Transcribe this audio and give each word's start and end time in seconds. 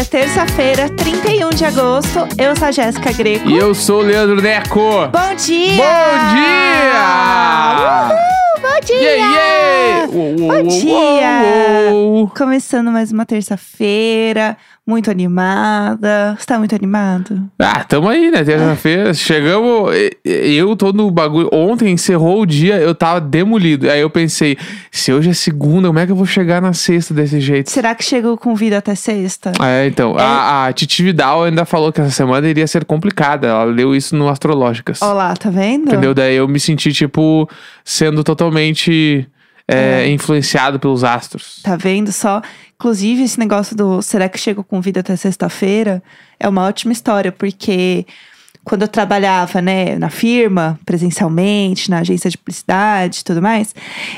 É 0.00 0.04
terça-feira, 0.04 0.88
31 0.88 1.50
de 1.50 1.62
agosto. 1.62 2.20
Eu 2.38 2.56
sou 2.56 2.68
a 2.68 2.70
Jéssica 2.70 3.12
Greco. 3.12 3.46
E 3.50 3.58
eu 3.58 3.74
sou 3.74 4.00
o 4.00 4.02
Leandro 4.02 4.40
Neco. 4.40 4.80
Bom 4.80 5.34
dia! 5.36 5.76
Bom 5.76 6.16
dia! 6.32 8.08
Uhul, 8.08 8.62
bom 8.62 8.80
dia! 8.82 8.96
Yeah, 8.96 9.36
yeah! 9.36 10.10
Uou, 10.10 10.40
uou, 10.40 10.48
Bom 10.48 10.68
dia! 10.68 11.92
uou. 11.92 12.28
Começando 12.28 12.90
mais 12.90 13.12
uma 13.12 13.26
terça-feira, 13.26 14.56
muito 14.90 15.10
animada. 15.10 16.36
Você 16.38 16.44
tá 16.44 16.58
muito 16.58 16.74
animado? 16.74 17.48
Ah, 17.58 17.84
tamo 17.84 18.08
aí, 18.08 18.30
né? 18.30 18.44
Terça-feira. 18.44 19.14
Chegamos. 19.14 19.90
Eu 20.24 20.76
tô 20.76 20.92
no 20.92 21.10
bagulho. 21.10 21.48
Ontem 21.52 21.92
encerrou 21.92 22.42
o 22.42 22.46
dia, 22.46 22.76
eu 22.76 22.94
tava 22.94 23.20
demolido. 23.20 23.88
Aí 23.88 24.00
eu 24.00 24.10
pensei, 24.10 24.58
se 24.90 25.12
hoje 25.12 25.30
é 25.30 25.32
segunda, 25.32 25.88
como 25.88 25.98
é 26.00 26.04
que 26.04 26.12
eu 26.12 26.16
vou 26.16 26.26
chegar 26.26 26.60
na 26.60 26.72
sexta 26.72 27.14
desse 27.14 27.40
jeito? 27.40 27.70
Será 27.70 27.94
que 27.94 28.04
chegou 28.04 28.36
com 28.36 28.54
vida 28.54 28.76
até 28.76 28.94
sexta? 28.94 29.52
É, 29.62 29.86
então. 29.86 30.16
A, 30.18 30.66
a 30.66 30.72
Titi 30.72 31.02
Vidal 31.02 31.44
ainda 31.44 31.64
falou 31.64 31.92
que 31.92 32.00
essa 32.00 32.10
semana 32.10 32.48
iria 32.48 32.66
ser 32.66 32.84
complicada. 32.84 33.46
Ela 33.46 33.64
leu 33.64 33.94
isso 33.94 34.16
no 34.16 34.28
Astrológicas. 34.28 35.00
Olá, 35.00 35.34
tá 35.36 35.48
vendo? 35.48 35.86
Entendeu? 35.86 36.12
Daí 36.12 36.34
eu 36.34 36.48
me 36.48 36.58
senti, 36.58 36.92
tipo, 36.92 37.48
sendo 37.84 38.24
totalmente 38.24 39.28
é, 39.68 40.08
influenciado 40.08 40.80
pelos 40.80 41.04
astros. 41.04 41.60
Tá 41.62 41.76
vendo 41.76 42.10
só? 42.10 42.42
Inclusive, 42.80 43.24
esse 43.24 43.38
negócio 43.38 43.76
do 43.76 44.00
será 44.00 44.26
que 44.26 44.38
chegou 44.38 44.64
com 44.64 44.80
vida 44.80 45.00
até 45.00 45.14
sexta-feira 45.14 46.02
é 46.38 46.48
uma 46.48 46.64
ótima 46.66 46.94
história, 46.94 47.30
porque 47.30 48.06
quando 48.64 48.80
eu 48.80 48.88
trabalhava, 48.88 49.60
né, 49.60 49.98
na 49.98 50.08
firma, 50.08 50.80
presencialmente, 50.86 51.90
na 51.90 51.98
agência 51.98 52.30
de 52.30 52.38
publicidade 52.38 53.20
e 53.20 53.24
tudo 53.24 53.42
mais, 53.42 53.74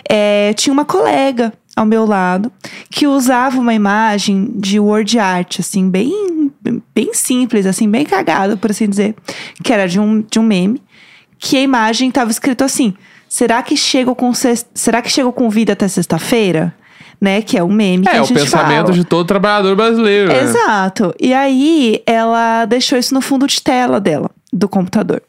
é, 0.08 0.52
tinha 0.54 0.72
uma 0.72 0.84
colega 0.84 1.52
ao 1.74 1.84
meu 1.84 2.06
lado 2.06 2.52
que 2.88 3.04
usava 3.04 3.58
uma 3.58 3.74
imagem 3.74 4.52
de 4.54 4.78
word 4.78 5.18
art, 5.18 5.58
assim, 5.58 5.90
bem, 5.90 6.52
bem 6.94 7.12
simples, 7.14 7.66
assim, 7.66 7.90
bem 7.90 8.06
cagado, 8.06 8.56
por 8.56 8.70
assim 8.70 8.88
dizer, 8.88 9.16
que 9.60 9.72
era 9.72 9.88
de 9.88 9.98
um, 9.98 10.20
de 10.20 10.38
um 10.38 10.44
meme, 10.44 10.80
que 11.36 11.56
a 11.56 11.60
imagem 11.62 12.12
tava 12.12 12.30
escrito 12.30 12.62
assim: 12.62 12.94
será 13.28 13.60
que 13.60 13.76
chego 13.76 14.14
com 14.14 14.32
será 14.32 15.02
que 15.02 15.10
chego 15.10 15.32
com 15.32 15.50
vida 15.50 15.72
até 15.72 15.88
sexta-feira? 15.88 16.72
Né? 17.22 17.40
Que 17.40 17.56
é 17.56 17.62
um 17.62 17.70
meme 17.72 18.04
que 18.04 18.10
É, 18.10 18.18
a 18.18 18.22
o 18.22 18.24
gente 18.26 18.40
pensamento 18.40 18.86
fala. 18.86 18.92
de 18.98 19.04
todo 19.04 19.24
trabalhador 19.24 19.76
brasileiro. 19.76 20.26
né? 20.32 20.42
Exato. 20.42 21.14
E 21.20 21.32
aí 21.32 22.02
ela 22.04 22.64
deixou 22.64 22.98
isso 22.98 23.14
no 23.14 23.20
fundo 23.20 23.46
de 23.46 23.62
tela 23.62 24.00
dela, 24.00 24.28
do 24.52 24.68
computador. 24.68 25.22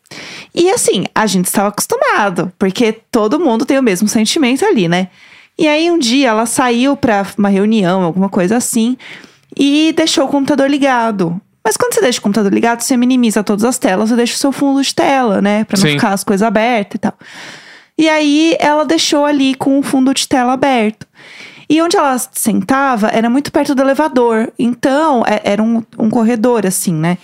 E 0.55 0.71
assim, 0.71 1.03
a 1.13 1.27
gente 1.27 1.45
estava 1.45 1.67
acostumado, 1.67 2.51
porque 2.57 2.93
todo 3.11 3.39
mundo 3.39 3.63
tem 3.63 3.77
o 3.77 3.83
mesmo 3.83 4.07
sentimento 4.07 4.65
ali, 4.65 4.87
né? 4.87 5.09
E 5.55 5.67
aí 5.67 5.91
um 5.91 5.99
dia 5.99 6.29
ela 6.29 6.47
saiu 6.47 6.97
pra 6.97 7.27
uma 7.37 7.49
reunião, 7.49 8.01
alguma 8.01 8.27
coisa 8.27 8.57
assim, 8.57 8.97
e 9.55 9.93
deixou 9.95 10.25
o 10.25 10.27
computador 10.29 10.67
ligado. 10.67 11.39
Mas 11.63 11.77
quando 11.77 11.93
você 11.93 12.01
deixa 12.01 12.17
o 12.19 12.23
computador 12.23 12.51
ligado, 12.51 12.81
você 12.81 12.97
minimiza 12.97 13.43
todas 13.43 13.63
as 13.63 13.77
telas 13.77 14.09
e 14.09 14.15
deixa 14.15 14.33
o 14.33 14.37
seu 14.39 14.51
fundo 14.51 14.81
de 14.81 14.95
tela, 14.95 15.43
né? 15.43 15.63
Pra 15.63 15.77
não 15.77 15.85
Sim. 15.87 15.93
ficar 15.93 16.09
as 16.13 16.23
coisas 16.23 16.41
abertas 16.45 16.95
e 16.95 16.97
tal. 16.97 17.13
E 17.95 18.09
aí 18.09 18.57
ela 18.59 18.83
deixou 18.83 19.23
ali 19.23 19.53
com 19.53 19.77
o 19.77 19.83
fundo 19.83 20.11
de 20.11 20.27
tela 20.27 20.53
aberto. 20.53 21.05
E 21.73 21.81
onde 21.81 21.97
ela 21.97 22.15
sentava 22.19 23.07
era 23.07 23.27
muito 23.31 23.51
perto 23.51 23.73
do 23.73 23.81
elevador. 23.81 24.53
Então, 24.59 25.23
é- 25.25 25.41
era 25.43 25.63
um, 25.63 25.81
um 25.97 26.07
corredor, 26.07 26.67
assim, 26.67 26.93
né? 26.93 27.17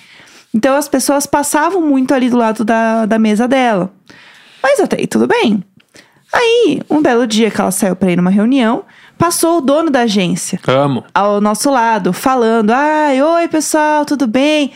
Então 0.52 0.75
as 0.75 0.88
pessoas 0.89 1.28
passavam 1.28 1.81
muito 1.83 2.16
ali 2.16 2.31
do 2.31 2.38
lado 2.38 2.66
da, 2.66 3.05
da 3.05 3.20
mesa 3.20 3.47
dela. 3.47 3.92
Mas 4.64 4.80
até 4.80 4.97
aí 4.97 5.05
tudo 5.05 5.27
bem. 5.27 5.64
Aí, 6.33 6.82
um 6.89 6.99
belo 6.99 7.27
dia 7.27 7.52
que 7.52 7.61
ela 7.61 7.70
saiu 7.70 7.95
pra 7.95 8.11
ir 8.11 8.15
numa 8.15 8.32
reunião, 8.32 8.83
passou 9.20 9.59
o 9.59 9.61
dono 9.61 9.92
da 9.92 10.02
agência 10.02 10.59
Amo. 10.67 11.04
ao 11.14 11.39
nosso 11.39 11.70
lado, 11.70 12.11
falando: 12.11 12.71
Ai, 12.71 13.21
oi 13.21 13.48
pessoal, 13.48 14.04
tudo 14.04 14.26
bem? 14.26 14.71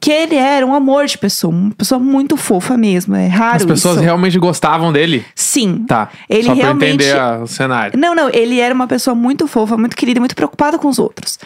Que 0.00 0.10
ele 0.12 0.36
era 0.36 0.64
um 0.66 0.74
amor 0.74 1.06
de 1.06 1.16
pessoa, 1.18 1.52
uma 1.52 1.70
pessoa 1.72 1.98
muito 1.98 2.36
fofa 2.36 2.76
mesmo. 2.76 3.14
É 3.16 3.26
raro 3.28 3.56
As 3.56 3.64
pessoas 3.64 3.96
isso. 3.96 4.04
realmente 4.04 4.38
gostavam 4.38 4.92
dele? 4.92 5.24
Sim. 5.34 5.84
Tá. 5.88 6.08
Ele 6.28 6.44
Só 6.44 6.52
pra 6.54 6.62
realmente- 6.62 6.94
entender 7.04 7.18
a- 7.18 7.38
o 7.42 7.46
cenário. 7.46 7.98
Não, 7.98 8.14
não, 8.14 8.28
ele 8.32 8.60
era 8.60 8.74
uma 8.74 8.86
pessoa 8.86 9.14
muito 9.14 9.46
fofa, 9.46 9.76
muito 9.76 9.96
querida, 9.96 10.20
muito 10.20 10.34
preocupada 10.36 10.78
com 10.78 10.88
os 10.88 10.98
outros. 10.98 11.38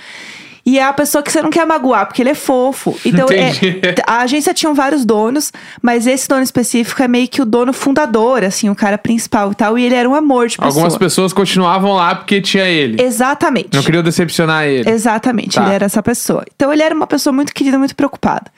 E 0.64 0.78
é 0.78 0.84
a 0.84 0.92
pessoa 0.92 1.22
que 1.22 1.32
você 1.32 1.40
não 1.40 1.50
quer 1.50 1.64
magoar, 1.66 2.06
porque 2.06 2.22
ele 2.22 2.30
é 2.30 2.34
fofo. 2.34 2.94
Então, 3.04 3.26
é- 3.30 3.94
a 4.06 4.18
agência 4.20 4.52
tinha 4.52 4.72
vários 4.74 5.04
donos, 5.04 5.52
mas 5.80 6.06
esse 6.06 6.28
dono 6.28 6.42
específico 6.42 7.02
é 7.02 7.08
meio 7.08 7.26
que 7.28 7.40
o 7.40 7.44
dono 7.44 7.72
fundador, 7.72 8.44
assim, 8.44 8.68
o 8.68 8.74
cara 8.74 8.98
principal 8.98 9.52
e 9.52 9.54
tal. 9.54 9.78
E 9.78 9.84
ele 9.84 9.94
era 9.94 10.08
um 10.08 10.14
amor 10.14 10.48
de 10.48 10.56
pessoa. 10.56 10.68
Algumas 10.72 10.96
pessoas 10.98 11.32
continuavam 11.32 11.92
lá 11.94 12.14
porque 12.14 12.40
tinha 12.40 12.64
ele. 12.64 13.02
Exatamente. 13.02 13.70
Não 13.74 13.82
queriam 13.82 14.02
decepcionar 14.02 14.64
ele. 14.66 14.88
Exatamente, 14.90 15.54
Tá. 15.54 15.64
ele 15.64 15.74
era 15.74 15.86
essa 15.86 16.02
pessoa. 16.02 16.44
Então 16.54 16.72
ele 16.72 16.82
era 16.82 16.94
uma 16.94 17.06
pessoa 17.06 17.32
muito 17.32 17.54
querida, 17.54 17.78
muito 17.78 17.96
preocupada. 17.96 18.50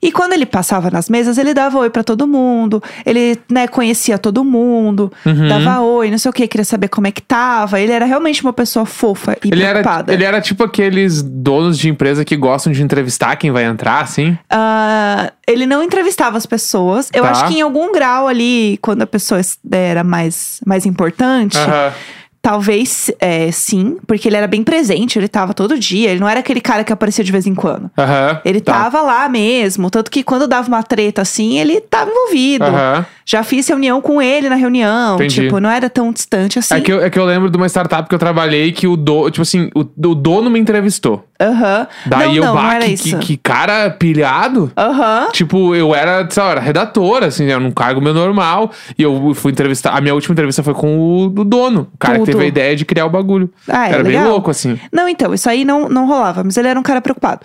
E 0.00 0.12
quando 0.12 0.32
ele 0.32 0.46
passava 0.46 0.90
nas 0.90 1.08
mesas, 1.08 1.38
ele 1.38 1.52
dava 1.52 1.78
oi 1.78 1.90
pra 1.90 2.04
todo 2.04 2.26
mundo, 2.26 2.82
ele, 3.04 3.38
né, 3.50 3.66
conhecia 3.66 4.18
todo 4.18 4.44
mundo, 4.44 5.12
Uhum. 5.26 5.48
dava 5.48 5.80
oi, 5.80 6.10
não 6.10 6.18
sei 6.18 6.30
o 6.30 6.32
que, 6.32 6.46
queria 6.46 6.64
saber 6.64 6.88
como 6.88 7.06
é 7.06 7.10
que 7.10 7.20
tava. 7.22 7.80
Ele 7.80 7.92
era 7.92 8.04
realmente 8.04 8.42
uma 8.42 8.52
pessoa 8.52 8.86
fofa 8.86 9.36
e 9.44 9.48
Ele 9.52 9.62
era, 9.62 9.80
preocupada. 9.80 10.12
ele 10.12 10.24
era 10.24 10.40
tipo 10.40 10.62
aqueles 10.64 11.22
donos 11.22 11.78
de 11.78 11.88
empresa 11.88 12.24
que 12.24 12.36
gostam 12.36 12.72
de 12.72 12.82
entrevistar 12.82 13.36
quem 13.36 13.50
vai 13.50 13.64
entrar, 13.64 14.00
assim. 14.02 14.36
Ah, 14.48 15.32
ele 15.46 15.66
não 15.66 15.82
entrevistava 15.82 16.36
as 16.36 16.46
pessoas. 16.46 17.10
Eu 17.12 17.22
Tá. 17.24 17.30
acho 17.30 17.46
que 17.48 17.54
em 17.58 17.62
algum 17.62 17.92
grau 17.92 18.28
ali, 18.28 18.78
quando 18.82 19.02
a 19.02 19.06
pessoa 19.06 19.40
era 19.70 20.04
mais, 20.04 20.60
mais 20.66 20.86
importante, 20.86 21.56
Aham. 21.58 21.92
Talvez 22.40 23.10
é, 23.20 23.50
sim, 23.50 23.98
porque 24.06 24.28
ele 24.28 24.36
era 24.36 24.46
bem 24.46 24.62
presente, 24.62 25.18
ele 25.18 25.28
tava 25.28 25.52
todo 25.52 25.78
dia, 25.78 26.10
ele 26.10 26.20
não 26.20 26.28
era 26.28 26.40
aquele 26.40 26.60
cara 26.60 26.84
que 26.84 26.92
aparecia 26.92 27.24
de 27.24 27.32
vez 27.32 27.46
em 27.46 27.54
quando. 27.54 27.90
Aham. 27.98 28.40
Ele 28.44 28.60
tá. 28.60 28.72
tava 28.72 29.02
lá 29.02 29.28
mesmo, 29.28 29.90
tanto 29.90 30.10
que 30.10 30.22
quando 30.22 30.46
dava 30.46 30.68
uma 30.68 30.82
treta 30.82 31.22
assim, 31.22 31.58
ele 31.58 31.80
tava 31.80 32.10
envolvido. 32.10 32.64
Aham. 32.64 33.06
Já 33.30 33.42
fiz 33.42 33.68
reunião 33.68 34.00
com 34.00 34.22
ele 34.22 34.48
na 34.48 34.54
reunião, 34.54 35.16
Entendi. 35.16 35.42
tipo, 35.42 35.60
não 35.60 35.68
era 35.68 35.90
tão 35.90 36.10
distante 36.10 36.58
assim. 36.58 36.76
É 36.76 36.80
que, 36.80 36.90
eu, 36.90 37.04
é 37.04 37.10
que 37.10 37.18
eu 37.18 37.26
lembro 37.26 37.50
de 37.50 37.58
uma 37.58 37.66
startup 37.66 38.08
que 38.08 38.14
eu 38.14 38.18
trabalhei 38.18 38.72
que 38.72 38.86
o 38.86 38.96
do, 38.96 39.28
tipo 39.30 39.42
assim, 39.42 39.70
o, 39.74 39.80
o 39.80 40.14
dono 40.14 40.48
me 40.48 40.58
entrevistou. 40.58 41.22
Aham. 41.38 41.86
Daí 42.06 42.28
não, 42.28 42.34
eu, 42.34 42.44
não, 42.46 42.54
bah, 42.54 42.62
não 42.62 42.70
era 42.70 42.86
que, 42.86 42.92
isso. 42.92 43.18
que, 43.18 43.26
que 43.26 43.36
cara 43.36 43.90
pilhado. 43.90 44.72
Aham. 44.74 45.28
Tipo, 45.30 45.74
eu 45.74 45.94
era, 45.94 46.26
sei 46.30 46.42
lá, 46.42 46.52
era 46.52 46.60
redatora, 46.60 47.26
assim, 47.26 47.50
era 47.50 47.62
um 47.62 47.70
cargo 47.70 48.00
meu 48.00 48.14
normal. 48.14 48.72
E 48.98 49.02
eu 49.02 49.34
fui 49.34 49.52
entrevistar. 49.52 49.90
A 49.90 50.00
minha 50.00 50.14
última 50.14 50.32
entrevista 50.32 50.62
foi 50.62 50.72
com 50.72 50.98
o, 50.98 51.24
o 51.26 51.44
dono, 51.44 51.86
o 51.94 51.98
cara 51.98 52.14
que 52.14 52.20
Tudo. 52.20 52.32
teve 52.32 52.44
a 52.44 52.48
ideia 52.48 52.74
de 52.74 52.86
criar 52.86 53.04
o 53.04 53.10
bagulho. 53.10 53.50
Ah, 53.68 53.90
é 53.90 53.92
era 53.92 54.04
bem 54.04 54.14
legal. 54.14 54.30
louco, 54.30 54.50
assim. 54.50 54.80
Não, 54.90 55.06
então, 55.06 55.34
isso 55.34 55.50
aí 55.50 55.66
não, 55.66 55.86
não 55.86 56.06
rolava, 56.06 56.42
mas 56.42 56.56
ele 56.56 56.68
era 56.68 56.80
um 56.80 56.82
cara 56.82 57.02
preocupado. 57.02 57.42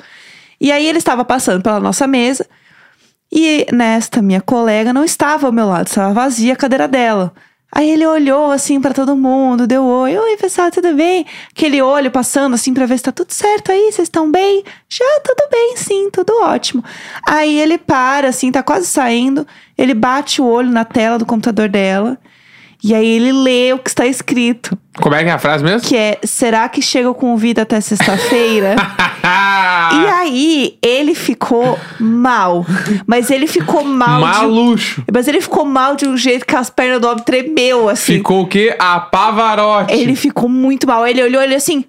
E 0.61 0.71
aí 0.71 0.87
ele 0.87 0.99
estava 0.99 1.25
passando 1.25 1.61
pela 1.61 1.81
nossa 1.81 2.07
mesa 2.07 2.47
e 3.35 3.65
nesta 3.73 4.21
minha 4.21 4.41
colega 4.41 4.93
não 4.93 5.03
estava 5.03 5.47
ao 5.47 5.51
meu 5.51 5.65
lado, 5.65 5.87
estava 5.87 6.13
vazia 6.13 6.53
a 6.53 6.55
cadeira 6.55 6.87
dela. 6.87 7.33
Aí 7.75 7.89
ele 7.89 8.05
olhou 8.05 8.51
assim 8.51 8.79
pra 8.79 8.93
todo 8.93 9.15
mundo, 9.15 9.65
deu 9.65 9.83
oi, 9.83 10.15
oi 10.15 10.37
pessoal, 10.37 10.69
tudo 10.69 10.93
bem? 10.93 11.25
Aquele 11.49 11.81
olho 11.81 12.11
passando 12.11 12.53
assim 12.53 12.71
pra 12.71 12.85
ver 12.85 12.99
se 12.99 13.05
tá 13.05 13.11
tudo 13.11 13.31
certo 13.31 13.71
aí, 13.71 13.91
vocês 13.91 14.05
estão 14.05 14.31
bem? 14.31 14.63
Já 14.87 15.19
tudo 15.23 15.49
bem, 15.51 15.75
sim, 15.75 16.11
tudo 16.11 16.31
ótimo. 16.43 16.83
Aí 17.27 17.59
ele 17.59 17.79
para 17.79 18.27
assim, 18.27 18.51
tá 18.51 18.61
quase 18.61 18.85
saindo, 18.85 19.47
ele 19.75 19.95
bate 19.95 20.39
o 20.39 20.45
olho 20.45 20.69
na 20.69 20.85
tela 20.85 21.17
do 21.17 21.25
computador 21.25 21.67
dela 21.67 22.19
e 22.83 22.93
aí 22.93 23.07
ele 23.07 23.31
lê 23.31 23.71
o 23.71 23.79
que 23.79 23.89
está 23.89 24.05
escrito. 24.05 24.77
Como 25.01 25.15
é 25.15 25.23
que 25.23 25.29
é 25.29 25.31
a 25.31 25.39
frase 25.39 25.63
mesmo? 25.63 25.87
Que 25.87 25.95
é, 25.95 26.19
será 26.23 26.67
que 26.67 26.81
chega 26.81 27.13
com 27.13 27.37
vida 27.37 27.61
até 27.61 27.79
sexta-feira? 27.79 28.75
e 29.23 30.07
aí, 30.07 30.77
ele 30.81 31.15
ficou 31.15 31.79
mal. 31.97 32.65
Mas 33.07 33.31
ele 33.31 33.47
ficou 33.47 33.85
mal 33.85 34.19
de... 34.19 34.25
Maluxo. 34.27 35.03
Mas 35.11 35.27
ele 35.29 35.39
ficou 35.39 35.63
mal 35.63 35.95
de 35.95 36.05
um 36.05 36.17
jeito 36.17 36.45
que 36.45 36.55
as 36.55 36.69
pernas 36.69 36.99
do 36.99 37.07
homem 37.07 37.23
tremeu, 37.23 37.87
assim. 37.87 38.15
Ficou 38.17 38.43
o 38.43 38.47
quê? 38.47 38.75
A 38.77 38.99
Pavarotti. 38.99 39.93
Ele 39.93 40.15
ficou 40.15 40.49
muito 40.49 40.85
mal. 40.85 41.07
Ele 41.07 41.23
olhou 41.23 41.41
ele 41.41 41.55
assim... 41.55 41.85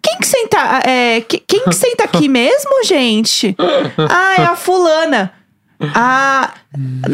Quem 0.00 0.18
que 0.18 0.26
senta... 0.26 0.82
É, 0.86 1.20
que- 1.20 1.38
quem 1.46 1.64
que 1.64 1.74
senta 1.74 2.04
aqui 2.04 2.28
mesmo, 2.28 2.84
gente? 2.84 3.56
Ah, 4.08 4.34
é 4.40 4.44
a 4.44 4.56
fulana. 4.56 5.32
Ah, 5.94 6.50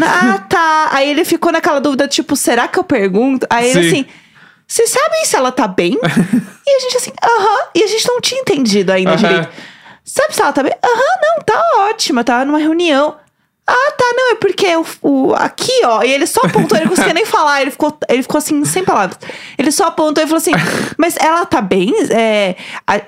ah, 0.02 0.38
tá. 0.48 0.88
Aí 0.92 1.08
ele 1.10 1.24
ficou 1.24 1.50
naquela 1.52 1.80
dúvida, 1.80 2.06
tipo, 2.08 2.36
será 2.36 2.68
que 2.68 2.78
eu 2.78 2.84
pergunto? 2.84 3.46
Aí 3.50 3.70
ele 3.70 3.82
Sim. 3.82 3.88
assim... 3.88 4.06
Vocês 4.70 4.90
sabem 4.90 5.24
se 5.24 5.34
ela 5.34 5.50
tá 5.50 5.66
bem? 5.66 5.96
e 6.66 6.70
a 6.76 6.80
gente 6.80 6.96
assim, 6.98 7.12
aham. 7.22 7.58
E 7.74 7.82
a 7.82 7.86
gente 7.86 8.06
não 8.06 8.20
tinha 8.20 8.38
entendido 8.40 8.92
ainda 8.92 9.12
Aham. 9.12 9.16
direito. 9.16 9.48
Sabe 10.04 10.34
se 10.34 10.42
ela 10.42 10.52
tá 10.52 10.62
bem? 10.62 10.72
Aham, 10.84 11.18
não, 11.22 11.42
tá 11.42 11.64
ótima. 11.88 12.22
Tava 12.22 12.44
numa 12.44 12.58
reunião. 12.58 13.16
Ah, 13.66 13.92
tá, 13.96 14.04
não, 14.14 14.32
é 14.32 14.34
porque 14.34 14.66
o, 14.76 14.84
o- 15.02 15.34
aqui, 15.34 15.72
ó. 15.84 16.02
E 16.02 16.12
ele 16.12 16.26
só 16.26 16.42
apontou, 16.44 16.76
ele 16.76 16.84
não 16.84 16.90
conseguia 16.90 17.14
nem 17.14 17.24
falar. 17.24 17.62
Ele 17.62 17.70
ficou, 17.70 17.98
ele 18.10 18.22
ficou 18.22 18.36
assim, 18.38 18.62
sem 18.66 18.84
palavras. 18.84 19.18
Ele 19.56 19.72
só 19.72 19.86
apontou 19.86 20.22
e 20.22 20.26
falou 20.26 20.36
assim: 20.38 20.52
Mas 20.98 21.16
ela 21.16 21.46
tá 21.46 21.62
bem? 21.62 21.94
É, 22.10 22.54
a- 22.86 23.00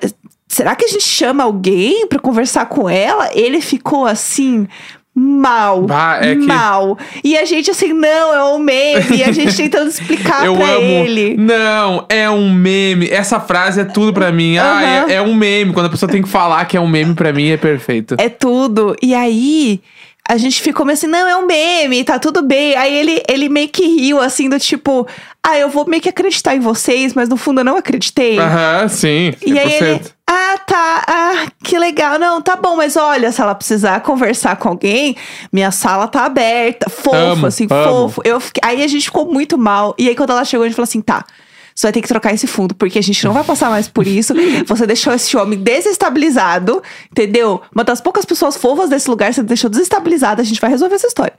será 0.47 0.75
que 0.75 0.85
a 0.85 0.87
gente 0.87 1.03
chama 1.03 1.43
alguém 1.43 2.07
pra 2.07 2.17
conversar 2.19 2.65
com 2.67 2.89
ela? 2.89 3.29
Ele 3.33 3.61
ficou 3.61 4.05
assim, 4.07 4.67
mal. 5.15 5.81
Bah, 5.83 6.19
é 6.21 6.35
que- 6.35 6.41
Mal. 6.45 6.97
E 7.23 7.37
a 7.37 7.45
gente 7.45 7.69
assim, 7.71 7.93
não, 7.93 8.33
é 8.33 8.43
um 8.55 8.59
meme. 8.59 9.17
E 9.17 9.23
a 9.23 9.31
gente 9.31 9.55
tentando 9.55 9.87
explicar 9.91 10.45
Eu 10.45 10.55
pra 10.55 10.65
amo. 10.65 10.81
ele. 10.81 11.35
Não, 11.37 12.05
é 12.09 12.29
um 12.29 12.49
meme. 12.51 13.09
Essa 13.09 13.39
frase 13.39 13.81
é 13.81 13.85
tudo 13.85 14.13
pra 14.13 14.31
mim. 14.31 14.57
Ah, 14.57 14.63
Aham. 15.03 15.09
é, 15.11 15.13
é 15.15 15.21
um 15.21 15.33
meme. 15.33 15.73
Quando 15.73 15.87
a 15.87 15.89
pessoa 15.89 16.09
tem 16.11 16.21
que 16.21 16.29
falar 16.29 16.63
que 16.65 16.77
é 16.77 16.79
um 16.81 16.87
meme, 16.87 17.13
pra 17.13 17.33
mim 17.33 17.49
é 17.49 17.57
perfeito. 17.57 18.15
É 18.17 18.29
tudo. 18.29 18.95
E 19.01 19.13
aí, 19.13 19.81
a 20.27 20.37
gente 20.37 20.61
ficou 20.61 20.85
meio 20.85 20.93
assim, 20.93 21.07
não, 21.07 21.27
é 21.27 21.35
um 21.35 21.45
meme, 21.45 22.03
tá 22.03 22.17
tudo 22.19 22.41
bem. 22.41 22.75
Aí 22.75 22.93
ele, 22.95 23.21
ele 23.29 23.49
meio 23.49 23.67
que 23.67 23.83
riu, 23.85 24.19
assim, 24.19 24.47
do 24.47 24.57
tipo, 24.59 25.05
ah, 25.45 25.57
eu 25.57 25.67
vou 25.69 25.85
meio 25.87 26.01
que 26.01 26.07
acreditar 26.09 26.55
em 26.55 26.59
vocês, 26.59 27.13
mas 27.13 27.27
no 27.27 27.35
fundo 27.35 27.59
eu 27.61 27.65
não 27.65 27.77
acreditei. 27.77 28.39
Aham, 28.39 28.87
sim. 28.87 29.31
100%. 29.31 29.47
E 29.47 29.59
aí 29.59 29.73
ele, 29.73 30.01
ah, 30.27 30.57
tá, 30.65 31.03
ah, 31.07 31.47
que 31.63 31.77
legal. 31.77 32.17
Não, 32.17 32.41
tá 32.41 32.55
bom, 32.55 32.75
mas 32.77 32.95
olha, 32.95 33.31
se 33.31 33.41
ela 33.41 33.53
precisar 33.55 33.99
conversar 34.01 34.55
com 34.55 34.69
alguém, 34.69 35.17
minha 35.51 35.71
sala 35.71 36.07
tá 36.07 36.23
aberta. 36.25 36.89
Fofo, 36.89 37.15
Amo, 37.15 37.47
assim, 37.47 37.67
amo. 37.69 37.83
fofo. 38.09 38.21
Eu 38.23 38.39
fiquei- 38.39 38.61
aí 38.63 38.83
a 38.83 38.87
gente 38.87 39.05
ficou 39.05 39.25
muito 39.31 39.57
mal. 39.57 39.93
E 39.97 40.07
aí 40.07 40.15
quando 40.15 40.29
ela 40.29 40.45
chegou, 40.45 40.63
a 40.63 40.67
gente 40.67 40.75
falou 40.75 40.85
assim, 40.87 41.01
tá. 41.01 41.25
Você 41.73 41.87
vai 41.87 41.91
ter 41.93 42.01
que 42.01 42.07
trocar 42.07 42.33
esse 42.33 42.47
fundo, 42.47 42.75
porque 42.75 42.99
a 42.99 43.01
gente 43.01 43.23
não 43.25 43.33
vai 43.33 43.43
passar 43.43 43.69
mais 43.69 43.87
por 43.87 44.05
isso. 44.05 44.33
Você 44.67 44.85
deixou 44.85 45.13
esse 45.13 45.35
homem 45.37 45.57
desestabilizado, 45.59 46.81
entendeu? 47.11 47.61
Uma 47.73 47.83
das 47.83 48.01
poucas 48.01 48.25
pessoas 48.25 48.57
fofas 48.57 48.89
desse 48.89 49.09
lugar, 49.09 49.33
você 49.33 49.41
deixou 49.43 49.69
desestabilizado, 49.69 50.41
a 50.41 50.43
gente 50.43 50.59
vai 50.59 50.69
resolver 50.69 50.95
essa 50.95 51.07
história. 51.07 51.33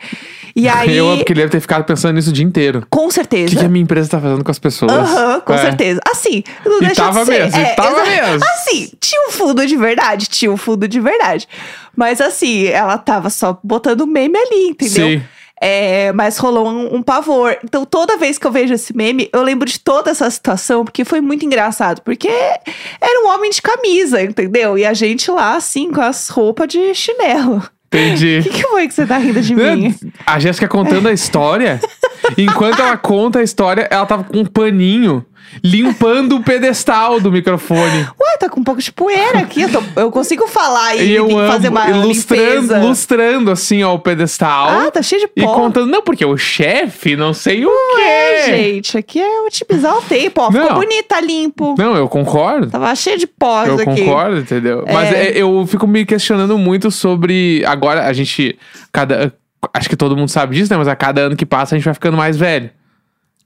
E 0.55 0.69
aí, 0.69 0.97
Eu 0.97 1.09
amo 1.09 1.19
porque 1.19 1.33
ele 1.33 1.41
deve 1.41 1.53
ter 1.53 1.61
ficado 1.61 1.85
pensando 1.85 2.15
nisso 2.15 2.31
o 2.31 2.33
dia 2.33 2.45
inteiro. 2.45 2.87
com 2.91 3.07
O 3.07 3.11
certeza. 3.11 3.51
que, 3.51 3.57
que 3.57 3.65
a 3.65 3.69
minha 3.69 3.83
empresa 3.83 4.09
tá 4.11 4.21
fazendo 4.21 4.45
com 4.45 4.51
as 4.51 4.59
pessoas? 4.59 4.93
Aham, 4.93 5.41
com 5.41 5.53
É. 5.55 5.59
certeza. 5.59 6.01
Assim, 6.11 6.43
não 6.65 6.79
E 6.79 6.81
deixa 6.87 6.95
tava 6.97 7.21
de 7.21 7.27
ser. 7.27 7.43
mesmo, 7.45 7.61
é, 7.61 7.75
tava 7.75 8.03
mesmo. 8.05 8.45
Assim, 8.55 8.91
tinha 9.01 9.29
um 9.29 9.33
fundo 9.33 9.67
de 9.67 9.77
verdade, 9.77 10.27
tinha 10.27 10.51
um 10.51 10.57
fundo 10.57 10.87
de 10.89 11.01
verdade. 11.01 11.49
Mas 11.97 12.21
assim, 12.21 12.67
ela 12.67 12.97
tava 12.97 13.29
só 13.29 13.59
botando 13.63 14.07
meme 14.07 14.37
ali, 14.39 14.69
entendeu? 14.71 15.09
Sim. 15.09 15.23
É, 15.65 16.13
mas 16.13 16.39
rolou 16.39 16.69
um, 16.69 16.97
um 16.97 17.03
pavor. 17.03 17.57
Então, 17.63 17.85
toda 17.85 18.17
vez 18.17 18.37
que 18.37 18.45
eu 18.45 18.51
vejo 18.51 18.75
esse 18.75 18.97
meme, 18.97 19.31
eu 19.33 19.43
lembro 19.43 19.69
de 19.69 19.79
toda 19.79 20.11
essa 20.11 20.29
situação, 20.29 20.85
porque 20.85 21.05
foi 21.05 21.21
muito 21.21 21.47
engraçado. 21.47 22.03
Porque 22.03 22.27
era 22.29 23.25
um 23.25 23.29
homem 23.29 23.49
de 23.49 23.63
camisa, 23.63 24.21
entendeu? 24.21 24.77
E 24.77 24.85
a 24.85 24.93
gente 24.93 25.31
lá, 25.31 25.55
assim, 25.55 25.93
com 25.93 26.01
as 26.01 26.29
roupas 26.29 26.67
de 26.67 26.93
chinelo. 26.95 27.63
O 27.93 27.95
Entendi. 27.95 28.41
que, 28.43 28.49
que 28.49 28.63
foi 28.63 28.89
que 28.89 28.95
você 28.95 29.05
tá 29.05 29.19
rindo 29.19 29.43
de 29.43 29.55
mim? 29.55 29.95
A 30.27 30.39
Jéssica 30.39 30.67
contando 30.67 31.09
a 31.09 31.13
história. 31.13 31.79
enquanto 32.39 32.81
ela 32.81 32.97
conta 32.97 33.41
a 33.41 33.43
história, 33.43 33.87
ela 33.91 34.07
tava 34.07 34.25
com 34.25 34.39
um 34.39 34.47
paninho 34.47 35.23
limpando 35.63 36.37
o 36.37 36.43
pedestal 36.43 37.21
do 37.21 37.31
microfone. 37.33 38.07
Ué, 38.21 38.37
tá 38.39 38.49
com 38.49 38.61
um 38.61 38.65
pouco 38.65 38.81
de 38.81 38.93
poeira 38.93 39.41
aqui. 39.41 39.63
Eu, 39.63 39.71
tô- 39.73 40.01
eu 40.01 40.11
consigo 40.11 40.47
falar 40.47 40.97
e, 40.97 41.09
E 41.09 41.13
eu 41.15 41.25
amo, 41.39 41.51
fazer 41.51 41.69
uma 41.69 41.89
ilustrando, 41.91 42.45
limpeza. 42.61 42.79
ilustrando 42.79 43.51
assim, 43.51 43.83
ó, 43.83 43.95
o 43.95 43.99
pedestal. 43.99 44.69
Ah, 44.69 44.91
tá 44.91 45.03
cheio 45.03 45.23
de 45.23 45.31
E 45.37 45.45
pó. 45.45 45.55
contando, 45.55 45.87
não, 45.87 46.03
porque 46.03 46.25
o 46.25 46.37
chefe, 46.37 47.17
não 47.17 47.35
sei 47.35 47.65
o 47.67 47.71
É, 48.01 48.45
quê. 48.45 48.57
gente, 48.75 48.99
aqui 48.99 49.21
é 49.21 49.41
otimizar 49.43 49.97
o 49.97 50.03
tempo, 50.03 50.41
ó. 50.41 50.51
Ficou 50.51 50.69
Não. 50.71 50.75
bonito, 50.77 51.07
tá 51.07 51.21
limpo. 51.21 51.75
Não, 51.79 51.97
eu 51.97 52.09
concordo. 52.09 52.71
Tava 52.71 52.95
cheio 52.95 53.19
de 53.19 53.27
pó 53.27 53.65
Eu 53.65 53.75
aqui. 53.75 53.85
concordo, 53.85 54.39
entendeu? 54.39 54.85
Mas 54.91 55.13
É. 55.13 55.29
é, 55.29 55.33
eu 55.43 55.67
fico 55.67 55.87
me 55.87 56.05
questionando 56.05 56.57
muito 56.59 56.91
sobre. 56.91 57.63
Agora, 57.67 58.07
a 58.07 58.13
gente. 58.13 58.59
Cada. 58.93 59.33
Acho 59.73 59.89
que 59.89 59.97
todo 59.97 60.17
mundo 60.17 60.29
sabe 60.29 60.57
disso, 60.57 60.73
né? 60.73 60.77
Mas 60.77 60.89
a 60.89 60.97
cada 60.97 61.21
ano 61.23 61.37
que 61.37 61.47
passa 61.47 61.75
a 61.75 61.79
gente 61.79 61.85
vai 61.85 61.95
ficando 61.95 62.17
mais 62.17 62.37
velho. 62.37 62.71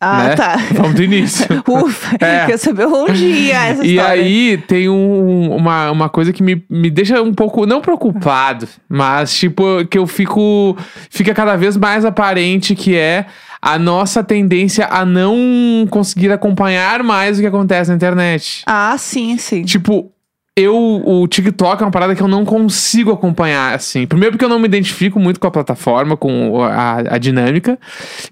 Ah, 0.01 0.25
né? 0.25 0.35
tá. 0.37 0.57
Vamos 0.73 0.95
do 0.95 1.03
início. 1.03 1.47
Ufa, 1.67 2.17
É. 2.21 2.47
recebeu 2.47 2.89
um 2.93 3.13
dia 3.13 3.67
essa 3.69 3.85
E 3.87 3.95
história. 3.97 4.23
aí 4.23 4.59
tem 4.59 4.89
um- 4.89 5.55
uma, 5.57 5.91
uma 5.91 6.09
coisa 6.09 6.33
que 6.33 6.43
me, 6.43 6.63
me 6.69 6.91
deixa 6.91 7.23
um 7.23 7.33
pouco, 7.33 7.65
não 7.67 7.81
preocupado, 7.81 8.69
mas 8.89 9.35
tipo, 9.35 9.85
que 9.91 9.99
eu 9.99 10.07
fico. 10.07 10.77
Fica 11.11 11.33
cada 11.35 11.57
vez 11.57 11.77
mais 11.77 12.05
aparente 12.05 12.75
que 12.75 12.95
é 12.95 13.27
a 13.63 13.79
nossa 13.79 14.23
tendência 14.23 14.87
a 14.91 15.05
não 15.05 15.87
conseguir 15.91 16.31
acompanhar 16.31 17.03
mais 17.03 17.39
o 17.39 17.41
que 17.41 17.47
acontece 17.47 17.91
na 17.91 17.97
internet. 17.97 18.63
Ah, 18.67 18.95
sim, 18.99 19.37
sim. 19.39 19.65
Tipo, 19.65 20.11
eu, 20.59 20.75
o 21.05 21.29
TikTok 21.29 21.83
é 21.83 21.85
uma 21.87 21.91
parada 21.93 22.15
que 22.15 22.23
eu 22.23 22.29
não 22.29 22.43
consigo 22.45 23.13
acompanhar, 23.13 23.75
assim. 23.75 24.07
Primeiro, 24.07 24.33
porque 24.33 24.45
eu 24.45 24.49
não 24.49 24.59
me 24.59 24.65
identifico 24.65 25.21
muito 25.21 25.39
com 25.39 25.47
a 25.47 25.51
plataforma, 25.51 26.17
com 26.17 26.63
a, 26.63 27.15
a 27.15 27.19
dinâmica. 27.19 27.79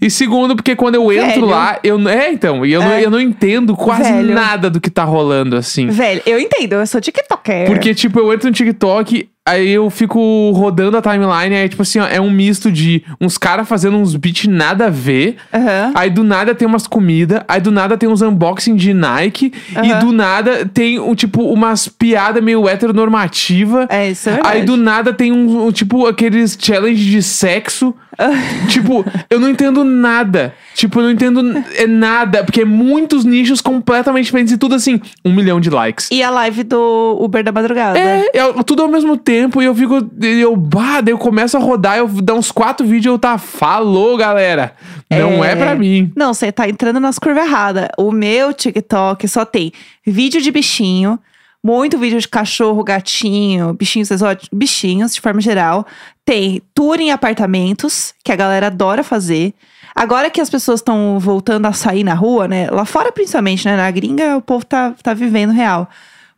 E 0.00 0.09
segundo, 0.11 0.56
porque 0.56 0.75
quando 0.75 0.94
eu 0.94 1.12
entro 1.12 1.29
Velho. 1.43 1.47
lá, 1.47 1.79
eu. 1.85 2.09
É, 2.09 2.32
então, 2.32 2.65
e 2.65 2.73
eu, 2.73 2.81
não, 2.82 2.91
É. 2.93 3.05
eu 3.05 3.11
não 3.11 3.21
entendo 3.21 3.76
quase 3.76 4.11
Velho. 4.11 4.35
nada 4.35 4.71
do 4.71 4.81
que 4.81 4.88
tá 4.88 5.05
rolando, 5.05 5.55
assim. 5.55 5.88
Velho, 5.88 6.23
eu 6.25 6.38
entendo, 6.41 6.73
eu 6.75 6.87
sou 6.87 7.00
tiktoker. 7.00 7.67
Porque, 7.67 7.94
tipo, 7.94 8.19
eu 8.19 8.32
entro 8.32 8.49
no 8.49 8.55
TikTok, 8.55 9.29
aí 9.46 9.70
eu 9.70 9.91
fico 9.91 10.50
rodando 10.52 10.96
a 10.96 11.02
timeline, 11.02 11.55
aí, 11.55 11.69
tipo 11.69 11.82
assim, 11.82 11.99
ó, 11.99 12.06
é 12.06 12.20
um 12.20 12.31
misto 12.31 12.73
de 12.73 13.05
uns 13.20 13.37
caras 13.37 13.69
fazendo 13.69 13.96
uns 13.99 14.17
beats 14.17 14.46
nada 14.46 14.87
a 14.87 14.91
ver. 14.91 15.37
Aham. 15.52 15.93
Aí 15.94 16.11
do 16.11 16.25
nada 16.25 16.55
tem 16.55 16.67
umas 16.67 16.87
comidas, 16.87 17.43
aí 17.46 17.61
do 17.61 17.70
nada 17.70 17.96
tem 17.96 18.08
uns 18.08 18.23
unboxing 18.23 18.75
de 18.75 18.94
Nike, 18.94 19.52
e 19.70 19.91
Aham. 19.93 19.99
do 20.00 20.12
nada 20.12 20.64
tem, 20.67 20.99
um, 20.99 21.14
tipo, 21.14 21.43
umas 21.43 21.88
piadas 21.88 22.43
meio 22.43 22.67
heteronormativa. 22.69 23.87
É, 23.91 24.11
isso 24.11 24.31
é 24.31 24.35
verdade. 24.35 24.56
Aí 24.56 24.64
do 24.64 24.76
nada 24.76 25.12
tem 25.12 25.31
um, 25.31 25.67
um, 25.67 25.73
tipo, 25.73 26.06
aqueles 26.06 26.56
challenge 26.58 27.11
de 27.11 27.23
sexo. 27.23 27.94
tipo, 28.69 29.05
eu 29.28 29.40
não 29.40 29.49
entendo 29.49 29.84
nada. 29.84 30.55
Tipo, 30.75 31.00
eu 31.00 31.05
não 31.05 31.11
entendo 31.11 31.64
é 31.76 31.87
nada, 31.87 32.43
porque 32.44 32.62
é 32.62 32.64
muitos 32.64 33.25
nichos 33.25 33.61
completamente 33.61 34.26
diferentes 34.26 34.52
e 34.52 34.58
tudo 34.58 34.75
assim, 34.75 35.00
um 35.25 35.32
milhão 35.32 35.61
de 35.61 35.70
likes. 35.70 36.08
E 36.11 36.22
a 36.22 36.31
live 36.31 36.64
do 36.64 37.19
Uber 37.20 37.44
da 37.44 37.52
madrugada. 37.52 37.99
É, 37.99 38.28
é 38.32 38.62
tudo 38.64 38.82
ao 38.82 38.88
mesmo 38.88 39.16
tempo 39.16 39.62
e 39.62 39.64
eu 39.64 39.75
fico. 39.75 40.08
Eu, 40.20 40.56
bah, 40.56 41.00
daí 41.00 41.12
eu 41.12 41.19
começo 41.19 41.56
a 41.56 41.61
rodar, 41.61 41.99
eu 41.99 42.08
dou 42.08 42.38
uns 42.38 42.50
quatro 42.50 42.87
vídeos 42.87 43.06
e 43.06 43.08
eu 43.08 43.19
tá. 43.19 43.38
Falou, 43.38 44.16
galera. 44.16 44.75
Não 45.11 45.44
é, 45.44 45.55
pra 45.55 45.75
mim. 45.75 46.12
Não, 46.16 46.34
você 46.34 46.50
tá 46.50 46.69
entrando 46.69 46.99
nas 46.99 47.19
curvas 47.19 47.46
erradas. 47.46 47.88
O 47.99 48.11
meu 48.11 48.52
TikTok 48.52 49.26
só 49.28 49.44
tem 49.44 49.72
vídeo 50.05 50.40
de 50.40 50.50
bichinho, 50.50 51.19
muito 51.64 51.96
vídeo 51.96 52.20
de 52.20 52.28
cachorro, 52.28 52.84
gatinho, 52.84 53.72
bichinhos 53.72 54.11
exóticos, 54.11 54.50
bichinhos 54.52 55.14
de 55.14 55.20
forma 55.22 55.40
geral. 55.40 55.87
Tem 56.22 56.61
tour 56.75 57.00
em 57.00 57.11
apartamentos, 57.11 58.12
que 58.22 58.31
a 58.31 58.37
galera 58.37 58.66
adora 58.66 59.02
fazer. 59.02 59.55
Agora 59.94 60.28
que 60.28 60.43
as 60.43 60.50
pessoas 60.50 60.81
estão 60.81 61.19
voltando 61.19 61.64
a 61.64 61.72
sair 61.72 62.05
na 62.05 62.12
rua, 62.12 62.46
né? 62.46 62.69
Lá 62.70 62.84
fora 62.84 63.11
principalmente, 63.11 63.64
né? 63.64 63.76
Na 63.76 63.90
gringa 63.90 64.37
o 64.37 64.43
povo 64.43 64.66
tá, 64.66 64.94
tá 65.02 65.14
vivendo 65.14 65.52
real. 65.52 65.88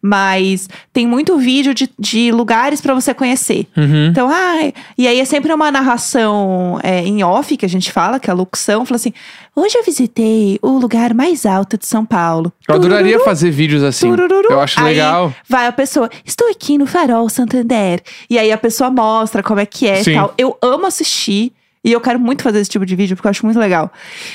Mas 0.00 0.68
tem 0.92 1.06
muito 1.06 1.36
vídeo 1.38 1.74
de, 1.74 1.90
de 1.98 2.30
lugares 2.30 2.80
pra 2.80 2.94
você 2.94 3.12
conhecer. 3.12 3.66
Uhum. 3.76 4.08
Então, 4.08 4.28
ai, 4.30 4.72
e 4.96 5.08
aí 5.08 5.18
é 5.18 5.24
sempre 5.24 5.52
uma 5.52 5.70
narração 5.70 6.78
é, 6.82 7.00
em 7.00 7.22
off 7.24 7.56
que 7.56 7.66
a 7.66 7.68
gente 7.68 7.90
fala, 7.90 8.20
que 8.20 8.30
é 8.30 8.32
a 8.32 8.36
locução, 8.36 8.84
fala 8.84 8.96
assim: 8.96 9.12
hoje 9.54 9.76
eu 9.76 9.82
visitei 9.82 10.58
o 10.62 10.78
lugar 10.78 11.14
mais 11.14 11.44
alto 11.46 11.76
de 11.76 11.86
São 11.86 12.04
Paulo. 12.04 12.52
Eu 12.68 12.74
adoraria 12.74 13.12
Turururu, 13.12 13.24
fazer 13.24 13.50
vídeos 13.50 13.82
assim. 13.82 14.08
Eu 14.50 14.60
acho 14.60 14.78
Aí 14.80 14.94
legal. 14.94 15.34
Vai 15.48 15.66
a 15.66 15.72
pessoa, 15.72 16.10
estou 16.24 16.48
aqui 16.50 16.78
no 16.78 16.86
Farol 16.86 17.28
Santander. 17.28 18.00
E 18.28 18.38
aí 18.38 18.52
a 18.52 18.58
pessoa 18.58 18.90
mostra 18.90 19.42
como 19.42 19.60
é 19.60 19.66
que 19.66 19.88
é 19.88 20.02
e 20.02 20.14
tal. 20.14 20.34
Eu 20.36 20.56
amo 20.62 20.86
assistir. 20.86 21.52
E 21.86 21.92
eu 21.92 22.00
quero 22.00 22.18
muito 22.18 22.42
fazer 22.42 22.58
esse 22.58 22.68
tipo 22.68 22.84
de 22.84 22.96
vídeo, 22.96 23.14
porque 23.14 23.28
eu 23.28 23.30
acho 23.30 23.46
muito 23.46 23.60
legal. 23.60 23.92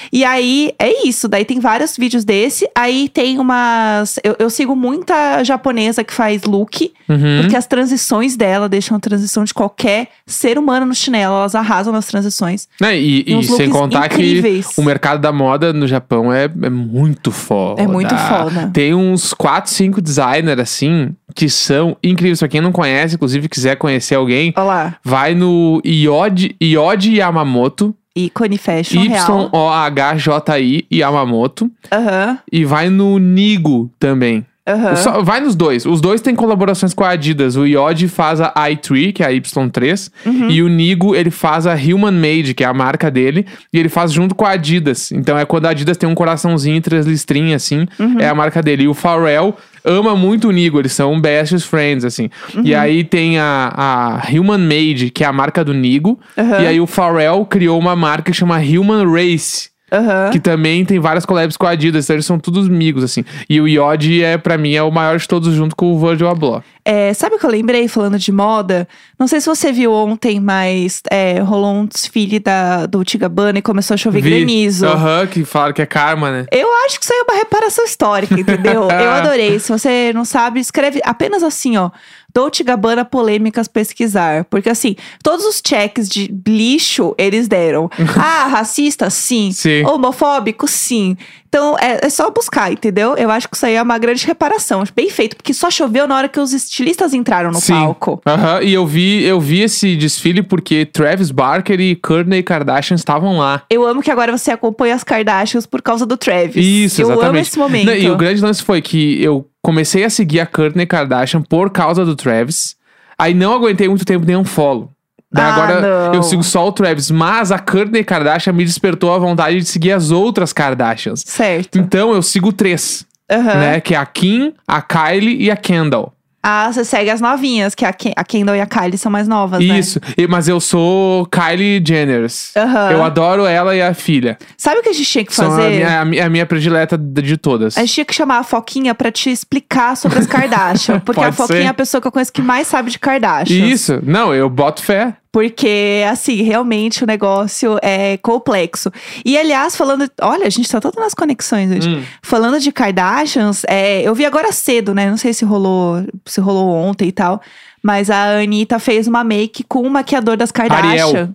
E 0.09 0.23
aí, 0.23 0.71
é 0.79 1.05
isso. 1.05 1.27
Daí 1.27 1.43
tem 1.43 1.59
vários 1.59 1.97
vídeos 1.97 2.23
desse. 2.23 2.65
Aí 2.73 3.09
tem 3.09 3.37
umas... 3.39 4.17
Eu, 4.23 4.37
eu 4.39 4.49
sigo 4.49 4.73
muita 4.73 5.43
japonesa 5.43 6.01
que 6.01 6.13
faz 6.13 6.43
look. 6.43 6.93
Uhum. 7.09 7.41
Porque 7.41 7.57
as 7.57 7.67
transições 7.67 8.37
dela 8.37 8.69
deixam 8.69 8.95
a 8.95 8.99
transição 9.01 9.43
de 9.43 9.53
qualquer 9.53 10.07
ser 10.25 10.57
humano 10.57 10.85
no 10.85 10.95
chinelo. 10.95 11.35
Elas 11.35 11.53
arrasam 11.53 11.91
nas 11.91 12.05
transições. 12.05 12.69
Né, 12.79 12.97
E, 12.97 13.25
E 13.27 13.43
sem 13.43 13.69
contar 13.69 14.05
incríveis. 14.05 14.67
que 14.67 14.79
o 14.79 14.83
mercado 14.85 15.19
da 15.19 15.33
moda 15.33 15.73
no 15.73 15.87
Japão 15.87 16.31
é, 16.31 16.45
é 16.45 16.69
muito 16.69 17.31
foda. 17.31 17.81
É 17.81 17.87
muito 17.87 18.15
foda. 18.15 18.71
Tem 18.73 18.93
uns 18.93 19.33
4, 19.33 19.69
5 19.69 20.01
designers 20.01 20.57
assim 20.57 21.13
que 21.35 21.49
são 21.49 21.95
incríveis. 22.03 22.39
Pra 22.39 22.47
quem 22.47 22.61
não 22.61 22.71
conhece, 22.71 23.15
inclusive 23.15 23.47
quiser 23.49 23.75
conhecer 23.77 24.15
alguém, 24.15 24.53
Olha 24.55 24.65
lá. 24.65 24.95
vai 25.03 25.33
no 25.35 25.81
Iod, 25.85 26.55
Iod 26.61 27.15
Yamamoto, 27.15 27.95
Ícone 28.15 28.57
fashion. 28.57 29.01
Y-O-H-J-I 29.03 30.85
Yamamoto. 30.91 31.69
Aham, 31.91 32.37
E 32.51 32.65
vai 32.65 32.89
no 32.89 33.17
Nigo 33.17 33.89
também. 33.99 34.45
aham. 34.67 34.95
Só- 34.95 35.21
vai 35.23 35.39
nos 35.39 35.55
dois. 35.55 35.85
Os 35.85 35.99
dois 36.01 36.21
têm 36.21 36.35
colaborações 36.35 36.93
com 36.93 37.03
a 37.03 37.09
Adidas. 37.09 37.55
O 37.55 37.65
Iod 37.65 38.07
faz 38.09 38.39
a 38.41 38.53
i3, 38.69 39.11
que 39.13 39.23
é 39.23 39.25
a 39.27 39.31
Y3. 39.31 40.11
Uhum. 40.25 40.49
E 40.49 40.61
o 40.61 40.67
Nigo, 40.67 41.15
ele 41.15 41.31
faz 41.31 41.65
a 41.65 41.73
Human 41.73 42.11
Made, 42.11 42.53
que 42.53 42.63
é 42.63 42.67
a 42.67 42.73
marca 42.73 43.09
dele. 43.09 43.45
E 43.73 43.79
ele 43.79 43.89
faz 43.89 44.11
junto 44.11 44.35
com 44.35 44.45
a 44.45 44.51
Adidas. 44.51 45.11
Então 45.11 45.37
é 45.37 45.45
quando 45.45 45.65
a 45.65 45.69
Adidas 45.69 45.97
tem 45.97 46.07
um 46.07 46.15
coraçãozinho 46.15 46.75
e 46.77 46.81
três 46.81 47.05
listrinhas, 47.05 47.63
assim. 47.63 47.87
Uhum. 47.99 48.19
É 48.19 48.27
a 48.27 48.35
marca 48.35 48.61
dele. 48.61 48.83
E 48.83 48.87
o 48.87 48.93
Pharrell 48.93 49.55
ama 49.83 50.15
muito 50.15 50.47
o 50.47 50.51
Nigo. 50.51 50.79
Eles 50.79 50.93
são 50.93 51.19
best 51.19 51.59
friends, 51.59 52.05
assim. 52.05 52.29
Uhum. 52.55 52.61
E 52.63 52.75
aí 52.75 53.03
tem 53.03 53.39
a, 53.39 53.73
a 53.75 54.31
Human 54.31 54.57
Made, 54.57 55.09
que 55.09 55.23
é 55.23 55.27
a 55.27 55.33
marca 55.33 55.63
do 55.63 55.73
Nigo. 55.73 56.19
Aham. 56.37 56.61
E 56.61 56.67
aí 56.67 56.81
o 56.81 56.87
Pharrell 56.87 57.45
criou 57.45 57.79
uma 57.79 57.95
marca 57.95 58.31
que 58.31 58.37
chama 58.37 58.57
Human 58.57 59.05
Race. 59.11 59.71
Aham. 59.91 60.29
Que 60.31 60.39
também 60.39 60.85
tem 60.85 60.99
várias 60.99 61.25
collabs 61.25 61.57
com 61.57 61.65
a 61.65 61.71
Adidas, 61.71 62.05
então 62.05 62.15
eles 62.15 62.25
são 62.25 62.39
todos 62.39 62.67
amigos, 62.67 63.03
assim. 63.03 63.25
E 63.49 63.59
o 63.59 63.67
Iod 63.67 64.23
é, 64.23 64.37
pra 64.37 64.57
mim, 64.57 64.73
é 64.73 64.81
o 64.81 64.89
maior 64.89 65.17
de 65.19 65.27
todos 65.27 65.53
junto 65.53 65.75
com 65.75 65.93
o 65.93 65.99
Virgil 65.99 66.29
Abloh. 66.29 66.63
É, 66.83 67.13
sabe 67.13 67.35
o 67.35 67.39
que 67.39 67.45
eu 67.45 67.49
lembrei 67.49 67.87
falando 67.87 68.17
de 68.17 68.31
moda? 68.31 68.87
Não 69.19 69.27
sei 69.27 69.39
se 69.39 69.47
você 69.47 69.71
viu 69.71 69.93
ontem, 69.93 70.39
mas 70.39 71.01
é, 71.11 71.39
rolou 71.39 71.75
um 71.75 71.85
desfile 71.85 72.39
da 72.39 72.87
Dolce 72.87 73.17
Gabbana 73.17 73.59
e 73.59 73.61
começou 73.61 73.93
a 73.93 73.97
chover 73.97 74.21
Vi. 74.21 74.29
granizo. 74.29 74.87
Aham, 74.87 75.27
que 75.27 75.45
falaram 75.45 75.73
que 75.73 75.81
é 75.81 75.85
karma, 75.85 76.31
né? 76.31 76.45
Eu 76.51 76.67
acho 76.85 76.99
que 76.99 77.05
isso 77.05 77.13
aí 77.13 77.19
é 77.19 77.23
uma 77.23 77.37
reparação 77.37 77.85
histórica, 77.85 78.39
entendeu? 78.39 78.89
Eu 78.89 79.11
adorei. 79.11 79.59
Se 79.59 79.71
você 79.71 80.11
não 80.13 80.25
sabe, 80.25 80.59
escreve 80.59 81.01
apenas 81.03 81.43
assim, 81.43 81.77
ó. 81.77 81.91
Dolce 82.33 82.63
Gabbana 82.63 83.03
polêmicas 83.03 83.67
pesquisar. 83.67 84.45
Porque 84.45 84.69
assim, 84.69 84.95
todos 85.23 85.45
os 85.45 85.61
checks 85.65 86.07
de 86.07 86.33
lixo 86.47 87.13
eles 87.17 87.47
deram. 87.47 87.89
ah, 88.17 88.47
racista? 88.47 89.09
Sim. 89.09 89.51
Sim. 89.51 89.85
Homofóbico? 89.85 90.67
Sim. 90.67 91.17
Então 91.47 91.77
é, 91.77 92.05
é 92.05 92.09
só 92.09 92.29
buscar, 92.31 92.71
entendeu? 92.71 93.15
Eu 93.17 93.29
acho 93.29 93.49
que 93.49 93.55
isso 93.55 93.65
aí 93.65 93.75
é 93.75 93.81
uma 93.81 93.97
grande 93.97 94.25
reparação. 94.25 94.83
Bem 94.95 95.09
feito, 95.09 95.35
porque 95.35 95.53
só 95.53 95.69
choveu 95.69 96.07
na 96.07 96.15
hora 96.15 96.29
que 96.29 96.39
os 96.39 96.53
estilistas 96.71 97.13
entraram 97.13 97.51
no 97.51 97.59
Sim. 97.59 97.73
palco. 97.73 98.21
Aham, 98.25 98.61
e 98.63 98.73
eu 98.73 98.85
vi, 98.87 99.23
eu 99.23 99.39
vi 99.39 99.61
esse 99.61 99.95
desfile 99.95 100.41
porque 100.41 100.85
Travis 100.85 101.29
Barker 101.29 101.79
e 101.79 101.95
Kourtney 101.95 102.41
Kardashian 102.41 102.95
estavam 102.95 103.37
lá. 103.37 103.63
Eu 103.69 103.85
amo 103.85 104.01
que 104.01 104.09
agora 104.09 104.35
você 104.35 104.51
acompanha 104.51 104.95
as 104.95 105.03
Kardashians 105.03 105.65
por 105.65 105.81
causa 105.81 106.05
do 106.05 106.15
Travis. 106.15 106.55
Isso, 106.55 107.01
eu 107.01 107.07
exatamente. 107.07 107.29
amo 107.29 107.37
esse 107.39 107.59
momento. 107.59 107.85
Não, 107.87 107.93
e 107.95 108.09
o 108.09 108.15
grande 108.15 108.41
lance 108.41 108.63
foi 108.63 108.81
que 108.81 109.21
eu 109.21 109.45
comecei 109.61 110.03
a 110.05 110.09
seguir 110.09 110.39
a 110.39 110.45
Kourtney 110.45 110.85
Kardashian 110.85 111.41
por 111.41 111.69
causa 111.69 112.05
do 112.05 112.15
Travis. 112.15 112.75
Aí 113.19 113.33
não 113.33 113.53
aguentei 113.53 113.87
muito 113.87 114.05
tempo 114.05 114.25
nem 114.25 114.35
um 114.37 114.45
follow. 114.45 114.89
Daí 115.33 115.45
Ah, 115.45 115.53
agora 115.53 115.81
não. 115.81 116.13
eu 116.15 116.23
sigo 116.23 116.43
só 116.43 116.67
o 116.67 116.71
Travis. 116.71 117.11
Mas 117.11 117.51
a 117.51 117.59
Kourtney 117.59 118.03
Kardashian 118.03 118.53
me 118.53 118.63
despertou 118.65 119.13
a 119.13 119.17
vontade 119.19 119.57
de 119.59 119.65
seguir 119.65 119.91
as 119.91 120.09
outras 120.09 120.51
Kardashians. 120.53 121.23
Certo. 121.25 121.77
Então 121.77 122.13
eu 122.13 122.21
sigo 122.21 122.51
três, 122.51 123.05
Aham. 123.29 123.55
né? 123.59 123.79
Que 123.81 123.93
é 123.93 123.97
a 123.97 124.05
Kim, 124.05 124.53
a 124.67 124.81
Kylie 124.81 125.41
e 125.43 125.51
a 125.51 125.55
Kendall. 125.55 126.13
Ah, 126.43 126.71
você 126.71 126.83
segue 126.83 127.09
as 127.09 127.21
novinhas, 127.21 127.75
que 127.75 127.85
a, 127.85 127.93
Ken- 127.93 128.13
a 128.15 128.23
Kendall 128.23 128.55
e 128.55 128.61
a 128.61 128.65
Kylie 128.65 128.97
são 128.97 129.11
mais 129.11 129.27
novas, 129.27 129.59
né? 129.65 129.77
Isso. 129.77 129.99
Mas 130.27 130.47
eu 130.47 130.59
sou 130.59 131.27
Kylie 131.27 131.83
Jenner. 131.85 132.25
Aham. 132.55 132.91
Eu 132.91 133.03
adoro 133.03 133.45
ela 133.45 133.75
e 133.75 133.81
a 133.81 133.93
filha. 133.93 134.37
Sabe 134.57 134.79
o 134.79 134.83
que 134.83 134.89
a 134.89 134.93
gente 134.93 135.07
tinha 135.09 135.23
que 135.25 135.33
São 135.35 135.47
a 135.53 135.55
fazer? 135.57 135.69
minha, 135.75 136.01
a 136.01 136.05
minha- 136.05 136.25
a 136.25 136.29
minha 136.29 136.45
predileta 136.45 136.97
de 136.97 137.37
todas. 137.37 137.77
A 137.77 137.81
gente 137.81 137.93
tinha 137.93 138.05
que 138.05 138.13
chamar 138.15 138.39
a 138.39 138.43
Foquinha 138.43 138.95
pra 138.95 139.11
te 139.11 139.29
explicar 139.29 139.95
sobre 139.95 140.17
as 140.19 140.25
Kardashian. 140.25 140.99
Porque 141.05 141.21
a 141.23 141.31
Foquinha 141.31 141.59
ser. 141.59 141.65
é 141.65 141.69
a 141.69 141.73
pessoa 141.73 142.01
que 142.01 142.07
eu 142.07 142.11
conheço 142.11 142.33
que 142.33 142.41
mais 142.41 142.65
sabe 142.67 142.89
de 142.89 142.97
Kardashian. 142.97 143.65
Isso. 143.67 143.99
Não, 144.03 144.33
eu 144.33 144.49
boto 144.49 144.81
fé. 144.83 145.13
Porque, 145.31 146.03
assim, 146.11 146.41
realmente 146.41 147.03
o 147.03 147.07
negócio 147.07 147.77
é 147.81 148.17
complexo. 148.17 148.91
E, 149.23 149.37
aliás, 149.37 149.75
falando. 149.77 150.09
Olha, 150.21 150.45
a 150.45 150.49
gente 150.49 150.69
tá 150.69 150.81
todas 150.81 151.01
nas 151.01 151.13
conexões 151.13 151.71
hoje. 151.71 151.89
Hum. 151.89 152.03
Falando 152.21 152.59
de 152.59 152.69
Kardashians, 152.71 153.63
é, 153.65 154.01
eu 154.01 154.13
vi 154.13 154.25
agora 154.25 154.51
cedo, 154.51 154.93
né? 154.93 155.09
Não 155.09 155.15
sei 155.15 155.33
se 155.33 155.45
rolou, 155.45 156.03
se 156.25 156.41
rolou 156.41 156.69
ontem 156.75 157.07
e 157.07 157.11
tal. 157.13 157.41
Mas 157.81 158.09
a 158.09 158.39
Anitta 158.39 158.77
fez 158.77 159.07
uma 159.07 159.23
make 159.23 159.63
com 159.63 159.81
o 159.83 159.89
maquiador 159.89 160.35
das 160.35 160.51
Kardashian. 160.51 160.89
Ariel. 160.89 161.29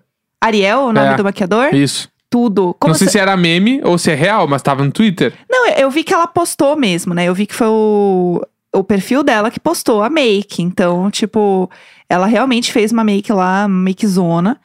Ariel, 0.44 0.78
o 0.80 0.92
nome 0.92 1.08
É. 1.14 1.16
do 1.16 1.24
maquiador? 1.24 1.74
Isso. 1.74 2.08
Tudo. 2.28 2.76
Como 2.78 2.92
não 2.92 2.98
sei 2.98 3.06
se- 3.06 3.12
se 3.14 3.18
era 3.18 3.34
meme 3.36 3.80
ou 3.82 3.96
se 3.96 4.10
é 4.10 4.14
real, 4.14 4.46
mas 4.46 4.60
tava 4.60 4.84
no 4.84 4.92
Twitter. 4.92 5.32
Não, 5.48 5.68
eu 5.70 5.90
vi 5.90 6.04
que 6.04 6.12
ela 6.12 6.26
postou 6.26 6.76
mesmo, 6.76 7.14
né? 7.14 7.24
Eu 7.24 7.34
vi 7.34 7.46
que 7.46 7.54
foi 7.54 7.66
o, 7.68 8.42
o 8.74 8.84
perfil 8.84 9.22
dela 9.22 9.50
que 9.50 9.60
postou 9.60 10.02
a 10.02 10.10
make. 10.10 10.62
Então, 10.62 11.10
tipo, 11.10 11.70
ela 12.08 12.26
realmente 12.26 12.72
fez 12.72 12.92
uma 12.92 13.04
make 13.04 13.32
lá, 13.32 13.66
uma 13.66 13.68
make 13.68 14.06
zona. 14.06 14.60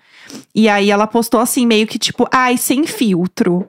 E 0.55 0.69
aí 0.69 0.91
ela 0.91 1.07
postou 1.07 1.39
assim, 1.39 1.65
meio 1.65 1.87
que 1.87 1.99
tipo, 1.99 2.27
ai, 2.31 2.57
sem 2.57 2.85
filtro. 2.85 3.67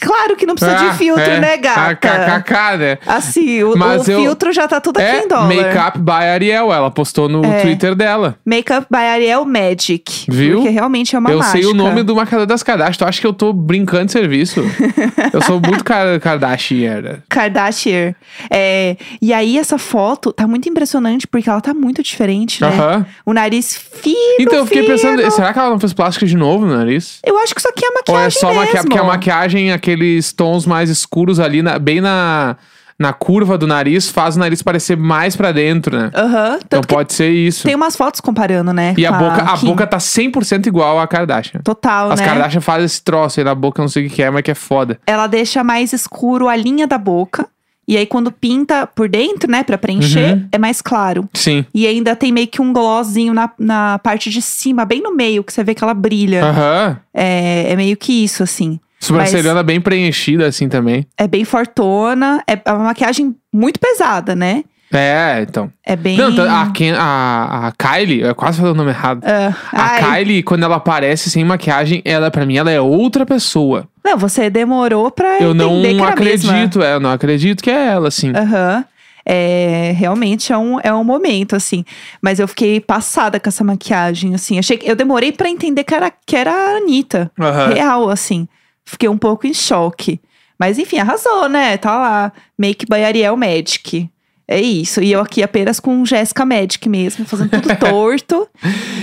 Claro 0.00 0.36
que 0.36 0.46
não 0.46 0.54
precisa 0.54 0.78
Ah, 0.80 0.90
de 0.90 0.96
filtro, 0.98 1.22
é. 1.22 1.40
né, 1.40 1.56
gata? 1.56 1.94
KKK, 1.96 2.76
né? 2.78 2.98
Assim, 3.06 3.62
o, 3.62 3.76
Mas 3.76 4.06
o 4.06 4.10
eu- 4.10 4.20
filtro 4.20 4.52
já 4.52 4.66
tá 4.66 4.80
tudo 4.80 4.98
aqui 4.98 5.06
É 5.06 5.24
em 5.24 5.28
dólar. 5.28 5.46
Makeup 5.54 5.98
by 5.98 6.10
Ariel. 6.12 6.72
Ela 6.72 6.90
postou 6.90 7.28
no 7.28 7.44
É. 7.44 7.60
Twitter 7.62 7.94
dela. 7.94 8.36
Makeup 8.44 8.86
by 8.90 8.96
Ariel 8.98 9.44
Magic. 9.44 10.26
Viu? 10.28 10.56
Porque 10.56 10.70
realmente 10.70 11.14
é 11.14 11.18
uma 11.18 11.30
eu 11.30 11.38
mágica. 11.38 11.58
sei 11.58 11.66
o 11.66 11.74
nome 11.74 12.02
do 12.02 12.14
maquiador 12.16 12.46
das 12.46 12.62
Kardashian. 12.62 12.98
Tu 12.98 13.04
acha 13.04 13.20
que 13.20 13.26
eu 13.26 13.32
tô 13.32 13.52
brincando 13.52 14.06
de 14.06 14.12
serviço? 14.12 14.60
eu 15.32 15.42
sou 15.42 15.60
muito 15.60 15.84
Kar 15.84 16.18
Kardashian. 16.20 17.22
Kardashian. 17.28 18.14
É, 18.50 18.96
e 19.20 19.32
aí, 19.32 19.58
essa 19.58 19.78
foto 19.78 20.32
tá 20.32 20.46
muito 20.46 20.68
impressionante, 20.68 21.26
porque 21.26 21.48
ela 21.48 21.60
tá 21.60 21.74
muito 21.74 22.02
diferente, 22.02 22.62
né? 22.62 22.68
Aham. 22.68 23.06
O 23.24 23.32
nariz 23.32 23.76
fino, 23.76 24.16
Então 24.40 24.58
eu 24.58 24.66
fiquei 24.66 24.84
pensando, 24.86 25.18
fino. 25.18 25.30
será 25.30 25.52
que 25.52 25.58
ela 25.58 25.70
não 25.70 25.80
fez 25.80 25.92
plástica 25.92 26.26
de 26.26 26.36
novo 26.36 26.66
no 26.66 26.76
nariz? 26.76 27.18
Eu 27.24 27.38
acho 27.38 27.54
que 27.54 27.60
isso 27.60 27.68
aqui 27.68 27.84
é 27.84 27.88
Ou 27.88 27.94
maquiagem 27.94 28.26
é 28.26 28.30
só 28.30 28.46
mesmo. 28.48 28.60
maquiagem? 28.60 28.82
Porque 28.88 28.98
a 28.98 29.04
maquiagem, 29.04 29.72
aqueles 29.92 30.32
tons 30.32 30.66
mais 30.66 30.88
escuros 30.90 31.40
ali, 31.40 31.62
na- 31.62 31.78
bem 31.78 32.00
na, 32.00 32.56
na 32.98 33.12
curva 33.12 33.56
do 33.58 33.66
nariz, 33.66 34.08
faz 34.10 34.36
o 34.36 34.38
nariz 34.38 34.62
parecer 34.62 34.96
mais 34.96 35.34
pra 35.36 35.52
dentro, 35.52 35.96
né? 35.96 36.10
Aham. 36.14 36.54
Então 36.56 36.80
Tanto 36.80 36.88
que 36.88 36.94
pode 36.94 37.12
ser 37.12 37.30
isso. 37.30 37.64
tem 37.66 37.74
umas 37.74 37.96
fotos 37.96 38.20
comparando, 38.20 38.72
né? 38.72 38.94
E 38.96 39.04
a 39.06 39.12
boca, 39.12 39.42
a 39.42 39.56
Kim. 39.56 39.66
boca 39.66 39.86
tá 39.86 39.98
100% 39.98 40.66
igual 40.66 41.00
à 41.00 41.06
Kardashian. 41.06 41.60
Total, 41.62 42.10
As 42.12 42.20
né? 42.20 42.26
Kardashian 42.26 42.60
fazem 42.60 42.84
esse 42.84 43.02
troço 43.02 43.40
aí 43.40 43.44
na 43.44 43.54
boca, 43.54 43.80
eu 43.80 43.84
não 43.84 43.88
sei 43.88 44.06
o 44.06 44.10
que 44.10 44.22
é, 44.22 44.30
mas 44.30 44.42
que 44.42 44.50
é 44.50 44.54
foda. 44.54 44.98
Ela 45.06 45.26
deixa 45.26 45.64
mais 45.64 45.92
escuro 45.92 46.48
a 46.48 46.54
linha 46.56 46.86
da 46.86 46.98
boca. 46.98 47.46
E 47.88 47.96
aí, 47.96 48.06
quando 48.06 48.30
pinta 48.30 48.86
por 48.86 49.08
dentro, 49.08 49.50
né, 49.50 49.64
pra 49.64 49.76
preencher, 49.76 50.34
Uhum. 50.34 50.48
é 50.52 50.58
mais 50.58 50.80
claro. 50.80 51.28
Sim. 51.34 51.64
E 51.74 51.88
ainda 51.88 52.14
tem 52.14 52.30
meio 52.30 52.46
que 52.46 52.62
um 52.62 52.72
glossinho 52.72 53.34
na, 53.34 53.50
na 53.58 53.98
parte 53.98 54.30
de 54.30 54.40
cima, 54.40 54.84
bem 54.84 55.02
no 55.02 55.12
meio, 55.12 55.42
que 55.42 55.52
você 55.52 55.64
vê 55.64 55.74
que 55.74 55.82
ela 55.82 55.94
brilha. 55.94 56.44
Aham. 56.44 56.96
É, 57.12 57.72
é 57.72 57.74
meio 57.74 57.96
que 57.96 58.12
isso, 58.22 58.44
assim. 58.44 58.78
Sobrancelhana 59.00 59.62
bem 59.62 59.80
preenchida, 59.80 60.46
assim, 60.46 60.68
também. 60.68 61.06
É 61.16 61.26
bem 61.26 61.44
fortona. 61.44 62.42
É 62.46 62.52
é 62.64 62.72
uma 62.72 62.84
maquiagem 62.84 63.34
muito 63.52 63.80
pesada, 63.80 64.36
né? 64.36 64.62
É, 64.92 65.46
então. 65.48 65.72
É 65.86 65.94
bem. 65.94 66.16
Não, 66.16 66.34
tá- 66.34 66.62
a, 66.62 66.70
Ken- 66.72 66.96
a, 66.98 67.68
a 67.68 67.72
Kylie, 67.72 68.22
eu 68.22 68.34
quase 68.34 68.58
falei 68.58 68.72
o 68.72 68.76
nome 68.76 68.90
errado. 68.90 69.22
Ah, 69.24 69.54
A 69.72 69.82
ai. 69.92 70.02
Kylie, 70.24 70.42
quando 70.42 70.64
ela 70.64 70.76
aparece 70.76 71.30
sem 71.30 71.44
maquiagem, 71.44 72.02
ela, 72.04 72.28
pra 72.30 72.44
mim, 72.44 72.56
ela 72.56 72.70
é 72.72 72.80
outra 72.80 73.24
pessoa. 73.24 73.86
Não, 74.04 74.18
você 74.18 74.50
demorou 74.50 75.10
pra 75.10 75.38
Eu 75.40 75.54
não 75.54 75.80
acredito, 76.04 76.82
é, 76.82 76.94
eu 76.94 77.00
não 77.00 77.10
acredito 77.12 77.62
que 77.62 77.70
é 77.70 77.86
ela, 77.86 78.08
assim. 78.08 78.32
Aham. 78.34 78.84
É, 79.24 79.92
realmente 79.96 80.52
é 80.52 80.58
um, 80.58 80.78
é 80.82 80.92
um 80.92 81.04
momento, 81.04 81.54
assim. 81.54 81.84
Mas 82.20 82.40
eu 82.40 82.48
fiquei 82.48 82.80
passada 82.80 83.38
com 83.38 83.48
essa 83.48 83.62
maquiagem, 83.62 84.34
assim. 84.34 84.58
Achei 84.58 84.76
que, 84.76 84.90
eu 84.90 84.96
demorei 84.96 85.30
pra 85.30 85.48
entender 85.48 85.84
que 85.84 85.94
era, 85.94 86.10
que 86.26 86.34
era 86.34 86.50
a 86.50 86.76
Anitta. 86.78 87.30
Aham. 87.38 87.68
Real, 87.68 88.10
assim. 88.10 88.48
Fiquei 88.90 89.08
um 89.08 89.18
pouco 89.18 89.46
em 89.46 89.54
choque. 89.54 90.20
Mas 90.58 90.78
enfim, 90.78 90.98
arrasou, 90.98 91.48
né? 91.48 91.76
Tá 91.76 91.96
lá. 91.96 92.32
Make 92.58 92.86
by 92.86 93.04
Ariel 93.04 93.36
Magic. 93.36 94.10
É 94.48 94.60
isso. 94.60 95.00
E 95.00 95.12
eu 95.12 95.20
aqui 95.20 95.44
apenas 95.44 95.78
com 95.78 96.04
Jéssica 96.04 96.44
Magic 96.44 96.88
mesmo, 96.88 97.24
fazendo 97.24 97.50
tudo 97.50 97.74
torto. 97.78 98.48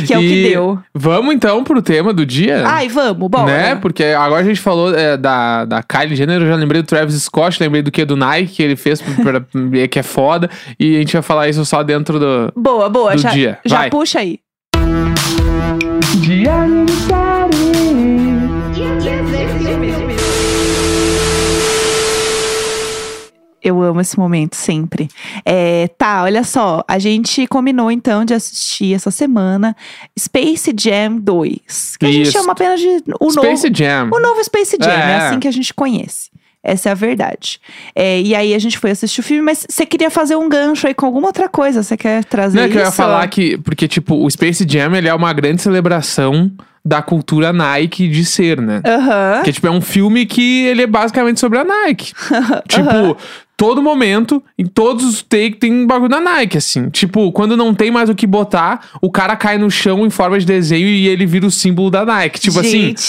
que 0.05 0.13
é 0.13 0.17
o 0.17 0.21
que 0.21 0.43
deu. 0.49 0.77
Vamos 0.93 1.33
então 1.33 1.63
pro 1.63 1.81
tema 1.81 2.13
do 2.13 2.25
dia? 2.25 2.67
Ai, 2.67 2.89
vamos, 2.89 3.29
bora. 3.29 3.45
Né? 3.45 3.75
Porque 3.75 4.03
agora 4.03 4.41
a 4.41 4.45
gente 4.45 4.59
falou 4.59 4.93
é, 4.93 5.15
da, 5.15 5.63
da 5.63 5.81
Kylie 5.81 6.17
Jenner, 6.17 6.41
eu 6.41 6.47
já 6.47 6.55
lembrei 6.55 6.81
do 6.81 6.85
Travis 6.85 7.15
Scott, 7.23 7.63
lembrei 7.63 7.81
do 7.81 7.89
que 7.89 8.03
do 8.03 8.17
Nike 8.17 8.55
que 8.55 8.63
ele 8.63 8.75
fez, 8.75 9.01
pra, 9.01 9.39
que 9.89 9.99
é 9.99 10.03
foda. 10.03 10.49
E 10.77 10.97
a 10.97 10.99
gente 10.99 11.13
vai 11.13 11.21
falar 11.21 11.47
isso 11.47 11.63
só 11.63 11.81
dentro 11.81 12.19
do. 12.19 12.51
Boa, 12.53 12.89
boa. 12.89 13.15
do 13.15 13.21
já 13.21 13.29
dia. 13.29 13.57
já 13.65 13.77
Vai. 13.77 13.89
puxa 13.89 14.19
aí. 14.19 14.41
Dia 16.19 16.67
Eu 23.67 23.81
amo 23.81 23.99
esse 23.99 24.17
momento 24.17 24.55
sempre. 24.55 25.09
É, 25.43 25.89
tá, 25.97 26.23
olha 26.23 26.43
só. 26.43 26.83
A 26.87 26.97
gente 26.97 27.45
combinou 27.47 27.91
então 27.91 28.23
de 28.23 28.33
assistir 28.33 28.93
essa 28.93 29.11
semana 29.11 29.75
Space 30.17 30.73
Jam 30.79 31.17
2. 31.19 31.97
Que 31.97 32.05
a 32.05 32.11
gente 32.11 32.23
Isso. 32.23 32.31
chama 32.31 32.53
apenas 32.53 32.79
de 32.79 32.87
o 33.19 33.29
Space 33.29 33.65
novo, 33.65 33.75
Jam. 33.75 34.09
o 34.13 34.19
novo 34.19 34.43
Space 34.43 34.77
Jam. 34.81 34.91
É. 34.91 35.11
É. 35.11 35.15
assim 35.17 35.39
que 35.39 35.47
a 35.47 35.51
gente 35.51 35.73
conhece. 35.73 36.29
Essa 36.63 36.89
é 36.89 36.91
a 36.91 36.95
verdade. 36.95 37.59
É, 37.95 38.21
e 38.21 38.35
aí 38.35 38.53
a 38.53 38.59
gente 38.59 38.77
foi 38.77 38.91
assistir 38.91 39.21
o 39.21 39.23
filme, 39.23 39.41
mas 39.41 39.65
você 39.69 39.85
queria 39.85 40.09
fazer 40.09 40.35
um 40.35 40.49
gancho 40.49 40.87
aí 40.87 40.93
com 40.93 41.05
alguma 41.05 41.27
outra 41.27 41.47
coisa? 41.47 41.81
Você 41.81 41.95
quer 41.95 42.25
trazer 42.25 42.57
Não, 42.57 42.63
é 42.63 42.67
isso? 42.67 42.73
que 42.73 42.79
eu 42.81 42.85
ia 42.85 42.91
falar 42.91 43.27
que. 43.27 43.57
Porque, 43.59 43.87
tipo, 43.87 44.15
o 44.15 44.29
Space 44.29 44.65
Jam 44.67 44.95
ele 44.95 45.07
é 45.07 45.13
uma 45.13 45.31
grande 45.33 45.61
celebração 45.61 46.51
da 46.83 47.01
cultura 47.01 47.51
Nike 47.51 48.07
de 48.07 48.25
ser, 48.25 48.61
né? 48.61 48.81
Aham. 48.85 49.35
Porque, 49.35 49.53
tipo, 49.53 49.67
é 49.67 49.71
um 49.71 49.81
filme 49.81 50.25
que 50.25 50.65
ele 50.65 50.83
é 50.83 50.87
basicamente 50.87 51.39
sobre 51.39 51.59
a 51.59 51.63
Nike. 51.63 52.13
tipo, 52.67 53.17
todo 53.57 53.81
momento, 53.81 54.41
em 54.57 54.67
todos 54.67 55.03
os 55.03 55.23
takes, 55.23 55.57
tem 55.59 55.73
um 55.73 55.87
bagulho 55.87 56.09
da 56.09 56.21
Nike, 56.21 56.59
assim. 56.59 56.91
Tipo, 56.91 57.31
quando 57.31 57.57
não 57.57 57.73
tem 57.73 57.89
mais 57.89 58.07
o 58.07 58.13
que 58.13 58.27
botar, 58.27 58.87
o 59.01 59.09
cara 59.09 59.35
cai 59.35 59.57
no 59.57 59.71
chão 59.71 60.05
em 60.05 60.11
forma 60.11 60.39
de 60.39 60.45
desenho 60.45 60.87
e 60.87 61.07
ele 61.07 61.25
vira 61.25 61.47
o 61.47 61.51
símbolo 61.51 61.89
da 61.89 62.05
Nike. 62.05 62.39
Tipo 62.39 62.59
assim. 62.59 62.81
Gente, 62.89 63.01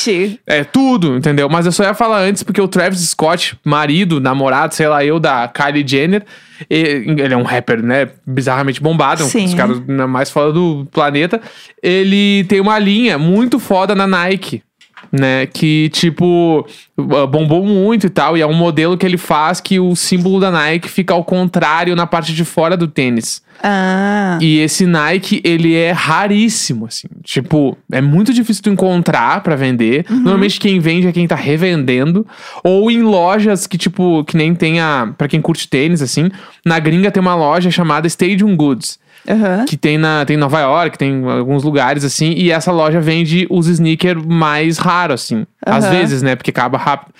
É 0.46 0.64
tudo, 0.64 1.18
entendeu? 1.18 1.50
Mas 1.50 1.66
eu 1.66 1.72
só 1.72 1.84
ia 1.84 1.92
falar 1.92 2.20
antes 2.20 2.42
porque 2.42 2.62
o 2.62 2.66
Travis 2.66 3.00
Scott, 3.00 3.58
marido, 3.62 4.20
namorado, 4.20 4.74
sei 4.74 4.88
lá, 4.88 5.04
eu, 5.04 5.20
da 5.20 5.46
Kylie 5.48 5.86
Jenner, 5.86 6.24
ele 6.68 7.34
é 7.34 7.36
um 7.36 7.42
rapper, 7.42 7.82
né? 7.82 8.08
Bizarramente 8.26 8.80
bombado, 8.80 9.22
é 9.22 9.26
um 9.26 9.28
Sim. 9.28 9.44
dos 9.44 9.54
caras 9.54 9.82
mais 10.08 10.30
foda 10.30 10.52
do 10.52 10.88
planeta. 10.90 11.42
Ele 11.82 12.44
tem 12.44 12.58
uma 12.58 12.78
linha 12.78 13.18
muito 13.18 13.58
foda 13.58 13.94
na 13.94 14.06
Nike. 14.06 14.62
Né? 15.10 15.46
Que, 15.46 15.88
tipo, 15.90 16.66
uh, 16.96 17.26
bombou 17.26 17.64
muito 17.64 18.06
e 18.06 18.10
tal. 18.10 18.36
E 18.36 18.40
é 18.40 18.46
um 18.46 18.54
modelo 18.54 18.96
que 18.96 19.06
ele 19.06 19.18
faz 19.18 19.60
que 19.60 19.80
o 19.80 19.94
símbolo 19.96 20.40
da 20.40 20.50
Nike 20.50 20.88
fica 20.88 21.14
ao 21.14 21.24
contrário 21.24 21.94
na 21.96 22.06
parte 22.06 22.34
de 22.34 22.44
fora 22.44 22.76
do 22.76 22.86
tênis. 22.86 23.42
Ah. 23.62 24.38
E 24.40 24.58
esse 24.60 24.86
Nike, 24.86 25.40
ele 25.44 25.74
é 25.74 25.90
raríssimo, 25.90 26.86
assim. 26.86 27.08
Tipo, 27.24 27.76
é 27.90 28.00
muito 28.00 28.32
difícil 28.32 28.62
tu 28.62 28.70
encontrar 28.70 29.42
pra 29.42 29.56
vender. 29.56 30.06
Normalmente 30.08 30.60
quem 30.60 30.78
vende 30.78 31.08
é 31.08 31.12
quem 31.12 31.26
tá 31.26 31.34
revendendo. 31.34 32.26
Ou 32.62 32.90
em 32.90 33.02
lojas 33.02 33.66
que, 33.66 33.76
tipo, 33.76 34.24
que 34.24 34.36
nem 34.36 34.54
tem 34.54 34.80
a... 34.80 35.12
Pra 35.18 35.26
quem 35.26 35.40
curte 35.40 35.68
tênis, 35.68 36.02
assim. 36.02 36.30
Na 36.64 36.78
gringa 36.78 37.10
tem 37.10 37.20
uma 37.20 37.34
loja 37.34 37.70
chamada 37.70 38.06
Stadium 38.06 38.56
Goods. 38.56 38.98
Aham. 39.28 39.64
Que 39.66 39.76
tem, 39.76 39.98
na, 39.98 40.24
tem 40.24 40.36
em 40.36 40.38
Nova 40.38 40.60
York, 40.60 40.96
tem 40.96 41.12
em 41.12 41.24
alguns 41.28 41.62
lugares, 41.62 42.04
assim. 42.04 42.32
E 42.32 42.50
essa 42.50 42.72
loja 42.72 43.00
vende 43.00 43.46
os 43.50 43.66
sneakers 43.66 44.24
mais 44.24 44.78
raros, 44.78 45.22
assim. 45.22 45.46
Às 45.64 45.84
Aham. 45.84 45.94
vezes, 45.94 46.22
né? 46.22 46.34
Porque 46.34 46.50
acaba 46.50 46.78
rápido. 46.78 47.12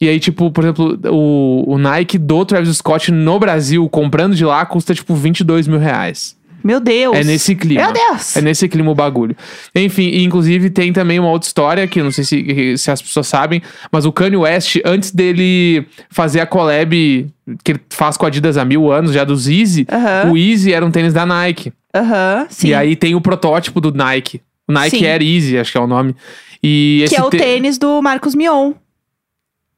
E 0.00 0.08
aí, 0.08 0.20
tipo, 0.20 0.50
por 0.50 0.64
exemplo, 0.64 0.98
o, 1.10 1.64
o 1.74 1.78
Nike 1.78 2.18
do 2.18 2.44
Travis 2.44 2.76
Scott 2.76 3.10
no 3.10 3.38
Brasil, 3.38 3.88
comprando 3.88 4.34
de 4.34 4.44
lá, 4.44 4.66
custa, 4.66 4.94
tipo, 4.94 5.14
22 5.14 5.66
mil 5.66 5.78
reais. 5.78 6.36
Meu 6.64 6.80
Deus. 6.80 7.14
É 7.16 7.22
nesse 7.22 7.54
clima. 7.54 7.82
Meu 7.84 7.92
Deus. 7.92 8.34
É 8.36 8.40
nesse 8.40 8.66
clima 8.68 8.90
o 8.90 8.94
bagulho. 8.94 9.36
Enfim, 9.74 10.04
e 10.08 10.24
inclusive 10.24 10.70
tem 10.70 10.92
também 10.94 11.20
uma 11.20 11.28
outra 11.28 11.46
história 11.46 11.86
que 11.86 12.00
eu 12.00 12.04
não 12.04 12.10
sei 12.10 12.24
se, 12.24 12.78
se 12.78 12.90
as 12.90 13.02
pessoas 13.02 13.26
sabem, 13.28 13.60
mas 13.92 14.06
o 14.06 14.12
Kanye 14.12 14.36
West, 14.38 14.78
antes 14.84 15.10
dele 15.10 15.86
fazer 16.10 16.40
a 16.40 16.46
collab 16.46 17.30
que 17.62 17.72
ele 17.72 17.80
faz 17.90 18.16
com 18.16 18.24
a 18.24 18.28
Adidas 18.28 18.56
há 18.56 18.64
mil 18.64 18.90
anos, 18.90 19.12
já 19.12 19.22
dos 19.24 19.46
Easy, 19.46 19.86
Aham. 19.92 20.32
o 20.32 20.36
Easy 20.38 20.72
era 20.72 20.84
um 20.86 20.90
tênis 20.90 21.12
da 21.12 21.26
Nike. 21.26 21.70
Aham, 21.94 22.46
sim. 22.48 22.68
E 22.68 22.74
aí 22.74 22.96
tem 22.96 23.14
o 23.14 23.20
protótipo 23.20 23.78
do 23.80 23.92
Nike. 23.92 24.40
O 24.66 24.72
Nike 24.72 24.98
Sim. 25.00 25.06
Air 25.06 25.20
Easy, 25.22 25.58
acho 25.58 25.70
que 25.70 25.76
é 25.76 25.80
o 25.82 25.86
nome. 25.86 26.16
E 26.62 27.04
que 27.10 27.14
é 27.16 27.22
o 27.22 27.28
tê- 27.28 27.36
tênis 27.36 27.76
do 27.76 28.00
Marcos 28.00 28.34
Mion. 28.34 28.72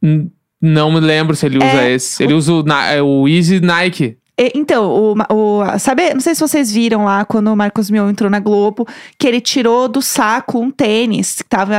N- 0.01 0.31
Não 0.63 0.93
me 0.93 1.01
lembro 1.01 1.35
se 1.35 1.45
ele 1.47 1.59
usa 1.59 1.67
É, 1.67 1.93
esse. 1.93 2.23
Ele 2.23 2.33
usa 2.35 2.53
o, 2.53 2.63
Na- 2.63 2.87
é 2.93 3.03
o 3.03 3.27
Easy 3.29 3.59
Nike. 3.61 4.17
E- 4.39 4.53
Então, 4.55 4.85
o, 4.91 5.15
o, 5.35 5.79
sabe, 5.79 6.13
não 6.13 6.21
sei 6.21 6.35
se 6.35 6.41
vocês 6.41 6.71
viram 6.71 7.05
lá 7.05 7.25
quando 7.25 7.49
o 7.49 7.57
Marcos 7.57 7.91
Mion 7.91 8.11
entrou 8.11 8.31
na 8.31 8.39
Globo, 8.39 8.87
que 9.19 9.27
ele 9.27 9.41
tirou 9.41 9.89
do 9.89 10.03
saco 10.03 10.59
um 10.61 10.71
tênis 10.71 11.37
que 11.43 11.49
tava, 11.49 11.75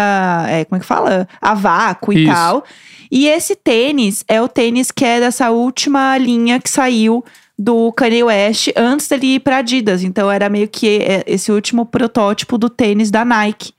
é, 0.50 0.66
como 0.66 0.78
é 0.78 0.80
que 0.80 0.86
fala? 0.86 1.28
A 1.42 1.54
vácuo 1.54 2.14
e 2.14 2.24
Isso. 2.24 2.34
tal. 2.34 2.64
E 3.12 3.28
esse 3.28 3.56
tênis 3.56 4.24
é 4.28 4.42
o 4.42 4.48
tênis 4.48 4.92
que 4.92 5.06
é 5.06 5.20
dessa 5.20 5.50
última 5.52 6.18
linha 6.18 6.60
que 6.60 6.70
saiu 6.70 7.24
do 7.58 7.92
Kanye 7.94 8.24
West 8.24 8.68
antes 8.76 9.08
dele 9.08 9.36
ir 9.36 9.40
pra 9.40 9.58
Adidas. 9.58 10.04
Então 10.04 10.30
era 10.30 10.50
meio 10.50 10.68
que 10.68 11.00
é, 11.02 11.24
esse 11.26 11.52
último 11.52 11.86
protótipo 11.86 12.58
do 12.58 12.70
tênis 12.70 13.10
da 13.10 13.24
Nike. 13.24 13.72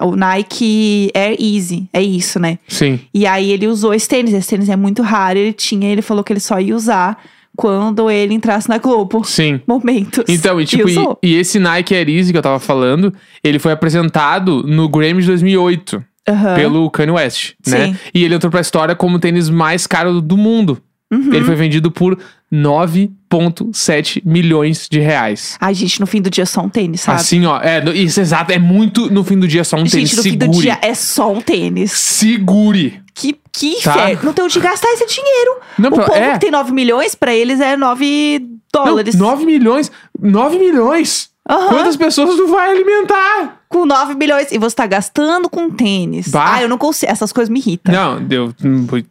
O 0.00 0.16
Nike 0.16 1.10
Air 1.14 1.36
Easy, 1.38 1.86
é 1.92 2.02
isso, 2.02 2.40
né? 2.40 2.58
Sim. 2.66 2.98
E 3.12 3.26
aí 3.26 3.50
ele 3.50 3.66
usou 3.66 3.92
esse 3.92 4.08
tênis. 4.08 4.32
Esse 4.32 4.48
tênis 4.48 4.68
é 4.70 4.76
muito 4.76 5.02
raro. 5.02 5.38
Ele 5.38 5.52
tinha, 5.52 5.90
ele 5.92 6.00
falou 6.00 6.24
que 6.24 6.32
ele 6.32 6.40
só 6.40 6.58
ia 6.58 6.74
usar 6.74 7.22
quando 7.60 8.10
ele 8.10 8.32
entrasse 8.32 8.70
na 8.70 8.78
Globo. 8.78 9.22
Sim. 9.22 9.60
Momentos. 9.66 10.24
Então, 10.26 10.58
e 10.58 10.64
tipo, 10.64 10.88
e, 11.22 11.34
e 11.34 11.36
esse 11.36 11.58
Nike 11.58 11.94
Air 11.94 12.08
Easy 12.08 12.32
que 12.32 12.38
eu 12.38 12.42
tava 12.42 12.58
falando, 12.58 13.12
ele 13.44 13.58
foi 13.58 13.70
apresentado 13.70 14.62
no 14.62 14.88
Grammy 14.88 15.20
de 15.20 15.26
2008 15.26 16.02
Aham. 16.26 16.54
pelo 16.54 16.90
Kanye 16.90 17.12
West, 17.12 17.52
né? 17.66 17.88
Sim. 17.88 17.96
E 18.14 18.24
ele 18.24 18.34
entrou 18.34 18.50
pra 18.50 18.62
história 18.62 18.94
como 18.94 19.16
o 19.16 19.20
tênis 19.20 19.50
mais 19.50 19.86
caro 19.86 20.22
do 20.22 20.38
mundo. 20.38 20.78
Uhum. 21.12 21.34
Ele 21.34 21.44
foi 21.44 21.54
vendido 21.54 21.90
por 21.90 22.16
9,7 22.50 24.22
milhões 24.24 24.88
de 24.90 24.98
reais. 24.98 25.58
Ai, 25.60 25.74
gente, 25.74 26.00
no 26.00 26.06
fim 26.06 26.22
do 26.22 26.30
dia 26.30 26.44
é 26.44 26.46
só 26.46 26.62
um 26.62 26.68
tênis, 26.70 27.02
sabe? 27.02 27.20
Assim, 27.20 27.44
ó, 27.44 27.60
é, 27.60 27.84
isso 27.94 28.20
exato, 28.20 28.52
é 28.52 28.58
muito 28.58 29.10
no 29.10 29.22
fim 29.22 29.38
do 29.38 29.46
dia 29.46 29.64
só 29.64 29.76
um 29.76 29.84
tênis. 29.84 29.92
gente, 29.92 30.16
no 30.16 30.22
fim 30.22 30.30
Segure. 30.30 30.50
do 30.50 30.62
dia 30.62 30.78
é 30.80 30.94
só 30.94 31.30
um 31.30 31.42
tênis. 31.42 31.92
Segure. 31.92 33.02
Que, 33.20 33.38
que 33.52 33.82
Tá. 33.82 33.90
inferno. 33.92 34.20
Não 34.24 34.32
tem 34.32 34.44
onde 34.44 34.58
gastar 34.60 34.88
esse 34.92 35.06
dinheiro. 35.06 35.56
Não, 35.78 35.90
o 35.90 35.94
pra- 35.94 36.04
povo 36.06 36.18
é. 36.18 36.32
que 36.32 36.38
tem 36.40 36.50
9 36.50 36.72
milhões, 36.72 37.14
pra 37.14 37.34
eles 37.34 37.60
é 37.60 37.76
9 37.76 38.38
Não, 38.74 38.84
dólares. 38.84 39.14
9 39.14 39.44
milhões. 39.44 39.90
9 40.18 40.58
milhões. 40.58 41.28
Aham. 41.48 41.68
Quantas 41.68 41.96
pessoas 41.96 42.36
tu 42.36 42.46
vai 42.48 42.70
alimentar? 42.70 43.60
Com 43.68 43.84
9 43.84 44.14
milhões. 44.14 44.52
E 44.52 44.58
você 44.58 44.76
tá 44.76 44.86
gastando 44.86 45.48
com 45.48 45.68
tênis. 45.70 46.28
Bah. 46.28 46.54
Ah, 46.54 46.62
eu 46.62 46.68
não 46.68 46.78
consigo. 46.78 47.10
Essas 47.10 47.32
coisas 47.32 47.48
me 47.48 47.58
irritam. 47.58 47.92
Não, 47.92 48.22
deu, 48.22 48.54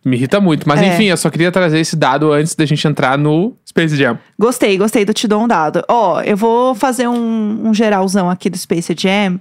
me 0.06 0.16
irrita 0.16 0.40
muito. 0.40 0.68
Mas 0.68 0.82
É. 0.82 0.88
enfim, 0.94 1.06
eu 1.06 1.18
só 1.18 1.30
queria 1.30 1.52
trazer 1.52 1.80
esse 1.80 1.96
dado 1.96 2.32
antes 2.32 2.56
da 2.56 2.66
gente 2.66 2.88
entrar 2.88 3.18
no 3.18 3.54
Space 3.68 3.96
Jam. 3.98 4.18
Gostei, 4.38 4.78
gostei 4.78 5.04
do 5.06 5.14
Te 5.14 5.28
Dou 5.28 5.44
um 5.44 5.48
Dado. 5.48 5.84
Ó, 5.90 6.22
eu 6.22 6.38
vou 6.38 6.76
fazer 6.76 7.08
um, 7.08 7.68
um 7.68 7.74
geralzão 7.74 8.30
aqui 8.30 8.50
do 8.50 8.58
Space 8.58 8.94
Jam. 8.98 9.40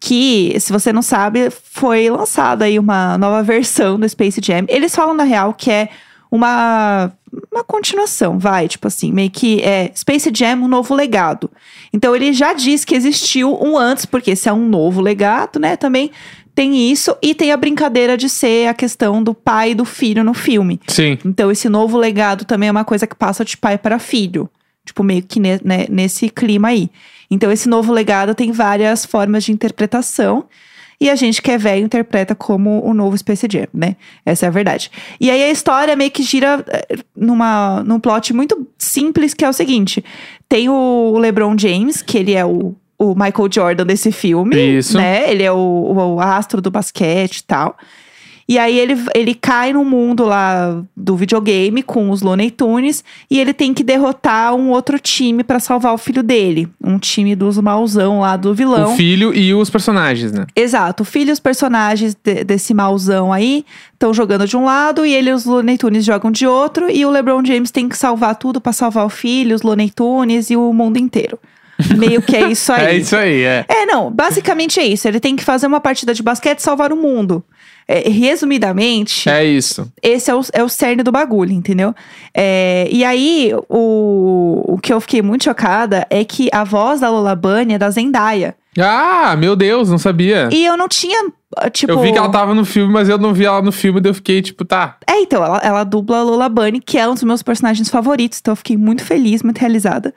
Que, 0.00 0.54
se 0.60 0.72
você 0.72 0.92
não 0.92 1.02
sabe, 1.02 1.50
foi 1.50 2.08
lançada 2.08 2.64
aí 2.64 2.78
uma 2.78 3.18
nova 3.18 3.42
versão 3.42 3.98
do 3.98 4.08
Space 4.08 4.40
Jam. 4.42 4.64
Eles 4.68 4.94
falam, 4.94 5.14
na 5.14 5.24
real, 5.24 5.52
que 5.52 5.70
é 5.70 5.88
uma, 6.30 7.10
uma 7.50 7.64
continuação, 7.64 8.38
vai, 8.38 8.68
tipo 8.68 8.86
assim, 8.86 9.10
meio 9.10 9.30
que 9.30 9.60
é 9.62 9.90
Space 9.94 10.30
Jam, 10.32 10.62
um 10.62 10.68
novo 10.68 10.94
legado. 10.94 11.50
Então 11.92 12.14
ele 12.14 12.32
já 12.32 12.52
diz 12.52 12.84
que 12.84 12.94
existiu 12.94 13.58
um 13.60 13.76
antes, 13.76 14.06
porque 14.06 14.36
se 14.36 14.48
é 14.48 14.52
um 14.52 14.68
novo 14.68 15.00
legado, 15.00 15.58
né, 15.58 15.76
também 15.76 16.10
tem 16.54 16.90
isso. 16.90 17.16
E 17.22 17.36
tem 17.36 17.52
a 17.52 17.56
brincadeira 17.56 18.16
de 18.16 18.28
ser 18.28 18.68
a 18.68 18.74
questão 18.74 19.22
do 19.22 19.32
pai 19.32 19.70
e 19.70 19.74
do 19.76 19.84
filho 19.84 20.24
no 20.24 20.34
filme. 20.34 20.80
Sim. 20.88 21.16
Então, 21.24 21.52
esse 21.52 21.68
novo 21.68 21.96
legado 21.96 22.44
também 22.44 22.68
é 22.68 22.72
uma 22.72 22.84
coisa 22.84 23.06
que 23.06 23.14
passa 23.14 23.44
de 23.44 23.56
pai 23.56 23.78
para 23.78 23.98
filho. 24.00 24.50
Tipo, 24.88 25.04
meio 25.04 25.22
que 25.22 25.38
ne- 25.38 25.60
né, 25.62 25.86
nesse 25.90 26.30
clima 26.30 26.68
aí. 26.68 26.90
Então, 27.30 27.52
esse 27.52 27.68
novo 27.68 27.92
legado 27.92 28.34
tem 28.34 28.50
várias 28.52 29.04
formas 29.04 29.44
de 29.44 29.52
interpretação. 29.52 30.46
E 31.00 31.08
a 31.10 31.14
gente 31.14 31.40
que 31.40 31.50
é 31.50 31.56
velho 31.58 31.84
interpreta 31.84 32.34
como 32.34 32.82
o 32.84 32.92
novo 32.92 33.16
Space 33.16 33.46
Jam, 33.48 33.68
né? 33.72 33.94
Essa 34.26 34.46
é 34.46 34.48
a 34.48 34.50
verdade. 34.50 34.90
E 35.20 35.30
aí 35.30 35.42
a 35.44 35.50
história 35.50 35.94
meio 35.94 36.10
que 36.10 36.22
gira 36.24 36.64
eh, 36.66 36.96
numa, 37.14 37.84
num 37.84 38.00
plot 38.00 38.32
muito 38.34 38.66
simples, 38.76 39.32
que 39.32 39.44
é 39.44 39.48
o 39.48 39.52
seguinte: 39.52 40.02
tem 40.48 40.68
o 40.68 41.16
LeBron 41.18 41.56
James, 41.56 42.02
que 42.02 42.18
ele 42.18 42.34
é 42.34 42.44
o, 42.44 42.74
o 42.98 43.14
Michael 43.14 43.48
Jordan 43.52 43.86
desse 43.86 44.10
filme. 44.10 44.56
Isso. 44.78 44.96
Né? 44.96 45.30
Ele 45.30 45.44
é 45.44 45.52
o, 45.52 45.56
o- 45.56 46.14
o 46.16 46.20
astro 46.20 46.60
do 46.60 46.68
basquete 46.70 47.38
e 47.38 47.44
tal. 47.44 47.76
E 48.50 48.58
aí 48.58 48.78
ele, 48.78 48.96
ele 49.14 49.34
cai 49.34 49.74
no 49.74 49.84
mundo 49.84 50.24
lá 50.24 50.82
do 50.96 51.14
videogame 51.16 51.82
com 51.82 52.08
os 52.10 52.22
Looney 52.22 52.50
Tunes 52.50 53.04
e 53.30 53.38
ele 53.38 53.52
tem 53.52 53.74
que 53.74 53.84
derrotar 53.84 54.54
um 54.54 54.70
outro 54.70 54.98
time 54.98 55.44
pra 55.44 55.60
salvar 55.60 55.92
o 55.92 55.98
filho 55.98 56.22
dele. 56.22 56.66
Um 56.82 56.98
time 56.98 57.36
dos 57.36 57.58
mauzão 57.58 58.20
lá 58.20 58.38
do 58.38 58.54
vilão. 58.54 58.94
O 58.94 58.96
filho 58.96 59.34
e 59.34 59.52
os 59.52 59.68
personagens, 59.68 60.32
né? 60.32 60.46
Exato. 60.56 61.02
O 61.02 61.06
filho 61.06 61.28
e 61.28 61.32
os 61.32 61.40
personagens 61.40 62.14
de- 62.24 62.42
desse 62.42 62.72
mauzão 62.72 63.30
aí 63.34 63.66
estão 63.92 64.14
jogando 64.14 64.46
de 64.46 64.56
um 64.56 64.64
lado 64.64 65.04
e 65.04 65.12
ele 65.12 65.28
e 65.28 65.32
os 65.34 65.44
Looney 65.44 65.76
Tunes 65.76 66.02
jogam 66.06 66.30
de 66.30 66.46
outro. 66.46 66.90
E 66.90 67.04
o 67.04 67.10
LeBron 67.10 67.44
James 67.44 67.70
tem 67.70 67.86
que 67.86 67.98
salvar 67.98 68.34
tudo 68.36 68.62
pra 68.62 68.72
salvar 68.72 69.04
o 69.04 69.10
filho, 69.10 69.54
os 69.54 69.60
Looney 69.60 69.90
Tunes 69.90 70.48
e 70.48 70.56
o 70.56 70.72
mundo 70.72 70.96
inteiro. 70.96 71.38
Meio 71.96 72.20
que 72.22 72.34
é 72.34 72.50
isso 72.50 72.72
aí. 72.72 72.86
É 72.86 72.96
isso 72.96 73.14
aí, 73.14 73.42
é. 73.42 73.64
É, 73.68 73.84
não, 73.86 74.10
basicamente 74.10 74.80
é 74.80 74.84
isso. 74.86 75.06
Ele 75.06 75.20
tem 75.20 75.36
que 75.36 75.44
fazer 75.44 75.66
uma 75.66 75.80
partida 75.80 76.12
de 76.14 76.22
basquete 76.22 76.58
e 76.58 76.62
salvar 76.62 76.92
o 76.92 76.96
mundo. 76.96 77.44
É, 77.90 78.06
resumidamente, 78.10 79.30
É 79.30 79.42
isso. 79.42 79.90
esse 80.02 80.30
é 80.30 80.34
o, 80.34 80.40
é 80.52 80.62
o 80.62 80.68
cerne 80.68 81.02
do 81.02 81.10
bagulho, 81.10 81.52
entendeu? 81.52 81.94
É, 82.34 82.86
e 82.92 83.02
aí, 83.02 83.50
o, 83.66 84.74
o 84.74 84.78
que 84.78 84.92
eu 84.92 85.00
fiquei 85.00 85.22
muito 85.22 85.44
chocada 85.44 86.06
é 86.10 86.22
que 86.22 86.50
a 86.52 86.64
voz 86.64 87.00
da 87.00 87.08
Lola 87.08 87.34
Bunny 87.34 87.72
é 87.74 87.78
da 87.78 87.90
Zendaya. 87.90 88.54
Ah, 88.78 89.34
meu 89.36 89.56
Deus, 89.56 89.88
não 89.88 89.96
sabia. 89.96 90.50
E 90.52 90.66
eu 90.66 90.76
não 90.76 90.86
tinha, 90.86 91.32
tipo... 91.72 91.92
Eu 91.92 92.00
vi 92.00 92.12
que 92.12 92.18
ela 92.18 92.28
tava 92.30 92.54
no 92.54 92.64
filme, 92.64 92.92
mas 92.92 93.08
eu 93.08 93.16
não 93.16 93.32
vi 93.32 93.46
ela 93.46 93.62
no 93.62 93.72
filme, 93.72 94.00
daí 94.00 94.10
eu 94.10 94.14
fiquei 94.14 94.42
tipo, 94.42 94.66
tá. 94.66 94.98
É, 95.08 95.20
então, 95.22 95.42
ela, 95.42 95.58
ela 95.58 95.84
dubla 95.84 96.18
a 96.18 96.22
Lola 96.22 96.48
Bunny, 96.48 96.80
que 96.80 96.98
é 96.98 97.08
um 97.08 97.14
dos 97.14 97.24
meus 97.24 97.42
personagens 97.42 97.88
favoritos. 97.88 98.38
Então, 98.38 98.52
eu 98.52 98.56
fiquei 98.56 98.76
muito 98.76 99.02
feliz, 99.02 99.42
muito 99.42 99.58
realizada. 99.58 100.14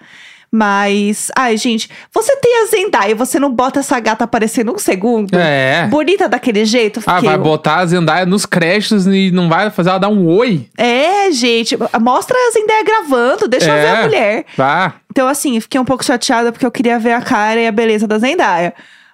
Mas, 0.51 1.31
ai, 1.35 1.55
gente, 1.55 1.89
você 2.13 2.35
tem 2.35 2.61
a 2.61 2.65
Zendaya, 2.65 3.15
você 3.15 3.39
não 3.39 3.49
bota 3.49 3.79
essa 3.79 3.97
gata 4.01 4.25
aparecendo 4.25 4.73
um 4.73 4.77
segundo? 4.77 5.33
É. 5.37 5.87
Bonita 5.87 6.27
daquele 6.27 6.65
jeito? 6.65 6.99
Ah, 7.05 7.15
fiquei- 7.15 7.29
vai 7.29 7.37
botar 7.37 7.77
a 7.77 7.85
Zendaya 7.85 8.25
nos 8.25 8.45
créditos 8.45 9.07
e 9.07 9.31
não 9.31 9.47
vai 9.47 9.69
fazer 9.69 9.91
ela 9.91 9.99
dar 9.99 10.09
um 10.09 10.27
oi? 10.27 10.67
É, 10.77 11.31
gente, 11.31 11.77
mostra 12.01 12.35
a 12.37 12.51
Zendaya 12.51 12.83
gravando, 12.83 13.47
deixa 13.47 13.69
eu 13.69 13.75
ver 13.75 13.85
É. 13.85 13.91
a 13.91 14.01
mulher. 14.03 14.45
Vá. 14.57 14.93
Então, 15.09 15.27
assim, 15.27 15.57
fiquei 15.61 15.79
um 15.79 15.85
pouco 15.85 16.03
chateada 16.03 16.51
porque 16.51 16.65
eu 16.65 16.71
queria 16.71 16.99
ver 16.99 17.13
a 17.13 17.21
cara 17.21 17.59
e 17.61 17.67
a 17.67 17.71
beleza 17.71 18.05
da 18.05 18.17
Zendaya. 18.19 18.73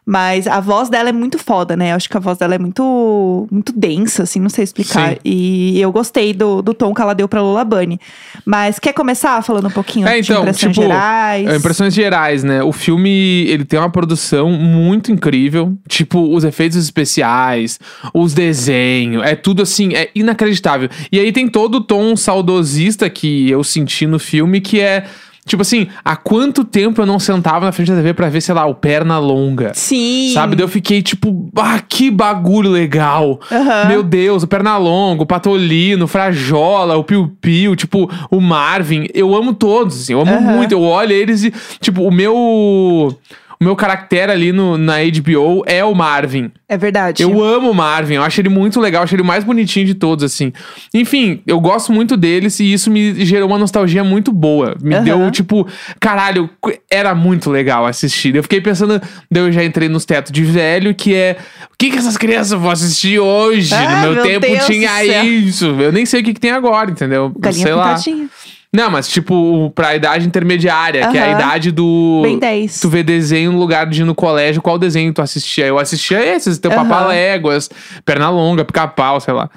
Mas 0.09 0.47
a 0.47 0.61
voz 0.61 0.87
dela 0.87 1.09
é 1.09 1.11
muito 1.11 1.37
foda, 1.37 1.75
né? 1.75 1.91
Eu 1.91 1.97
acho 1.97 2.09
que 2.09 2.15
a 2.15 2.19
voz 2.21 2.37
dela 2.37 2.55
é 2.55 2.57
muito, 2.57 3.45
muito 3.51 3.73
densa, 3.73 4.23
assim, 4.23 4.39
não 4.39 4.47
sei 4.47 4.63
explicar. 4.63 5.11
Sim. 5.11 5.17
E 5.25 5.81
eu 5.81 5.91
gostei 5.91 6.33
do, 6.33 6.61
do 6.61 6.73
tom 6.73 6.93
que 6.93 7.01
ela 7.01 7.13
deu 7.13 7.27
pra 7.27 7.41
Lola 7.41 7.65
Bunny. 7.65 7.99
Mas 8.45 8.79
quer 8.79 8.93
começar 8.93 9.43
falando 9.43 9.67
um 9.67 9.71
pouquinho 9.71 10.07
É, 10.07 10.21
de 10.21 10.31
então, 10.31 10.43
impressões 10.43 10.73
tipo, 10.73 10.87
gerais? 10.87 11.45
É, 11.45 11.57
Impressões 11.57 11.93
gerais, 11.93 12.41
né? 12.41 12.63
O 12.63 12.71
filme, 12.71 13.09
ele 13.49 13.65
tem 13.65 13.77
uma 13.77 13.89
produção 13.89 14.49
muito 14.49 15.11
incrível. 15.11 15.77
Tipo, 15.89 16.33
os 16.33 16.45
efeitos 16.45 16.77
especiais, 16.77 17.77
os 18.13 18.33
desenhos, 18.33 19.23
é 19.25 19.35
tudo 19.35 19.61
assim, 19.61 19.93
é 19.93 20.09
inacreditável. 20.15 20.87
E 21.11 21.19
aí 21.19 21.33
tem 21.33 21.49
todo 21.49 21.75
o 21.75 21.81
tom 21.81 22.15
saudosista 22.15 23.09
que 23.09 23.49
eu 23.49 23.61
senti 23.61 24.07
no 24.07 24.19
filme, 24.19 24.61
que 24.61 24.79
é 24.79 25.05
Tipo 25.47 25.61
assim, 25.61 25.87
há 26.03 26.15
quanto 26.15 26.63
tempo 26.63 27.01
eu 27.01 27.05
não 27.05 27.17
sentava 27.17 27.65
na 27.65 27.71
frente 27.71 27.89
da 27.89 27.97
TV 27.97 28.13
pra 28.13 28.29
ver, 28.29 28.41
sei 28.41 28.53
lá, 28.53 28.65
o 28.65 28.75
Perna 28.75 29.17
Longa? 29.17 29.71
Sim. 29.73 30.31
Sabe? 30.33 30.55
Daí 30.55 30.63
eu 30.63 30.67
fiquei 30.67 31.01
tipo, 31.01 31.49
ah, 31.55 31.79
que 31.79 32.11
bagulho 32.11 32.69
legal. 32.69 33.39
Aham. 33.51 33.85
Meu 33.87 34.03
Deus, 34.03 34.43
o 34.43 34.47
Pernalonga, 34.47 35.23
o 35.23 35.25
Patolino, 35.25 36.05
o 36.05 36.07
Frajola, 36.07 36.97
o 36.97 37.03
Piu 37.03 37.31
Piu, 37.41 37.75
tipo, 37.75 38.09
o 38.29 38.41
Marvin. 38.41 39.07
Eu 39.13 39.33
amo 39.33 39.53
todos, 39.53 40.01
assim, 40.01 40.13
eu 40.13 40.21
amo 40.21 40.31
Aham. 40.33 40.55
muito. 40.57 40.73
Eu 40.73 40.81
olho 40.81 41.13
eles 41.13 41.43
e, 41.45 41.53
tipo, 41.79 42.03
o 42.03 42.11
meu. 42.11 43.17
O 43.59 43.63
meu 43.63 43.75
caractere 43.75 44.31
ali 44.31 44.51
no, 44.51 44.77
na 44.77 44.97
HBO 44.97 45.63
é 45.65 45.83
o 45.83 45.95
Marvin. 45.95 46.51
É 46.69 46.77
verdade. 46.77 47.23
Eu 47.23 47.43
amo 47.43 47.71
o 47.71 47.73
Marvin, 47.73 48.15
eu 48.15 48.23
acho 48.23 48.39
ele 48.39 48.49
muito 48.49 48.79
legal, 48.79 49.01
eu 49.01 49.03
acho 49.05 49.15
ele 49.15 49.23
o 49.23 49.25
mais 49.25 49.43
bonitinho 49.43 49.85
de 49.85 49.95
todos, 49.95 50.23
assim. 50.23 50.53
Enfim, 50.93 51.41
eu 51.47 51.59
gosto 51.59 51.91
muito 51.91 52.15
deles 52.15 52.59
e 52.59 52.71
isso 52.71 52.91
me 52.91 53.25
gerou 53.25 53.49
uma 53.49 53.57
nostalgia 53.57 54.03
muito 54.03 54.31
boa. 54.31 54.75
Me 54.81 54.93
Aham. 54.95 55.03
deu, 55.03 55.31
tipo, 55.31 55.67
caralho, 55.99 56.49
era 56.89 57.15
muito 57.15 57.49
legal 57.49 57.85
assistir. 57.85 58.35
Eu 58.35 58.43
fiquei 58.43 58.61
pensando, 58.61 59.01
daí 59.31 59.43
eu 59.43 59.51
já 59.51 59.63
entrei 59.63 59.89
nos 59.89 60.05
tetos 60.05 60.31
de 60.31 60.43
velho, 60.43 60.93
que 60.93 61.15
é. 61.15 61.37
O 61.73 61.77
que, 61.77 61.89
que 61.89 61.97
essas 61.97 62.17
crianças 62.17 62.59
vão 62.59 62.69
assistir 62.69 63.19
hoje? 63.19 63.73
Ah, 63.73 63.95
no 63.97 64.01
meu, 64.01 64.13
meu 64.15 64.23
tempo 64.23 64.45
Deus 64.45 64.65
tinha 64.65 65.23
isso. 65.23 65.65
Eu 65.65 65.91
nem 65.91 66.05
sei 66.05 66.21
o 66.21 66.23
que, 66.23 66.33
que 66.33 66.39
tem 66.39 66.51
agora, 66.51 66.91
entendeu? 66.91 67.31
Galinha 67.37 67.63
sei 67.63 67.73
lá. 67.73 67.95
pintadinha. 67.95 68.29
Não, 68.73 68.91
mas 68.91 69.07
tipo, 69.07 69.71
pra 69.73 69.95
idade 69.95 70.27
intermediária, 70.27 71.07
que 71.07 71.17
é 71.17 71.21
a 71.21 71.25
Aham. 71.27 71.33
idade 71.35 71.71
do. 71.71 72.19
Bem 72.23 72.37
10. 72.37 72.79
Tu 72.81 72.89
vê 72.89 73.01
desenho 73.01 73.51
no 73.53 73.57
lugar 73.59 73.85
de 73.87 74.01
ir 74.01 74.05
no 74.05 74.13
colégio, 74.13 74.61
qual 74.61 74.77
desenho 74.77 75.13
tu 75.13 75.21
assistia? 75.21 75.65
Eu 75.65 75.79
assistia 75.79 76.23
esses, 76.23 76.57
teu 76.59 76.71
Aham. 76.71 76.83
Papaléguas, 76.83 77.69
Pernalonga, 78.05 78.65
Pica-Pau, 78.65 79.19
sei 79.21 79.33
lá. 79.33 79.49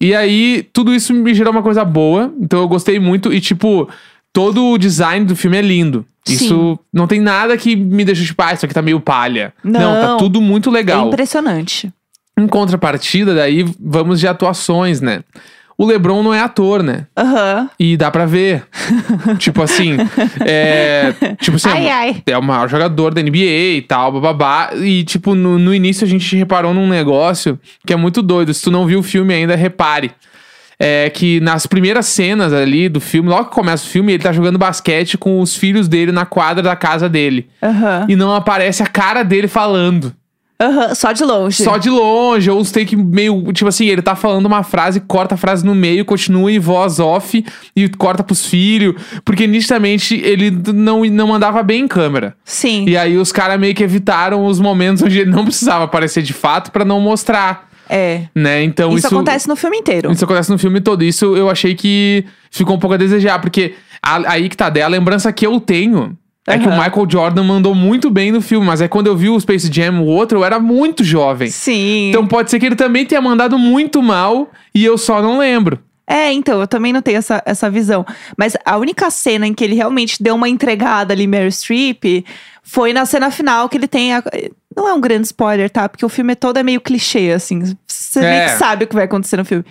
E 0.00 0.14
aí, 0.14 0.66
tudo 0.72 0.94
isso 0.94 1.12
me 1.12 1.34
gerou 1.34 1.52
uma 1.52 1.62
coisa 1.62 1.84
boa, 1.84 2.32
então 2.40 2.60
eu 2.60 2.68
gostei 2.68 2.98
muito. 3.00 3.32
E, 3.32 3.40
tipo, 3.40 3.88
todo 4.32 4.64
o 4.70 4.78
design 4.78 5.26
do 5.26 5.34
filme 5.36 5.56
é 5.58 5.62
lindo. 5.62 6.06
Isso 6.28 6.78
não 6.92 7.08
tem 7.08 7.20
nada 7.20 7.56
que 7.56 7.74
me 7.74 8.04
deixa 8.04 8.24
tipo, 8.24 8.40
ah, 8.42 8.52
isso 8.54 8.64
aqui 8.64 8.72
tá 8.72 8.80
meio 8.80 9.00
palha. 9.00 9.52
Não. 9.64 10.00
tá 10.00 10.16
tudo 10.18 10.40
muito 10.40 10.70
É 10.70 10.72
legal. 10.72 11.08
impressionante. 11.08 11.92
Em 12.38 12.46
contrapartida, 12.46 13.34
daí 13.34 13.64
vamos 13.78 14.20
de 14.20 14.28
atuações, 14.28 15.00
né? 15.00 15.22
O 15.82 15.84
LeBron 15.86 16.22
não 16.22 16.32
é 16.32 16.38
ator, 16.40 16.80
né? 16.80 17.06
Aham. 17.18 17.68
E 17.76 17.96
dá 17.96 18.08
pra 18.08 18.24
ver. 18.24 18.62
tipo 19.36 19.60
assim. 19.60 19.96
É, 20.46 21.12
tipo 21.40 21.56
assim, 21.56 21.68
Ai, 21.70 21.88
ai. 21.88 22.22
é 22.24 22.38
o 22.38 22.42
maior 22.42 22.68
jogador 22.68 23.12
da 23.12 23.20
NBA 23.20 23.78
e 23.78 23.82
tal, 23.82 24.12
bababá. 24.12 24.70
E, 24.76 25.02
tipo, 25.02 25.34
no, 25.34 25.58
no 25.58 25.74
início 25.74 26.04
a 26.04 26.08
gente 26.08 26.36
reparou 26.36 26.72
num 26.72 26.86
negócio 26.88 27.58
que 27.84 27.92
é 27.92 27.96
muito 27.96 28.22
doido. 28.22 28.54
Se 28.54 28.62
tu 28.62 28.70
não 28.70 28.86
viu 28.86 29.00
o 29.00 29.02
filme 29.02 29.34
ainda, 29.34 29.56
repare. 29.56 30.12
É 30.78 31.10
que 31.10 31.40
nas 31.40 31.66
primeiras 31.66 32.06
cenas 32.06 32.52
ali 32.52 32.88
do 32.88 33.00
filme, 33.00 33.28
logo 33.28 33.46
que 33.46 33.54
começa 33.54 33.84
o 33.84 33.88
filme, 33.88 34.12
ele 34.12 34.22
tá 34.22 34.30
jogando 34.32 34.58
basquete 34.58 35.18
com 35.18 35.40
os 35.40 35.56
filhos 35.56 35.88
dele 35.88 36.12
na 36.12 36.24
quadra 36.24 36.62
da 36.62 36.76
casa 36.76 37.08
dele. 37.08 37.48
Aham. 37.60 38.06
E 38.08 38.14
não 38.14 38.32
aparece 38.32 38.84
a 38.84 38.86
cara 38.86 39.24
dele 39.24 39.48
falando. 39.48 40.14
Aham. 40.60 40.94
Só 40.94 41.10
de 41.12 41.24
longe. 41.24 41.62
Só 41.64 41.76
de 41.76 41.90
longe, 41.90 42.48
ou 42.50 42.60
os 42.60 42.70
take 42.70 42.94
meio. 42.94 43.52
Tipo 43.52 43.68
assim, 43.68 43.86
ele 43.86 44.00
tá 44.02 44.14
falando 44.14 44.46
uma 44.46 44.62
frase, 44.62 45.00
corta 45.00 45.34
a 45.34 45.38
frase 45.38 45.64
no 45.66 45.74
meio, 45.74 46.04
continua 46.04 46.52
em 46.52 46.58
voz 46.58 47.00
off 47.00 47.44
e 47.74 47.88
corta 47.88 48.22
pros 48.22 48.46
filhos. 48.46 48.94
Porque 49.24 49.46
nitidamente 49.46 50.14
ele 50.22 50.50
não, 50.72 51.04
não 51.04 51.26
mandava 51.26 51.62
bem 51.62 51.82
em 51.82 51.88
câmera. 51.88 52.36
Sim. 52.44 52.84
E 52.88 52.96
aí 52.96 53.16
os 53.18 53.32
caras 53.32 53.58
meio 53.58 53.74
que 53.74 53.82
evitaram 53.82 54.44
os 54.46 54.60
momentos 54.60 55.02
onde 55.02 55.18
ele 55.18 55.30
não 55.30 55.44
precisava 55.44 55.84
aparecer 55.84 56.22
de 56.22 56.32
fato 56.32 56.70
pra 56.70 56.84
não 56.84 57.00
mostrar. 57.00 57.68
É. 57.88 58.22
Né? 58.34 58.62
Então 58.62 58.90
Isso, 58.90 58.98
isso. 58.98 59.14
acontece 59.14 59.48
no 59.48 59.56
filme 59.56 59.78
inteiro. 59.78 60.10
Isso 60.12 60.24
acontece 60.24 60.50
no 60.50 60.58
filme 60.58 60.80
todo. 60.80 61.02
Isso 61.02 61.36
eu 61.36 61.50
achei 61.50 61.74
que 61.74 62.24
ficou 62.50 62.76
um 62.76 62.78
pouco 62.78 62.94
a 62.94 62.96
desejar, 62.96 63.40
porque 63.40 63.74
a- 64.02 64.30
aí 64.32 64.48
que 64.48 64.56
tá, 64.56 64.70
daí 64.70 64.82
a 64.82 64.88
lembrança 64.88 65.30
que 65.32 65.44
eu 65.46 65.58
tenho 65.60 66.16
é 66.46 66.58
que 66.58 66.66
o. 66.66 66.70
Michael 66.70 67.06
Jordan 67.08 67.44
mandou 67.44 67.74
muito 67.74 68.10
bem 68.10 68.32
no 68.32 68.40
filme, 68.40 68.66
mas 68.66 68.80
é 68.80 68.88
quando 68.88 69.06
eu 69.06 69.16
vi 69.16 69.28
o 69.28 69.38
Space 69.40 69.70
Jam, 69.72 70.00
o 70.00 70.06
outro, 70.06 70.38
eu 70.38 70.44
era 70.44 70.58
muito 70.58 71.04
jovem. 71.04 71.48
Sim. 71.48 72.10
Então 72.10 72.26
pode 72.26 72.50
ser 72.50 72.58
que 72.58 72.66
ele 72.66 72.76
também 72.76 73.06
tenha 73.06 73.20
mandado 73.20 73.58
muito 73.58 74.02
mal 74.02 74.50
e 74.74 74.84
eu 74.84 74.98
só 74.98 75.22
não 75.22 75.38
lembro. 75.38 75.78
É, 76.04 76.32
então, 76.32 76.60
eu 76.60 76.66
também 76.66 76.92
não 76.92 77.00
tenho 77.00 77.18
essa, 77.18 77.42
essa 77.46 77.70
visão. 77.70 78.04
Mas 78.36 78.56
a 78.64 78.76
única 78.76 79.08
cena 79.10 79.46
em 79.46 79.54
que 79.54 79.62
ele 79.62 79.76
realmente 79.76 80.22
deu 80.22 80.34
uma 80.34 80.48
entregada 80.48 81.14
ali, 81.14 81.26
Meryl 81.26 81.50
Streep, 81.50 82.24
foi 82.62 82.92
na 82.92 83.04
cena 83.04 83.30
final 83.30 83.68
que 83.68 83.76
ele 83.76 83.88
tem. 83.88 84.14
A... 84.14 84.22
Não 84.74 84.88
é 84.88 84.94
um 84.94 85.00
grande 85.00 85.26
spoiler, 85.26 85.68
tá? 85.68 85.88
Porque 85.88 86.06
o 86.06 86.08
filme 86.08 86.34
todo 86.36 86.56
é 86.58 86.62
meio 86.62 86.80
clichê, 86.80 87.32
assim. 87.32 87.76
Você 87.86 88.20
meio 88.20 88.32
É. 88.32 88.44
que 88.46 88.58
sabe 88.58 88.84
o 88.84 88.88
que 88.88 88.94
vai 88.94 89.04
acontecer 89.04 89.36
no 89.36 89.44
filme. 89.44 89.64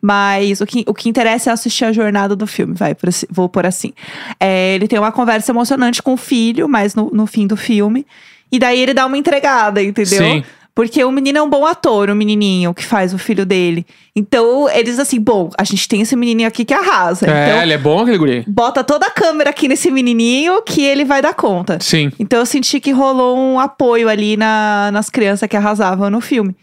Mas 0.00 0.60
o 0.60 0.66
que, 0.66 0.84
o 0.86 0.94
que 0.94 1.08
interessa 1.08 1.50
é 1.50 1.52
assistir 1.52 1.84
a 1.84 1.92
jornada 1.92 2.34
do 2.34 2.46
filme, 2.46 2.74
vai, 2.74 2.94
por 2.94 3.08
assim- 3.08 3.26
vou 3.30 3.48
por 3.48 3.66
assim. 3.66 3.92
É, 4.40 4.74
ele 4.74 4.88
tem 4.88 4.98
uma 4.98 5.12
conversa 5.12 5.52
emocionante 5.52 6.02
com 6.02 6.14
o 6.14 6.16
filho, 6.16 6.68
mas 6.68 6.94
no, 6.94 7.10
no 7.10 7.26
fim 7.26 7.46
do 7.46 7.56
filme. 7.56 8.06
E 8.50 8.58
daí 8.58 8.80
ele 8.80 8.94
dá 8.94 9.04
uma 9.06 9.18
entregada, 9.18 9.82
entendeu? 9.82 10.18
Sim. 10.22 10.44
Porque 10.78 11.02
o 11.02 11.10
menino 11.10 11.38
é 11.38 11.42
um 11.42 11.50
bom 11.50 11.66
ator, 11.66 12.08
o 12.08 12.14
menininho 12.14 12.72
que 12.72 12.84
faz 12.84 13.12
o 13.12 13.18
filho 13.18 13.44
dele. 13.44 13.84
Então, 14.14 14.70
eles 14.70 15.00
assim, 15.00 15.18
bom, 15.20 15.50
a 15.58 15.64
gente 15.64 15.88
tem 15.88 16.02
esse 16.02 16.14
menininho 16.14 16.46
aqui 16.46 16.64
que 16.64 16.72
arrasa. 16.72 17.26
é, 17.28 17.48
então, 17.48 17.62
ele 17.62 17.72
é 17.72 17.78
bom 17.78 18.00
aquele 18.02 18.16
guri. 18.16 18.44
bota 18.46 18.84
toda 18.84 19.04
a 19.04 19.10
câmera 19.10 19.50
aqui 19.50 19.66
nesse 19.66 19.90
menininho 19.90 20.62
que 20.62 20.80
ele 20.84 21.04
vai 21.04 21.20
dar 21.20 21.34
conta. 21.34 21.78
Sim. 21.80 22.12
Então, 22.16 22.38
eu 22.38 22.46
senti 22.46 22.78
que 22.78 22.92
rolou 22.92 23.36
um 23.36 23.58
apoio 23.58 24.08
ali 24.08 24.36
na- 24.36 24.90
nas 24.92 25.10
crianças 25.10 25.48
que 25.48 25.56
arrasavam 25.56 26.08
no 26.10 26.20
filme. 26.20 26.54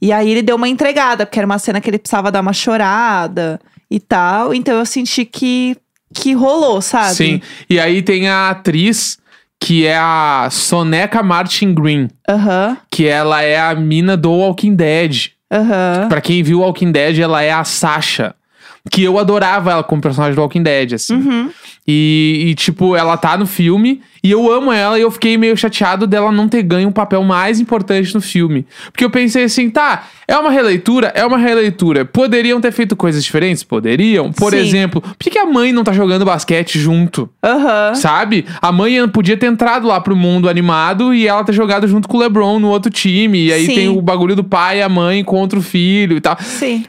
E 0.00 0.12
aí, 0.12 0.30
ele 0.30 0.42
deu 0.42 0.54
uma 0.54 0.68
entregada, 0.68 1.26
porque 1.26 1.40
era 1.40 1.46
uma 1.46 1.58
cena 1.58 1.80
que 1.80 1.90
ele 1.90 1.98
precisava 1.98 2.30
dar 2.30 2.42
uma 2.42 2.52
chorada 2.52 3.58
e 3.90 3.98
tal. 3.98 4.54
Então, 4.54 4.78
eu 4.78 4.86
senti 4.86 5.24
que, 5.24 5.76
que 6.14 6.32
rolou, 6.32 6.80
sabe? 6.80 7.14
Sim. 7.16 7.40
E 7.68 7.80
aí 7.80 8.02
tem 8.02 8.28
a 8.28 8.50
atriz 8.50 9.18
que 9.64 9.86
é 9.86 9.96
a 9.96 10.48
Soneca 10.50 11.22
Martin 11.22 11.72
Green, 11.72 12.10
Aham, 12.28 12.76
que 12.90 13.06
ela 13.06 13.40
é 13.42 13.58
a 13.58 13.74
mina 13.74 14.14
do 14.14 14.30
Walking 14.30 14.74
Dead. 14.74 15.30
aham. 15.50 16.06
Pra 16.10 16.20
quem 16.20 16.42
viu 16.42 16.60
Walking 16.60 16.92
Dead, 16.92 17.18
ela 17.18 17.42
é 17.42 17.50
a 17.50 17.64
Sasha. 17.64 18.34
Que 18.90 19.02
eu 19.02 19.18
adorava 19.18 19.72
ela 19.72 19.82
como 19.82 20.02
personagem 20.02 20.34
do 20.34 20.40
Walking 20.42 20.62
Dead, 20.62 20.92
assim. 20.92 21.14
Uhum. 21.14 21.50
E, 21.86 22.46
e, 22.48 22.54
tipo, 22.54 22.96
ela 22.96 23.16
tá 23.16 23.36
no 23.36 23.46
filme 23.46 24.00
e 24.22 24.30
eu 24.30 24.50
amo 24.50 24.72
ela 24.72 24.98
e 24.98 25.02
eu 25.02 25.10
fiquei 25.10 25.36
meio 25.36 25.54
chateado 25.54 26.06
dela 26.06 26.32
não 26.32 26.48
ter 26.48 26.62
ganho 26.62 26.88
um 26.88 26.92
papel 26.92 27.22
mais 27.22 27.60
importante 27.60 28.14
no 28.14 28.22
filme. 28.22 28.66
Porque 28.90 29.04
eu 29.04 29.10
pensei 29.10 29.44
assim, 29.44 29.68
tá, 29.68 30.04
é 30.26 30.34
uma 30.34 30.50
releitura? 30.50 31.12
É 31.14 31.26
uma 31.26 31.36
releitura. 31.36 32.06
Poderiam 32.06 32.58
ter 32.58 32.72
feito 32.72 32.96
coisas 32.96 33.22
diferentes? 33.22 33.62
Poderiam. 33.62 34.32
Por 34.32 34.52
Sim. 34.52 34.60
exemplo, 34.60 35.02
por 35.02 35.16
que, 35.18 35.28
que 35.28 35.38
a 35.38 35.44
mãe 35.44 35.74
não 35.74 35.84
tá 35.84 35.92
jogando 35.92 36.24
basquete 36.24 36.78
junto? 36.78 37.28
Aham. 37.42 37.94
Sabe? 37.96 38.46
A 38.62 38.72
mãe 38.72 39.06
podia 39.10 39.36
ter 39.36 39.44
entrado 39.44 39.86
lá 39.86 40.00
pro 40.00 40.16
mundo 40.16 40.48
animado 40.48 41.12
e 41.12 41.28
ela 41.28 41.44
ter 41.44 41.52
jogado 41.52 41.86
junto 41.86 42.08
com 42.08 42.16
o 42.16 42.20
LeBron 42.20 42.58
no 42.58 42.68
outro 42.70 42.90
time. 42.90 43.48
E 43.48 43.52
aí 43.52 43.66
Sim. 43.66 43.74
tem 43.74 43.88
o 43.90 44.00
bagulho 44.00 44.34
do 44.34 44.42
pai 44.42 44.78
e 44.78 44.82
a 44.82 44.88
mãe 44.88 45.22
contra 45.22 45.58
o 45.58 45.62
filho 45.62 46.16
e 46.16 46.20
tal. 46.22 46.38
Sim. 46.40 46.86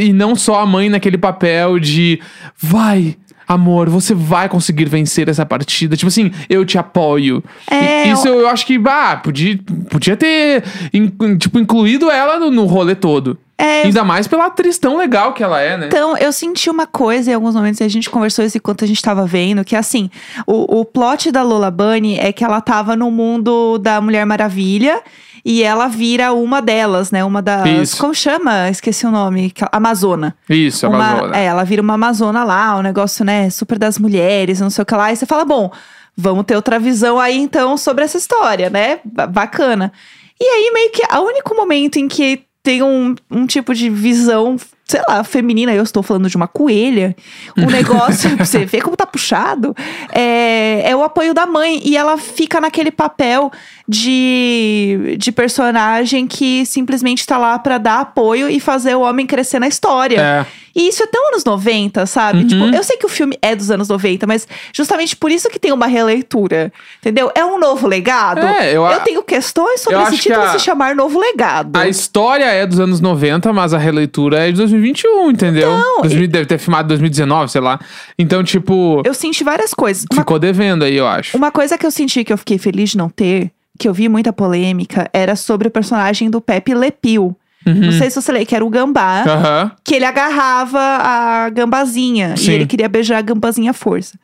E 0.00 0.10
não 0.14 0.34
só 0.34 0.60
a 0.60 0.64
mãe 0.64 0.88
naquele 0.88 1.18
papel 1.18 1.37
de 1.80 2.20
vai, 2.56 3.16
amor, 3.46 3.88
você 3.88 4.14
vai 4.14 4.48
conseguir 4.48 4.86
vencer 4.86 5.28
essa 5.28 5.46
partida. 5.46 5.96
Tipo 5.96 6.08
assim, 6.08 6.30
eu 6.48 6.64
te 6.64 6.76
apoio. 6.78 7.42
É, 7.70 8.08
isso 8.08 8.26
eu 8.28 8.48
acho 8.48 8.66
que, 8.66 8.78
bah, 8.78 9.16
podia, 9.16 9.58
podia 9.90 10.16
ter 10.16 10.62
in- 10.92 11.12
tipo, 11.38 11.58
incluído 11.58 12.10
ela 12.10 12.38
no, 12.38 12.50
no 12.50 12.64
rolê 12.66 12.94
todo. 12.94 13.38
É, 13.60 13.82
Ainda 13.82 14.04
mais 14.04 14.28
pela 14.28 14.46
atriz 14.46 14.78
tão 14.78 14.96
legal 14.96 15.32
que 15.32 15.42
ela 15.42 15.60
é, 15.60 15.76
né? 15.76 15.86
Então, 15.88 16.16
eu 16.16 16.32
senti 16.32 16.70
uma 16.70 16.86
coisa 16.86 17.32
em 17.32 17.34
alguns 17.34 17.56
momentos, 17.56 17.80
e 17.80 17.82
a 17.82 17.88
gente 17.88 18.08
conversou 18.08 18.44
isso 18.44 18.56
enquanto 18.56 18.84
a 18.84 18.86
gente 18.86 19.02
tava 19.02 19.26
vendo, 19.26 19.64
que 19.64 19.74
assim, 19.74 20.08
o, 20.46 20.78
o 20.80 20.84
plot 20.84 21.32
da 21.32 21.42
Lola 21.42 21.68
Bunny 21.68 22.16
é 22.20 22.32
que 22.32 22.44
ela 22.44 22.60
tava 22.60 22.94
no 22.94 23.10
mundo 23.10 23.76
da 23.78 24.00
Mulher 24.00 24.24
Maravilha 24.24 25.02
e 25.50 25.62
ela 25.62 25.88
vira 25.88 26.32
uma 26.34 26.60
delas, 26.60 27.10
né? 27.10 27.24
Uma 27.24 27.40
das. 27.40 27.66
Isso. 27.66 27.96
Como 27.98 28.14
chama? 28.14 28.68
Esqueci 28.68 29.06
o 29.06 29.10
nome. 29.10 29.50
Amazona. 29.72 30.36
Isso, 30.48 30.86
Uma- 30.86 31.10
Amazônia. 31.12 31.36
É, 31.38 31.44
ela 31.46 31.64
vira 31.64 31.80
uma 31.80 31.94
Amazona 31.94 32.44
lá, 32.44 32.76
um 32.76 32.82
negócio, 32.82 33.24
né, 33.24 33.48
super 33.48 33.78
das 33.78 33.98
mulheres, 33.98 34.60
não 34.60 34.68
sei 34.68 34.82
o 34.82 34.86
que 34.86 34.94
lá. 34.94 35.10
E 35.10 35.16
você 35.16 35.24
fala, 35.24 35.46
bom, 35.46 35.70
vamos 36.14 36.44
ter 36.44 36.54
outra 36.54 36.78
visão 36.78 37.18
aí 37.18 37.38
então 37.38 37.78
sobre 37.78 38.04
essa 38.04 38.18
história, 38.18 38.68
né? 38.68 38.98
Ba- 39.04 39.26
Bacana. 39.26 39.90
E 40.38 40.44
aí, 40.44 40.70
meio 40.72 40.90
que 40.92 41.02
o 41.16 41.20
único 41.22 41.54
momento 41.54 41.96
em 41.96 42.08
que 42.08 42.42
tem 42.62 42.82
um, 42.82 43.14
um 43.30 43.46
tipo 43.46 43.72
de 43.74 43.88
visão, 43.88 44.56
sei 44.88 45.02
lá, 45.06 45.22
feminina, 45.22 45.72
eu 45.74 45.82
estou 45.82 46.02
falando 46.02 46.30
de 46.30 46.36
uma 46.36 46.48
coelha, 46.48 47.14
um 47.56 47.66
negócio, 47.70 48.34
pra 48.34 48.46
você 48.46 48.64
ver 48.64 48.80
como 48.80 48.96
tá 48.96 49.06
puxado, 49.06 49.76
é, 50.10 50.90
é 50.90 50.96
o 50.96 51.02
apoio 51.02 51.34
da 51.34 51.46
mãe. 51.46 51.80
E 51.84 51.94
ela 51.94 52.16
fica 52.16 52.58
naquele 52.58 52.90
papel 52.90 53.52
de, 53.86 55.16
de 55.18 55.30
personagem 55.30 56.26
que 56.26 56.64
simplesmente 56.64 57.26
tá 57.26 57.36
lá 57.36 57.58
pra 57.58 57.76
dar 57.76 58.00
apoio 58.00 58.48
e 58.48 58.58
fazer 58.58 58.94
o 58.94 59.02
homem 59.02 59.26
crescer 59.26 59.58
na 59.58 59.68
história. 59.68 60.20
É. 60.20 60.46
E 60.78 60.88
isso 60.88 61.02
é 61.02 61.06
tão 61.08 61.28
anos 61.28 61.44
90, 61.44 62.06
sabe? 62.06 62.38
Uhum. 62.42 62.46
Tipo, 62.46 62.64
eu 62.76 62.84
sei 62.84 62.96
que 62.96 63.04
o 63.04 63.08
filme 63.08 63.36
é 63.42 63.54
dos 63.56 63.70
anos 63.70 63.88
90, 63.88 64.26
mas 64.26 64.46
justamente 64.72 65.16
por 65.16 65.30
isso 65.30 65.50
que 65.50 65.58
tem 65.58 65.72
uma 65.72 65.86
releitura. 65.88 66.72
Entendeu? 67.00 67.30
É 67.34 67.44
um 67.44 67.58
novo 67.58 67.86
legado. 67.86 68.38
É, 68.46 68.72
eu 68.76 68.86
a- 68.86 69.00
tenho 69.00 69.22
questões 69.22 69.80
sobre 69.80 69.98
eu 69.98 70.02
esse 70.04 70.18
título 70.18 70.42
a- 70.44 70.52
se 70.52 70.60
chamar 70.60 70.94
Novo 70.94 71.18
Legado. 71.18 71.76
A 71.76 71.88
história 71.88 72.44
é 72.44 72.64
dos 72.66 72.78
anos 72.78 73.00
90, 73.00 73.52
mas 73.52 73.74
a 73.74 73.78
releitura 73.78 74.38
é 74.48 74.52
de 74.52 74.56
2021, 74.58 75.30
entendeu? 75.30 75.76
Então, 75.76 76.02
2000 76.02 76.28
Deve 76.28 76.46
ter 76.46 76.58
filmado 76.58 76.86
em 76.86 76.88
2019, 76.88 77.50
sei 77.50 77.60
lá. 77.60 77.80
Então, 78.18 78.44
tipo, 78.44 79.02
Eu 79.04 79.14
senti 79.14 79.42
várias 79.42 79.74
coisas. 79.74 80.04
Uma, 80.12 80.20
ficou 80.22 80.38
devendo 80.38 80.84
aí, 80.84 80.94
eu 80.96 81.06
acho. 81.08 81.36
uma 81.36 81.50
coisa 81.50 81.76
que 81.76 81.84
eu 81.84 81.90
senti 81.90 82.22
que 82.22 82.32
eu 82.32 82.38
fiquei 82.38 82.58
feliz 82.58 82.90
de 82.90 82.98
não 82.98 83.08
ter, 83.08 83.50
que 83.78 83.88
eu 83.88 83.92
vi 83.94 84.08
muita 84.08 84.32
polêmica, 84.32 85.08
era 85.12 85.34
sobre 85.34 85.66
o 85.68 85.70
personagem 85.70 86.28
do 86.30 86.40
Pepe 86.40 86.74
Lepil. 86.74 87.36
Não 87.66 87.92
sei 87.92 88.08
se 88.10 88.20
você 88.20 88.32
lembra, 88.32 88.46
que 88.46 88.54
era 88.54 88.64
o 88.64 88.70
gambá. 88.70 89.24
Aham. 89.26 89.72
que 89.84 89.94
ele 89.94 90.04
agarrava 90.04 90.78
a 90.80 91.50
gambazinha 91.50 92.36
Sim. 92.36 92.50
e 92.50 92.54
ele 92.54 92.66
queria 92.66 92.88
beijar 92.88 93.18
a 93.18 93.22
gambazinha 93.22 93.70
à 93.72 93.74
força. 93.74 94.18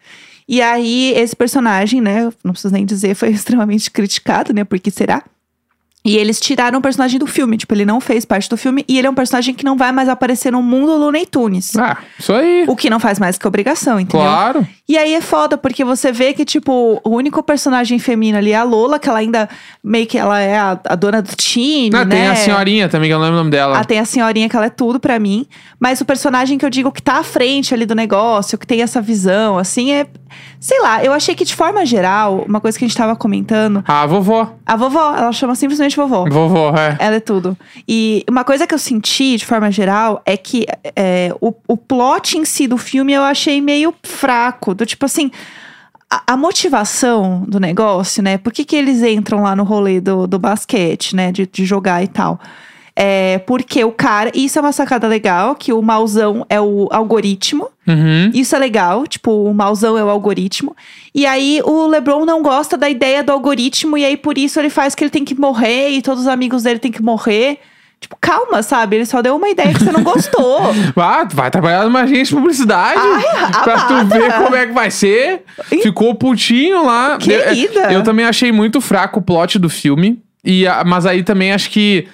E 0.49 0.61
aí, 0.63 1.13
esse 1.17 1.35
personagem, 1.35 2.01
né, 2.01 2.31
não 2.45 2.53
preciso 2.53 2.73
nem 2.73 2.85
dizer, 2.85 3.15
foi 3.15 3.31
extremamente 3.33 3.91
criticado, 3.91 4.53
né, 4.53 4.65
porque 4.65 4.91
será? 4.91 5.23
E 6.07 6.19
eles 6.19 6.39
tiraram 6.39 6.79
o 6.79 6.83
personagem 6.83 7.19
do 7.19 7.27
filme, 7.27 7.57
tipo, 7.57 7.73
ele 7.75 7.87
não 7.87 7.99
fez 7.99 8.27
parte 8.27 8.47
do 8.51 8.59
filme 8.59 8.85
e 8.87 8.99
ele 8.99 9.07
é 9.07 9.11
um 9.11 9.15
personagem 9.15 9.55
que 9.55 9.65
não 9.65 9.75
vai 9.75 9.91
mais 9.91 10.07
aparecer 10.07 10.53
no 10.53 10.63
mundo 10.63 10.95
Looney 10.99 11.25
Tunes. 11.25 11.75
Ah, 11.77 11.97
isso 12.19 12.31
aí. 12.33 12.65
O 12.69 12.77
que 12.77 12.91
não 12.91 13.01
faz 13.01 13.19
mais 13.19 13.39
que 13.39 13.49
obrigação, 13.49 13.99
entendeu? 13.99 14.27
Claro. 14.27 14.67
E 14.87 14.99
aí 14.99 15.15
é 15.15 15.21
foda, 15.23 15.57
porque 15.57 15.83
você 15.83 16.13
vê 16.13 16.35
que, 16.35 16.45
tipo, 16.45 17.01
o 17.03 17.09
único 17.11 17.43
personagem 17.43 17.99
feminino 17.99 18.37
ali 18.37 18.53
é 18.53 18.57
a 18.57 18.63
Lola, 18.65 18.99
que 18.99 19.09
ela 19.09 19.19
ainda 19.19 19.49
meio 19.83 20.07
que 20.07 20.19
ela 20.19 20.39
é 20.39 20.59
a, 20.59 20.79
a 20.91 20.95
dona 20.95 21.23
do 21.23 21.35
time, 21.35 21.97
Ah, 21.97 22.05
né? 22.05 22.17
tem 22.17 22.27
a 22.27 22.37
senhorinha 22.37 22.87
também, 22.87 23.09
que 23.09 23.15
eu 23.15 23.19
não 23.19 23.25
lembro 23.25 23.37
o 23.37 23.39
nome 23.41 23.51
dela. 23.51 23.79
Ah, 23.79 23.85
tem 23.85 23.99
a 23.99 24.05
senhorinha 24.05 24.47
que 24.47 24.55
ela 24.55 24.67
é 24.67 24.71
tudo 24.71 25.01
pra 25.01 25.19
mim. 25.19 25.47
Mas 25.81 26.03
o 26.03 26.05
personagem 26.05 26.59
que 26.59 26.67
eu 26.67 26.71
digo 26.71 26.93
que 26.93 27.01
tá 27.01 27.15
à 27.21 27.23
frente 27.25 27.73
ali 27.73 27.87
do 27.87 27.95
negócio, 27.95 28.59
que 28.59 28.67
tem 28.67 28.83
essa 28.83 29.01
visão, 29.01 29.57
assim, 29.57 29.91
é. 29.93 30.07
Sei 30.61 30.81
lá, 30.81 31.03
eu 31.05 31.13
achei 31.13 31.35
que 31.35 31.45
de 31.45 31.55
forma 31.55 31.87
geral, 31.87 32.45
uma 32.49 32.61
coisa 32.61 32.77
que 32.79 32.85
a 32.85 32.89
gente 32.89 32.97
tava 32.97 33.15
comentando, 33.15 33.85
A 33.87 34.05
vovó. 34.07 34.53
a 34.67 34.77
vovó, 34.77 35.15
ela 35.17 35.31
chama 35.33 35.55
simplesmente 35.55 35.94
vovó. 35.97 36.25
Vovó, 36.29 36.75
é. 36.77 36.97
Ela 36.99 37.17
é 37.17 37.21
tudo. 37.21 37.57
E 37.87 38.25
uma 38.29 38.45
coisa 38.45 38.67
que 38.67 38.75
eu 38.75 38.79
senti, 38.79 39.37
de 39.37 39.47
forma 39.47 39.71
geral, 39.71 40.23
é 40.25 40.37
que 40.37 40.67
é, 40.97 41.35
o, 41.41 41.53
o 41.67 41.77
plot 41.77 42.37
em 42.37 42.45
si 42.45 42.67
do 42.67 42.77
filme 42.77 43.13
eu 43.13 43.23
achei 43.23 43.61
meio 43.61 43.95
fraco. 44.03 44.75
Do 44.75 44.85
tipo 44.87 45.05
assim. 45.07 45.31
A, 46.11 46.35
a 46.35 46.37
motivação 46.37 47.45
do 47.49 47.59
negócio, 47.59 48.23
né? 48.23 48.39
Por 48.39 48.53
que, 48.53 48.65
que 48.65 48.77
eles 48.77 49.03
entram 49.03 49.43
lá 49.43 49.57
no 49.57 49.65
rolê 49.65 50.01
do, 50.01 50.27
do 50.27 50.39
basquete, 50.39 51.17
né? 51.17 51.33
De, 51.33 51.47
de 51.47 51.65
jogar 51.65 52.03
e 52.03 52.09
tal. 52.09 52.39
É 52.97 53.39
porque 53.39 53.83
o 53.83 53.91
cara. 53.91 54.31
e 54.35 54.45
Isso 54.45 54.59
é 54.59 54.63
uma 54.63 54.71
sacada 54.71 55.09
legal, 55.09 55.57
que 55.57 55.73
o 55.73 55.83
mauzão 55.83 56.47
é 56.49 56.61
o 56.61 56.89
algoritmo. 56.93 57.69
Uhum. 57.87 58.31
Isso 58.33 58.55
é 58.55 58.59
legal, 58.59 59.07
tipo, 59.07 59.31
o 59.31 59.53
mauzão 59.53 59.99
é 59.99 60.05
o 60.05 60.09
algoritmo. 60.09 60.77
E 61.13 61.27
aí 61.27 61.61
o 61.65 61.87
LeBron 61.89 62.25
não 62.25 62.41
gosta 62.41 62.77
da 62.77 62.89
ideia 62.89 63.23
do 63.23 63.33
algoritmo, 63.33 63.99
e 63.99 64.05
aí 64.05 64.17
por 64.17 64.39
isso 64.39 64.61
ele 64.61 64.71
faz 64.71 64.95
que 64.95 65.03
ele 65.03 65.11
tem 65.11 65.25
que 65.25 65.35
morrer 65.35 65.91
e 65.91 66.03
todos 66.03 66.23
os 66.23 66.29
amigos 66.29 66.63
dele 66.63 66.79
têm 66.79 66.93
que 66.93 67.03
morrer. 67.03 67.59
Tipo, 68.01 68.17
calma, 68.21 68.63
sabe? 68.63 68.97
Ele 68.97 69.07
só 69.07 69.23
deu 69.23 69.35
uma 69.35 69.49
ideia 69.49 69.73
que 69.73 69.83
você 69.83 69.91
não 69.91 70.03
gostou. 70.05 70.61
Ah, 70.95 71.27
vai 71.33 71.51
trabalhar 71.51 71.85
numa 71.85 72.03
agência 72.03 72.27
de 72.27 72.35
publicidade 72.35 73.01
Ai, 73.01 73.63
pra 73.65 73.81
tu 73.87 74.05
ver 74.07 74.33
como 74.35 74.55
é 74.55 74.67
que 74.67 74.73
vai 74.73 74.91
ser. 74.91 75.43
Ih. 75.73 75.81
Ficou 75.81 76.15
putinho 76.15 76.85
lá. 76.85 77.17
Querida. 77.19 77.85
Eu, 77.85 77.93
eu 77.93 78.03
também 78.03 78.27
achei 78.27 78.53
muito 78.53 78.81
fraco 78.81 79.21
o 79.21 79.23
plot 79.23 79.59
do 79.59 79.71
filme. 79.71 80.23
E, 80.45 80.65
mas 80.85 81.07
aí 81.07 81.23
também 81.23 81.53
acho 81.53 81.71
que 81.71 82.07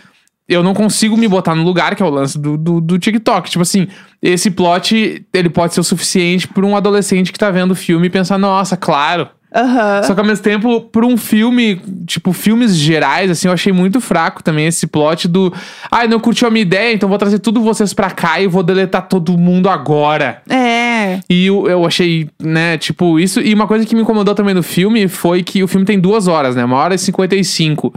eu 0.51 0.65
não 0.65 0.75
consigo 0.75 1.17
me 1.17 1.29
botar 1.29 1.55
no 1.55 1.63
lugar, 1.63 1.95
que 1.95 2.03
é 2.03 2.07
o 2.07 2.11
lance 2.11 2.37
do, 2.37 2.59
do, 2.59 2.81
do 2.81 2.99
TikTok. 2.99 3.49
Tipo 3.49 3.63
assim, 3.63 3.87
esse 4.21 4.51
plot, 4.51 5.25
ele 5.33 5.49
pode 5.49 5.73
ser 5.73 5.81
o 5.81 5.85
suficiente 5.85 6.49
pra 6.49 6.67
um 6.67 6.77
adolescente 6.77 7.33
que 7.33 7.39
tá 7.39 7.53
vendo 7.53 7.71
o 7.71 7.77
filme 7.77 8.09
e 8.09 8.11
pensar, 8.11 8.37
nossa, 8.37 8.77
claro. 8.77 9.29
Aham. 9.55 10.03
Só 10.05 10.15
que 10.15 10.21
ao 10.21 10.27
mesmo 10.27 10.43
tempo, 10.43 10.81
por 10.81 11.05
um 11.05 11.17
filme, 11.17 11.81
tipo, 12.05 12.33
filmes 12.33 12.77
gerais, 12.77 13.31
assim, 13.31 13.47
eu 13.47 13.55
achei 13.55 13.73
muito 13.73 14.01
fraco 14.01 14.43
também 14.43 14.67
esse 14.67 14.89
plot 14.89 15.29
do. 15.29 15.53
Ai, 15.91 16.09
não 16.09 16.19
curtiu 16.19 16.49
a 16.49 16.51
minha 16.51 16.63
ideia, 16.63 16.93
então 16.93 17.09
vou 17.09 17.19
trazer 17.19 17.39
tudo 17.39 17.61
vocês 17.61 17.95
pra 17.95 18.11
cá 18.11 18.41
e 18.41 18.49
vou 18.49 18.63
deletar 18.63 19.07
todo 19.09 19.39
mundo 19.39 19.69
agora. 19.69 20.43
É. 20.49 21.21
E 21.29 21.47
eu, 21.47 21.69
eu 21.69 21.87
achei, 21.87 22.29
né, 22.41 22.77
tipo, 22.77 23.19
isso. 23.21 23.41
E 23.41 23.55
uma 23.55 23.67
coisa 23.69 23.87
que 23.87 23.95
me 23.95 24.03
incomodou 24.03 24.35
também 24.35 24.55
no 24.55 24.63
filme 24.63 25.07
foi 25.07 25.43
que 25.43 25.63
o 25.63 25.69
filme 25.69 25.87
tem 25.87 25.99
duas 25.99 26.27
horas, 26.27 26.57
né? 26.57 26.65
Uma 26.65 26.77
hora 26.77 26.95
e 26.95 26.99
55. 26.99 27.93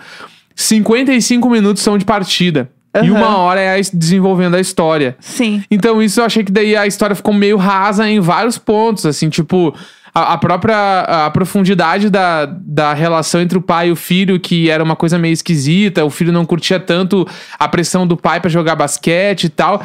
55 0.55 1.49
minutos 1.49 1.83
são 1.83 1.97
de 1.97 2.05
partida. 2.05 2.69
E 2.95 3.09
Aham. 3.09 3.17
uma 3.17 3.37
hora 3.37 3.59
é 3.59 3.75
a, 3.75 3.81
desenvolvendo 3.93 4.55
a 4.55 4.59
história. 4.59 5.15
Sim. 5.19 5.63
Então, 5.69 6.01
isso 6.01 6.19
eu 6.21 6.25
achei 6.25 6.43
que 6.43 6.51
daí 6.51 6.75
a 6.75 6.85
história 6.85 7.15
ficou 7.15 7.33
meio 7.33 7.57
rasa 7.57 8.07
em 8.07 8.19
vários 8.19 8.57
pontos, 8.57 9.05
assim, 9.05 9.29
tipo. 9.29 9.75
A, 10.15 10.33
a 10.33 10.37
própria 10.37 10.99
a 11.25 11.31
profundidade 11.31 12.07
da, 12.07 12.45
da 12.45 12.93
relação 12.93 13.41
entre 13.41 13.57
o 13.57 13.61
pai 13.61 13.87
e 13.87 13.91
o 13.91 13.95
filho, 13.95 14.39
que 14.39 14.69
era 14.69 14.83
uma 14.83 14.95
coisa 14.95 15.17
meio 15.17 15.33
esquisita, 15.33 16.05
o 16.05 16.09
filho 16.11 16.31
não 16.31 16.45
curtia 16.45 16.79
tanto 16.79 17.27
a 17.57 17.67
pressão 17.67 18.05
do 18.05 18.15
pai 18.15 18.39
pra 18.39 18.47
jogar 18.47 18.75
basquete 18.75 19.45
e 19.45 19.49
tal. 19.49 19.83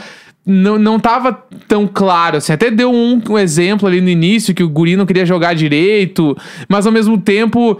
Não, 0.50 0.78
não 0.78 0.98
tava 0.98 1.32
tão 1.68 1.86
claro, 1.86 2.38
assim. 2.38 2.54
Até 2.54 2.70
deu 2.70 2.90
um, 2.90 3.20
um 3.28 3.38
exemplo 3.38 3.86
ali 3.86 4.00
no 4.00 4.08
início 4.08 4.54
que 4.54 4.62
o 4.62 4.68
guri 4.68 4.96
não 4.96 5.04
queria 5.04 5.26
jogar 5.26 5.52
direito, 5.54 6.34
mas 6.66 6.86
ao 6.86 6.92
mesmo 6.92 7.18
tempo, 7.18 7.78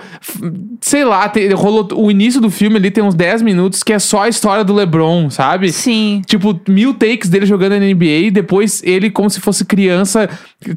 sei 0.81 1.03
lá, 1.03 1.27
te- 1.31 1.49
rolou 1.55 1.89
o 1.95 2.11
início 2.11 2.43
do 2.43 2.51
filme 2.51 2.77
ali 2.77 2.91
tem 2.91 3.03
uns 3.03 3.15
10 3.15 3.41
minutos 3.41 3.83
que 3.83 3.93
é 3.93 3.99
só 3.99 4.25
a 4.25 4.29
história 4.29 4.63
do 4.65 4.75
LeBron, 4.75 5.31
sabe? 5.31 5.73
Sim. 5.73 6.21
Tipo, 6.27 6.61
mil 6.69 6.93
takes 6.93 7.31
dele 7.31 7.47
jogando 7.47 7.73
na 7.73 7.79
NBA 7.87 8.05
e 8.27 8.31
depois 8.31 8.83
ele 8.85 9.09
como 9.11 9.31
se 9.31 9.41
fosse 9.41 9.65
criança 9.65 10.29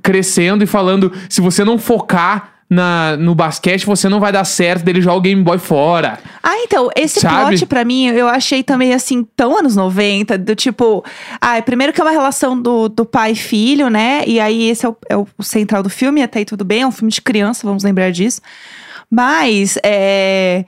crescendo 0.02 0.64
e 0.64 0.68
falando: 0.68 1.12
se 1.28 1.42
você 1.42 1.66
não 1.66 1.78
focar 1.78 2.54
na, 2.72 3.18
no 3.18 3.36
basquete, 3.36 3.86
você 3.86 4.08
não 4.08 4.22
vai 4.22 4.32
dar 4.32 4.46
certo, 4.46 4.86
dele 4.86 5.02
joga 5.02 5.18
o 5.18 5.22
Game 5.22 5.44
Boy 5.44 5.58
fora. 5.58 6.18
Ah, 6.42 6.58
então, 6.60 6.90
esse 6.96 7.20
Sabe? 7.20 7.48
plot 7.50 7.66
pra 7.66 7.84
mim, 7.84 8.08
eu 8.08 8.30
achei 8.30 8.64
também 8.64 8.94
assim, 8.94 9.28
tão 9.36 9.60
anos 9.60 9.76
90, 9.76 10.38
do 10.38 10.56
tipo. 10.56 11.04
Ah, 11.42 11.62
primeiro 11.62 11.92
que 11.92 12.00
é 12.00 12.04
uma 12.04 12.12
relação 12.12 12.58
do, 12.60 12.88
do 12.88 13.06
pai 13.06 13.34
e 13.34 13.36
filho, 13.36 13.90
né? 13.90 14.24
E 14.26 14.40
aí 14.40 14.70
esse 14.70 14.86
é 14.86 14.90
o, 14.90 14.98
é 15.10 15.18
o 15.18 15.28
central 15.42 15.84
do 15.84 15.90
filme, 15.90 16.24
até 16.24 16.40
aí 16.40 16.46
tudo 16.46 16.64
bem, 16.64 16.84
é 16.84 16.88
um 16.88 16.94
filme 16.94 17.12
de 17.12 17.22
criança, 17.22 17.68
vamos 17.68 17.84
lembrar 17.84 18.10
disso. 18.10 18.40
Mas, 19.10 19.78
é. 19.84 20.64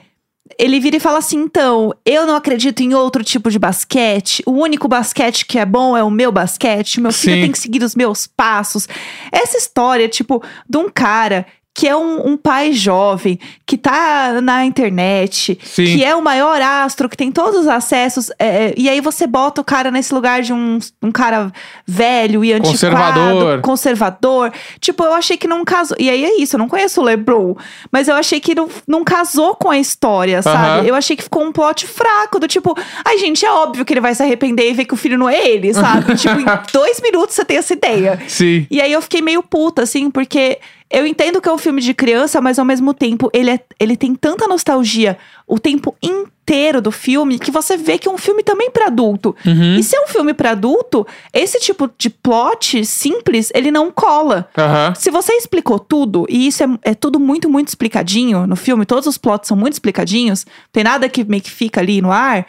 Ele 0.60 0.82
vira 0.82 0.98
e 0.98 1.00
fala 1.00 1.20
assim: 1.20 1.38
então, 1.38 1.96
eu 2.06 2.28
não 2.28 2.36
acredito 2.36 2.82
em 2.82 2.94
outro 2.94 3.24
tipo 3.24 3.50
de 3.50 3.58
basquete. 3.58 4.44
O 4.46 4.52
único 4.52 4.90
basquete 4.90 5.46
que 5.46 5.58
é 5.58 5.66
bom 5.66 5.96
é 5.96 6.04
o 6.04 6.12
meu 6.12 6.34
basquete. 6.34 7.00
Meu 7.00 7.14
filho 7.14 7.36
Sim. 7.36 7.42
tem 7.44 7.52
que 7.52 7.58
seguir 7.58 7.82
os 7.82 7.96
meus 7.96 8.28
passos. 8.28 8.90
Essa 9.32 9.58
história, 9.58 10.08
tipo, 10.10 10.44
de 10.70 10.78
um 10.78 10.90
cara 10.90 11.46
que 11.74 11.88
é 11.88 11.96
um, 11.96 12.28
um 12.28 12.38
pai 12.38 12.72
jovem, 12.72 13.40
que 13.66 13.78
tá 13.78 14.40
na 14.42 14.64
internet, 14.64 15.58
Sim. 15.64 15.86
que 15.86 16.04
é 16.04 16.16
o 16.16 16.22
maior 16.22 16.62
astro, 16.62 17.10
que 17.10 17.18
tem 17.18 17.32
todos 17.32 17.62
os 17.62 17.68
acessos. 17.68 18.30
é, 18.38 18.74
e 18.78 18.88
aí 18.88 19.02
você 19.02 19.26
bota 19.26 19.60
o 19.60 19.64
cara 19.64 19.90
nesse 19.90 20.14
lugar 20.14 20.44
de 20.44 20.54
um, 20.54 20.78
um 21.02 21.12
cara 21.12 21.52
velho 21.86 22.44
e 22.46 22.54
antiquado, 22.54 22.74
Conservador. 22.74 23.62
conservador. 23.62 24.54
Tipo, 24.80 25.04
eu 25.04 25.14
achei 25.14 25.36
que 25.36 25.48
não 25.48 25.66
casou. 25.66 25.98
E 26.00 26.10
aí 26.10 26.24
é 26.24 26.40
isso, 26.40 26.56
eu 26.56 26.60
não 26.60 26.70
conheço 26.70 27.02
o 27.02 27.04
LeBron, 27.04 27.56
mas 27.92 28.08
eu 28.08 28.16
achei 28.16 28.40
que 28.40 28.54
não, 28.54 28.70
não 28.88 29.04
casou 29.04 29.56
com 29.56 29.72
a 29.72 29.78
história, 29.80 30.42
sabe? 30.44 30.88
Eu 30.88 30.94
achei 30.94 31.16
que 31.16 31.24
ficou 31.24 31.44
um 31.44 31.52
plot 31.52 31.88
fraco, 31.88 32.40
do 32.40 32.48
tipo, 32.48 32.78
ai, 33.04 33.18
gente, 33.18 33.44
é 33.46 33.52
óbvio 33.52 33.84
que 33.84 33.94
ele 33.94 34.02
vai 34.02 34.14
se 34.14 34.22
arrepender 34.22 34.70
e 34.70 34.74
ver 34.74 34.86
que 34.86 34.94
o 34.94 34.98
filho 34.98 35.18
não 35.18 35.28
é 35.28 35.48
ele, 35.48 35.74
sabe? 35.74 36.14
tipo, 36.18 36.40
em 36.40 36.46
dois 36.72 37.02
minutos 37.02 37.34
você 37.36 37.44
tem 37.44 37.58
essa 37.58 37.74
ideia. 37.74 38.22
Sim. 38.28 38.68
E 38.70 38.80
aí 38.80 38.92
eu 38.92 39.02
fiquei 39.02 39.24
meio 39.24 39.42
puta, 39.42 39.82
assim, 39.82 40.12
porque 40.12 40.60
eu 40.94 41.08
entendo 41.08 41.42
que 41.42 41.50
é 41.50 41.52
um 41.52 41.58
filme 41.58 41.82
de 41.82 41.92
criança, 41.92 42.40
mas 42.40 42.60
ao 42.60 42.66
mesmo 42.66 42.94
tempo 42.94 43.30
ele, 43.34 43.50
é, 43.50 43.60
ele 43.80 43.98
tem 43.98 44.14
tanta 44.14 44.48
nostalgia 44.48 45.18
o 45.48 45.58
tempo 45.58 45.96
inteiro 46.02 46.80
do 46.80 46.92
filme 46.92 47.40
que 47.40 47.50
você 47.50 47.76
vê 47.76 47.98
que 47.98 48.08
é 48.08 48.12
um 48.12 48.18
filme 48.18 48.44
também 48.44 48.70
pra 48.70 48.88
adulto. 48.88 49.36
Uhum. 49.44 49.76
E 49.76 49.84
se 49.84 49.96
é 49.96 50.02
um 50.02 50.08
filme 50.08 50.36
pra 50.36 50.52
adulto, 50.52 51.06
esse 51.34 51.60
tipo 51.60 51.90
de 51.98 52.12
plot 52.12 52.86
simples, 52.86 53.52
ele 53.56 53.72
não 53.72 53.92
cola. 53.92 54.48
Aham. 54.56 54.94
Se 54.96 55.10
você 55.10 55.34
explicou 55.34 55.80
tudo, 55.80 56.28
e 56.30 56.46
isso 56.46 56.64
é, 56.64 56.68
é 56.84 56.94
tudo 56.94 57.20
muito, 57.20 57.50
muito 57.50 57.70
explicadinho 57.70 58.46
no 58.46 58.56
filme, 58.56 58.86
todos 58.86 59.08
os 59.08 59.18
plots 59.18 59.48
são 59.48 59.58
muito 59.58 59.74
explicadinhos, 59.74 60.46
tem 60.72 60.84
nada 60.84 61.10
que 61.10 61.24
meio 61.24 61.42
que 61.42 61.52
fica 61.52 61.82
ali 61.82 62.02
no 62.02 62.12
ar. 62.12 62.46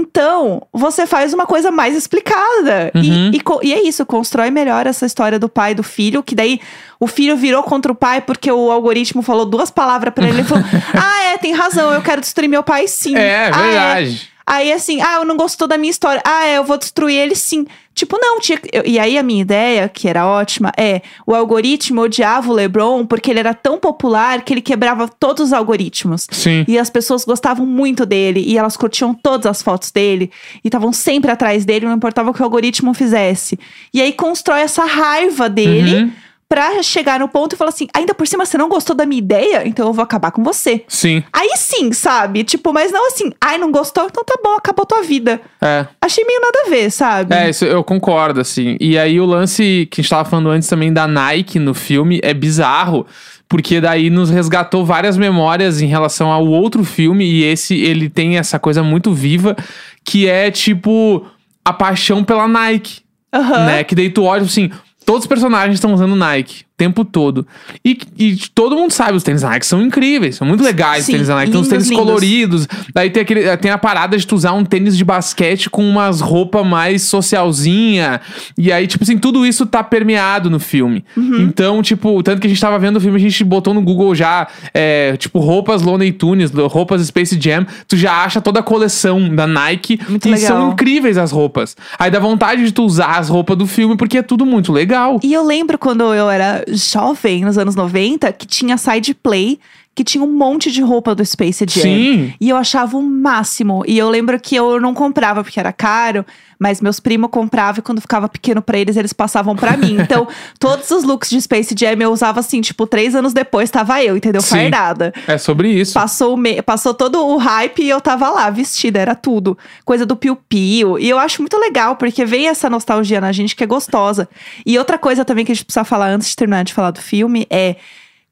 Então, 0.00 0.62
você 0.72 1.06
faz 1.06 1.32
uma 1.34 1.44
coisa 1.46 1.70
mais 1.70 1.96
explicada. 1.96 2.90
E- 2.94 2.98
Uhum. 3.10 3.30
E, 3.34 3.40
co- 3.40 3.60
e 3.62 3.72
é 3.72 3.82
isso, 3.82 4.06
constrói 4.06 4.50
melhor 4.50 4.86
essa 4.86 5.04
história 5.04 5.38
do 5.38 5.48
pai 5.48 5.72
e 5.72 5.74
do 5.74 5.82
filho, 5.82 6.22
que 6.22 6.34
daí 6.34 6.60
o 7.00 7.06
filho 7.06 7.36
virou 7.36 7.62
contra 7.62 7.90
o 7.90 7.94
pai 7.94 8.20
porque 8.20 8.50
o 8.50 8.70
algoritmo 8.70 9.22
falou 9.22 9.44
duas 9.44 9.70
palavras 9.70 10.12
pra 10.14 10.28
ele 10.28 10.42
e 10.42 10.44
falou: 10.44 10.64
Ah, 10.94 11.24
é, 11.32 11.38
tem 11.38 11.52
razão, 11.52 11.92
eu 11.92 12.00
quero 12.02 12.20
destruir 12.20 12.48
meu 12.48 12.62
pai 12.62 12.86
sim. 12.86 13.16
É, 13.16 13.50
Ah, 13.52 13.60
verdade. 13.62 14.30
Aí 14.50 14.72
assim, 14.72 15.00
ah, 15.02 15.16
eu 15.16 15.24
não 15.26 15.36
gostou 15.36 15.68
da 15.68 15.76
minha 15.76 15.90
história. 15.90 16.22
Ah, 16.24 16.46
é, 16.46 16.56
eu 16.56 16.64
vou 16.64 16.78
destruir 16.78 17.14
ele 17.16 17.34
sim. 17.36 17.66
Tipo, 17.94 18.16
não, 18.18 18.40
tinha. 18.40 18.58
eu- 18.72 18.84
E 18.86 18.98
aí 18.98 19.18
a 19.18 19.22
minha 19.22 19.42
ideia, 19.42 19.88
que 19.88 20.08
era 20.08 20.26
ótima, 20.26 20.72
é 20.78 21.02
o 21.26 21.34
algoritmo 21.34 22.00
odiava 22.00 22.48
o 22.50 22.54
LeBron 22.54 23.04
porque 23.04 23.30
ele 23.30 23.40
era 23.40 23.52
tão 23.52 23.76
popular 23.78 24.40
que 24.42 24.54
ele 24.54 24.62
quebrava 24.62 25.06
todos 25.08 25.46
os 25.48 25.52
algoritmos. 25.52 26.26
Sim. 26.30 26.64
E 26.66 26.78
as 26.78 26.88
pessoas 26.88 27.24
gostavam 27.24 27.66
muito 27.66 28.06
dele 28.06 28.40
e 28.46 28.56
elas 28.56 28.76
curtiam 28.76 29.12
todas 29.12 29.46
as 29.46 29.60
fotos 29.62 29.90
dele 29.90 30.30
e 30.64 30.68
estavam 30.68 30.92
sempre 30.92 31.30
atrás 31.30 31.64
dele, 31.64 31.86
não 31.86 31.94
importava 31.94 32.30
o 32.30 32.34
que 32.34 32.40
o 32.40 32.44
algoritmo 32.44 32.94
fizesse. 32.94 33.58
E 33.92 34.00
aí 34.00 34.12
constrói 34.12 34.60
essa 34.60 34.84
raiva 34.84 35.48
dele. 35.48 36.02
Uhum. 36.04 36.12
Pra 36.48 36.82
chegar 36.82 37.20
no 37.20 37.28
ponto 37.28 37.54
e 37.54 37.56
falar 37.56 37.68
assim: 37.68 37.86
ainda 37.94 38.14
por 38.14 38.26
cima 38.26 38.46
você 38.46 38.56
não 38.56 38.68
gostou 38.68 38.96
da 38.96 39.04
minha 39.04 39.18
ideia, 39.18 39.62
então 39.66 39.86
eu 39.86 39.92
vou 39.92 40.02
acabar 40.02 40.30
com 40.30 40.42
você. 40.42 40.84
Sim. 40.88 41.22
Aí 41.32 41.50
sim, 41.56 41.92
sabe? 41.92 42.42
Tipo, 42.42 42.72
mas 42.72 42.90
não 42.90 43.08
assim, 43.08 43.30
ai, 43.40 43.58
não 43.58 43.70
gostou, 43.70 44.06
então 44.06 44.24
tá 44.24 44.34
bom, 44.42 44.54
acabou 44.54 44.86
tua 44.86 45.02
vida. 45.02 45.40
É. 45.60 45.86
Achei 46.00 46.24
meio 46.24 46.40
nada 46.40 46.62
a 46.66 46.70
ver, 46.70 46.90
sabe? 46.90 47.34
É, 47.34 47.50
isso 47.50 47.64
eu 47.64 47.84
concordo, 47.84 48.40
assim. 48.40 48.76
E 48.80 48.96
aí 48.96 49.20
o 49.20 49.26
lance 49.26 49.86
que 49.90 50.00
a 50.00 50.02
gente 50.02 50.10
tava 50.10 50.28
falando 50.28 50.48
antes 50.48 50.68
também 50.68 50.92
da 50.92 51.06
Nike 51.06 51.58
no 51.58 51.74
filme 51.74 52.20
é 52.22 52.32
bizarro. 52.32 53.06
Porque 53.48 53.80
daí 53.80 54.10
nos 54.10 54.28
resgatou 54.28 54.84
várias 54.84 55.16
memórias 55.16 55.80
em 55.80 55.86
relação 55.86 56.30
ao 56.30 56.46
outro 56.46 56.84
filme. 56.84 57.24
E 57.24 57.44
esse, 57.44 57.74
ele 57.74 58.10
tem 58.10 58.36
essa 58.36 58.58
coisa 58.58 58.82
muito 58.82 59.12
viva. 59.14 59.56
Que 60.04 60.28
é, 60.28 60.50
tipo, 60.50 61.26
a 61.64 61.72
paixão 61.72 62.22
pela 62.22 62.46
Nike. 62.46 63.00
Aham. 63.32 63.64
Né? 63.64 63.84
Que 63.84 63.94
daí 63.94 64.10
tu 64.10 64.24
olha, 64.24 64.42
assim... 64.42 64.70
Todos 65.08 65.22
os 65.22 65.26
personagens 65.26 65.76
estão 65.76 65.94
usando 65.94 66.14
Nike 66.14 66.66
tempo 66.78 67.04
todo. 67.04 67.44
E, 67.84 67.98
e 68.16 68.36
todo 68.54 68.76
mundo 68.76 68.92
sabe, 68.92 69.16
os 69.16 69.24
tênis 69.24 69.42
Nike 69.42 69.66
são 69.66 69.82
incríveis, 69.82 70.36
são 70.36 70.46
muito 70.46 70.62
legais 70.62 71.04
Sim, 71.04 71.12
os 71.12 71.16
tênis 71.16 71.28
Nike. 71.28 71.50
Tem 71.50 71.60
uns 71.60 71.68
tênis 71.68 71.88
lindos. 71.88 72.04
coloridos. 72.04 72.68
Daí 72.94 73.10
tem, 73.10 73.22
aquele, 73.22 73.56
tem 73.56 73.70
a 73.72 73.76
parada 73.76 74.16
de 74.16 74.24
tu 74.24 74.36
usar 74.36 74.52
um 74.52 74.64
tênis 74.64 74.96
de 74.96 75.04
basquete 75.04 75.68
com 75.68 75.86
umas 75.86 76.20
roupas 76.20 76.64
mais 76.64 77.02
socialzinha. 77.02 78.20
E 78.56 78.70
aí, 78.70 78.86
tipo 78.86 79.02
assim, 79.02 79.18
tudo 79.18 79.44
isso 79.44 79.66
tá 79.66 79.82
permeado 79.82 80.48
no 80.48 80.60
filme. 80.60 81.04
Uhum. 81.16 81.40
Então, 81.40 81.82
tipo, 81.82 82.22
tanto 82.22 82.40
que 82.40 82.46
a 82.46 82.50
gente 82.50 82.60
tava 82.60 82.78
vendo 82.78 82.96
o 82.96 83.00
filme, 83.00 83.16
a 83.16 83.20
gente 83.20 83.42
botou 83.42 83.74
no 83.74 83.82
Google 83.82 84.14
já, 84.14 84.46
é, 84.72 85.16
tipo, 85.16 85.40
roupas 85.40 85.82
Looney 85.82 86.12
Tunes, 86.12 86.52
roupas 86.52 87.04
Space 87.04 87.36
Jam. 87.40 87.66
Tu 87.88 87.96
já 87.96 88.22
acha 88.22 88.40
toda 88.40 88.60
a 88.60 88.62
coleção 88.62 89.34
da 89.34 89.48
Nike. 89.48 89.98
Muito 90.08 90.28
e 90.28 90.30
legal. 90.30 90.46
são 90.46 90.72
incríveis 90.72 91.18
as 91.18 91.32
roupas. 91.32 91.76
Aí 91.98 92.08
dá 92.08 92.20
vontade 92.20 92.64
de 92.64 92.70
tu 92.70 92.84
usar 92.84 93.18
as 93.18 93.28
roupas 93.28 93.58
do 93.58 93.66
filme, 93.66 93.96
porque 93.96 94.18
é 94.18 94.22
tudo 94.22 94.46
muito 94.46 94.72
legal. 94.72 95.18
E 95.24 95.32
eu 95.32 95.44
lembro 95.44 95.76
quando 95.76 96.14
eu 96.14 96.30
era 96.30 96.64
jovem, 96.72 97.44
nos 97.44 97.58
anos 97.58 97.74
90, 97.74 98.32
que 98.32 98.46
tinha 98.46 98.76
side 98.76 99.14
play, 99.14 99.58
que 99.98 100.04
tinha 100.04 100.22
um 100.22 100.30
monte 100.32 100.70
de 100.70 100.80
roupa 100.80 101.12
do 101.12 101.26
Space 101.26 101.64
Jam. 101.68 101.82
Sim. 101.82 102.32
E 102.40 102.48
eu 102.50 102.56
achava 102.56 102.96
o 102.96 103.02
máximo. 103.02 103.82
E 103.84 103.98
eu 103.98 104.08
lembro 104.08 104.38
que 104.38 104.54
eu 104.54 104.80
não 104.80 104.94
comprava 104.94 105.42
porque 105.42 105.58
era 105.58 105.72
caro, 105.72 106.24
mas 106.56 106.80
meus 106.80 107.00
primos 107.00 107.28
compravam 107.32 107.80
e 107.80 107.82
quando 107.82 108.00
ficava 108.00 108.28
pequeno 108.28 108.62
pra 108.62 108.78
eles, 108.78 108.96
eles 108.96 109.12
passavam 109.12 109.56
pra 109.56 109.76
mim. 109.76 109.96
Então, 110.08 110.28
todos 110.60 110.88
os 110.92 111.02
looks 111.02 111.28
de 111.30 111.40
Space 111.42 111.74
Jam 111.76 111.96
eu 112.00 112.12
usava 112.12 112.38
assim, 112.38 112.60
tipo, 112.60 112.86
três 112.86 113.16
anos 113.16 113.32
depois 113.32 113.68
tava 113.70 114.00
eu, 114.00 114.16
entendeu? 114.16 114.40
Sim. 114.40 114.50
Fardada. 114.70 115.12
É 115.26 115.36
sobre 115.36 115.68
isso. 115.72 115.94
Passou, 115.94 116.36
me- 116.36 116.62
passou 116.62 116.94
todo 116.94 117.20
o 117.26 117.36
hype 117.36 117.82
e 117.82 117.90
eu 117.90 118.00
tava 118.00 118.30
lá, 118.30 118.48
vestida, 118.50 119.00
era 119.00 119.16
tudo. 119.16 119.58
Coisa 119.84 120.06
do 120.06 120.14
piu-piu. 120.14 120.96
E 120.98 121.08
eu 121.10 121.18
acho 121.18 121.42
muito 121.42 121.56
legal, 121.58 121.96
porque 121.96 122.24
vem 122.24 122.46
essa 122.46 122.70
nostalgia 122.70 123.20
na 123.20 123.32
gente 123.32 123.56
que 123.56 123.64
é 123.64 123.66
gostosa. 123.66 124.28
E 124.64 124.78
outra 124.78 124.96
coisa 124.96 125.24
também 125.24 125.44
que 125.44 125.50
a 125.50 125.54
gente 125.56 125.64
precisa 125.64 125.82
falar 125.84 126.10
antes 126.10 126.28
de 126.28 126.36
terminar 126.36 126.62
de 126.62 126.72
falar 126.72 126.92
do 126.92 127.02
filme 127.02 127.46
é. 127.50 127.74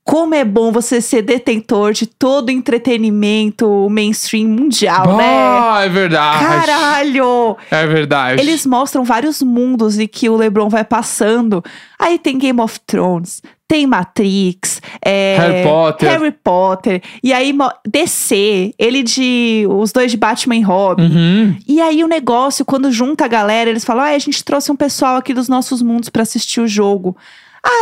Como 0.07 0.37
é 0.37 0.45
bom 0.45 0.71
você 0.71 1.01
ser 1.01 1.23
detentor 1.23 1.93
de 1.93 2.07
todo 2.07 2.49
o 2.49 2.53
entretenimento 2.53 3.89
mainstream 3.91 4.47
mundial, 4.47 5.17
né? 5.17 5.25
Ah, 5.25 5.81
é 5.85 5.89
verdade. 5.89 6.45
Caralho! 6.45 7.57
É 7.69 7.87
verdade. 7.89 8.41
Eles 8.41 8.65
mostram 8.65 9.03
vários 9.03 9.43
mundos 9.43 9.99
e 9.99 10.07
que 10.07 10.29
o 10.29 10.37
LeBron 10.37 10.69
vai 10.69 10.85
passando. 10.85 11.61
Aí 11.99 12.21
tem 12.21 12.39
Game 12.39 12.61
of 12.61 12.79
Thrones, 12.87 13.43
tem 13.67 13.85
Matrix, 13.85 14.81
é, 15.05 15.39
Harry 15.41 15.63
Potter. 15.65 16.09
Harry 16.09 16.31
Potter. 16.31 17.03
E 17.21 17.33
aí 17.33 17.53
DC, 17.85 18.75
ele 18.79 19.03
de 19.03 19.67
os 19.69 19.91
dois 19.91 20.13
de 20.13 20.17
Batman 20.17 20.55
e 20.55 20.63
Robin. 20.63 21.03
Uhum. 21.03 21.57
E 21.67 21.81
aí 21.81 22.05
o 22.05 22.09
negócio, 22.09 22.65
quando 22.65 22.93
junta 22.93 23.25
a 23.25 23.29
galera, 23.29 23.71
eles 23.71 23.85
falam: 23.85 24.05
ah, 24.05 24.11
a 24.11 24.19
gente 24.21 24.45
trouxe 24.45 24.71
um 24.71 24.77
pessoal 24.77 25.17
aqui 25.17 25.35
dos 25.35 25.49
nossos 25.49 25.83
mundos 25.83 26.09
pra 26.09 26.23
assistir 26.23 26.61
o 26.61 26.69
jogo. 26.69 27.17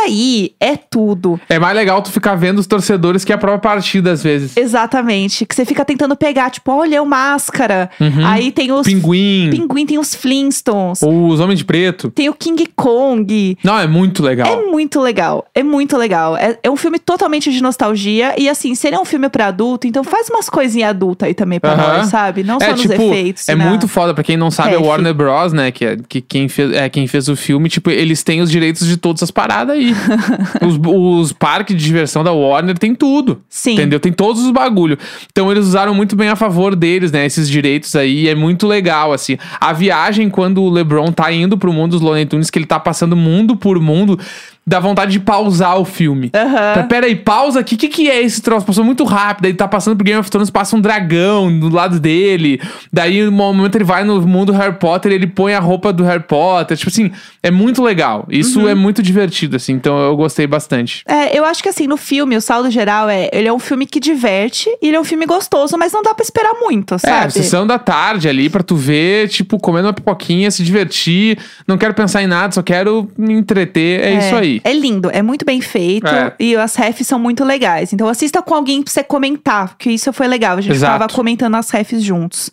Aí 0.03 0.53
é 0.59 0.75
tudo. 0.75 1.39
É 1.47 1.59
mais 1.59 1.75
legal 1.75 2.01
tu 2.01 2.11
ficar 2.11 2.35
vendo 2.35 2.59
os 2.59 2.67
torcedores 2.67 3.23
que 3.23 3.31
a 3.31 3.37
própria 3.37 3.59
partida, 3.59 4.11
às 4.11 4.23
vezes. 4.23 4.57
Exatamente. 4.57 5.45
Que 5.45 5.53
você 5.55 5.65
fica 5.65 5.85
tentando 5.85 6.15
pegar, 6.15 6.49
tipo, 6.49 6.71
olha, 6.71 7.01
o 7.01 7.05
máscara. 7.05 7.89
Uhum. 7.99 8.25
Aí 8.25 8.51
tem 8.51 8.71
os 8.71 8.85
Pinguim. 8.85 9.49
pinguim, 9.51 9.85
tem 9.85 9.97
os 9.99 10.15
Flintstones. 10.15 11.01
Os 11.01 11.39
Homens 11.39 11.59
de 11.59 11.65
Preto. 11.65 12.09
Tem 12.11 12.29
o 12.29 12.33
King 12.33 12.65
Kong. 12.75 13.57
Não, 13.63 13.77
é 13.79 13.87
muito 13.87 14.23
legal. 14.23 14.47
É 14.47 14.65
muito 14.69 14.99
legal. 14.99 15.45
É 15.53 15.63
muito 15.63 15.97
legal. 15.97 16.35
É, 16.37 16.57
é 16.63 16.69
um 16.69 16.75
filme 16.77 16.99
totalmente 16.99 17.51
de 17.51 17.61
nostalgia. 17.61 18.33
E 18.37 18.49
assim, 18.49 18.73
se 18.75 18.87
ele 18.87 18.95
é 18.95 18.99
um 18.99 19.05
filme 19.05 19.29
pra 19.29 19.47
adulto, 19.47 19.87
então 19.87 20.03
faz 20.03 20.29
umas 20.29 20.49
coisinhas 20.49 20.89
adultas 20.89 21.27
aí 21.27 21.33
também 21.33 21.59
pra 21.59 21.73
Aham. 21.73 21.97
nós, 21.97 22.07
sabe? 22.07 22.43
Não 22.43 22.59
só 22.59 22.67
é, 22.67 22.71
nos 22.71 22.81
tipo, 22.81 22.93
efeitos. 22.93 23.47
é 23.49 23.55
na- 23.55 23.65
muito 23.65 23.87
foda. 23.87 24.13
Pra 24.13 24.23
quem 24.23 24.37
não 24.37 24.49
sabe, 24.51 24.73
é 24.73 24.77
Ref. 24.77 24.85
Warner 24.87 25.13
Bros, 25.13 25.53
né? 25.53 25.71
Que, 25.71 25.85
é, 25.85 25.97
que 26.07 26.21
quem, 26.21 26.47
fez, 26.47 26.71
é 26.73 26.89
quem 26.89 27.07
fez 27.07 27.27
o 27.27 27.35
filme. 27.35 27.69
Tipo, 27.69 27.89
eles 27.89 28.23
têm 28.23 28.41
os 28.41 28.49
direitos 28.49 28.87
de 28.87 28.97
todas 28.97 29.21
as 29.23 29.31
paradas 29.31 29.74
aí. 29.75 29.93
os, 30.65 30.79
os 30.83 31.33
parques 31.33 31.75
de 31.75 31.83
diversão 31.83 32.23
da 32.23 32.31
Warner 32.31 32.77
tem 32.77 32.95
tudo. 32.95 33.41
Sim. 33.49 33.73
Entendeu? 33.73 33.99
Tem 33.99 34.11
todos 34.11 34.43
os 34.43 34.51
bagulho. 34.51 34.97
Então 35.31 35.51
eles 35.51 35.65
usaram 35.65 35.93
muito 35.93 36.15
bem 36.15 36.29
a 36.29 36.35
favor 36.35 36.75
deles, 36.75 37.11
né? 37.11 37.25
Esses 37.25 37.49
direitos 37.49 37.95
aí. 37.95 38.27
É 38.27 38.35
muito 38.35 38.67
legal, 38.67 39.13
assim. 39.13 39.37
A 39.59 39.73
viagem, 39.73 40.29
quando 40.29 40.61
o 40.63 40.69
LeBron 40.69 41.11
tá 41.11 41.31
indo 41.31 41.57
pro 41.57 41.73
mundo 41.73 41.91
dos 41.91 42.01
Looney 42.01 42.25
Tunes, 42.25 42.49
que 42.49 42.57
ele 42.57 42.65
tá 42.65 42.79
passando 42.79 43.15
mundo 43.15 43.55
por 43.55 43.79
mundo, 43.79 44.19
dá 44.67 44.79
vontade 44.79 45.11
de 45.11 45.19
pausar 45.19 45.79
o 45.79 45.85
filme. 45.85 46.31
Aham. 46.33 46.73
Tá, 46.73 46.83
Pera 46.83 47.05
aí, 47.05 47.15
pausa 47.15 47.59
aqui. 47.59 47.75
O 47.75 47.77
que, 47.77 47.87
que 47.87 48.09
é 48.09 48.21
esse 48.21 48.41
troço? 48.41 48.65
Passou 48.65 48.83
muito 48.83 49.03
rápido. 49.03 49.45
Aí 49.45 49.53
tá 49.53 49.67
passando 49.67 49.95
pro 49.95 50.03
Game 50.05 50.19
of 50.19 50.29
Thrones, 50.29 50.49
passa 50.49 50.75
um 50.75 50.81
dragão 50.81 51.57
do 51.59 51.69
lado 51.69 51.99
dele. 51.99 52.59
Daí, 52.91 53.21
no 53.23 53.31
momento, 53.31 53.75
ele 53.75 53.83
vai 53.83 54.03
no 54.03 54.21
mundo 54.21 54.51
do 54.51 54.57
Harry 54.57 54.75
Potter 54.77 55.11
ele 55.11 55.27
põe 55.27 55.53
a 55.53 55.59
roupa 55.59 55.93
do 55.93 56.03
Harry 56.03 56.23
Potter. 56.23 56.75
Tipo 56.77 56.89
assim, 56.89 57.11
é 57.43 57.51
muito 57.51 57.83
legal. 57.83 58.25
Isso 58.29 58.59
Uhum. 58.61 58.69
é 58.69 58.75
muito 58.75 59.01
divertido, 59.03 59.55
assim. 59.55 59.73
Então 59.73 59.97
eu 59.99 60.15
gostei 60.15 60.47
bastante. 60.47 61.03
É, 61.07 61.37
eu 61.37 61.45
acho 61.45 61.61
que 61.61 61.69
assim, 61.69 61.85
no 61.87 61.97
filme, 61.97 62.35
o 62.35 62.41
saldo 62.41 62.69
geral 62.71 63.07
é. 63.09 63.29
Ele 63.31 63.47
é 63.47 63.53
um 63.53 63.59
filme 63.59 63.85
que 63.85 63.99
diverte 63.99 64.69
e 64.81 64.87
ele 64.87 64.95
é 64.95 64.99
um 64.99 65.03
filme 65.03 65.25
gostoso, 65.25 65.77
mas 65.77 65.91
não 65.93 66.01
dá 66.01 66.13
pra 66.13 66.23
esperar 66.23 66.53
muito, 66.59 66.95
É, 66.95 66.97
sabe? 66.97 67.33
sessão 67.33 67.67
da 67.67 67.77
tarde 67.77 68.27
ali 68.27 68.49
pra 68.49 68.63
tu 68.63 68.75
ver, 68.75 69.27
tipo, 69.29 69.59
comendo 69.59 69.87
uma 69.87 69.93
pipoquinha, 69.93 70.49
se 70.51 70.63
divertir. 70.63 71.37
Não 71.67 71.77
quero 71.77 71.93
pensar 71.93 72.23
em 72.23 72.27
nada, 72.27 72.53
só 72.53 72.61
quero 72.63 73.09
me 73.17 73.33
entreter. 73.33 74.01
É, 74.01 74.17
isso 74.19 74.35
aí. 74.35 74.54
É 74.63 74.73
lindo, 74.73 75.09
é 75.11 75.21
muito 75.21 75.45
bem 75.45 75.61
feito 75.61 76.07
É. 76.07 76.33
e 76.39 76.55
as 76.55 76.75
refs 76.75 77.07
são 77.07 77.19
muito 77.19 77.43
legais. 77.43 77.91
Então 77.93 78.07
assista 78.07 78.41
com 78.41 78.53
alguém 78.55 78.81
pra 78.83 78.91
você 78.91 79.03
comentar, 79.03 79.75
que 79.77 79.89
isso 79.91 80.11
foi 80.13 80.27
legal. 80.27 80.57
A 80.57 80.61
gente 80.61 80.73
Exato. 80.73 80.93
ficava 80.93 81.13
comentando 81.13 81.55
as 81.55 81.69
refs 81.69 82.03
juntos. 82.03 82.49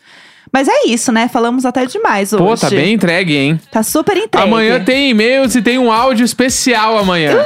Mas 0.52 0.68
é 0.68 0.86
isso, 0.86 1.10
né? 1.10 1.28
Falamos 1.32 1.64
até 1.64 1.86
demais 1.86 2.32
hoje. 2.32 2.42
Pô, 2.44 2.54
tá 2.56 2.68
bem 2.68 2.92
entregue, 2.94 3.34
hein? 3.34 3.60
Tá 3.70 3.82
super 3.82 4.16
entregue. 4.16 4.46
Amanhã 4.46 4.84
tem 4.84 5.08
e-mails 5.10 5.54
e 5.54 5.62
tem 5.62 5.78
um 5.78 5.90
áudio 5.90 6.24
especial 6.24 6.98
amanhã. 6.98 7.42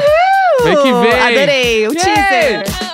Vem 0.65 0.75
que 0.77 0.83
vem. 0.93 1.13
Adorei, 1.13 1.87
o 1.89 1.93
Yay! 1.93 2.01
teaser. 2.03 2.86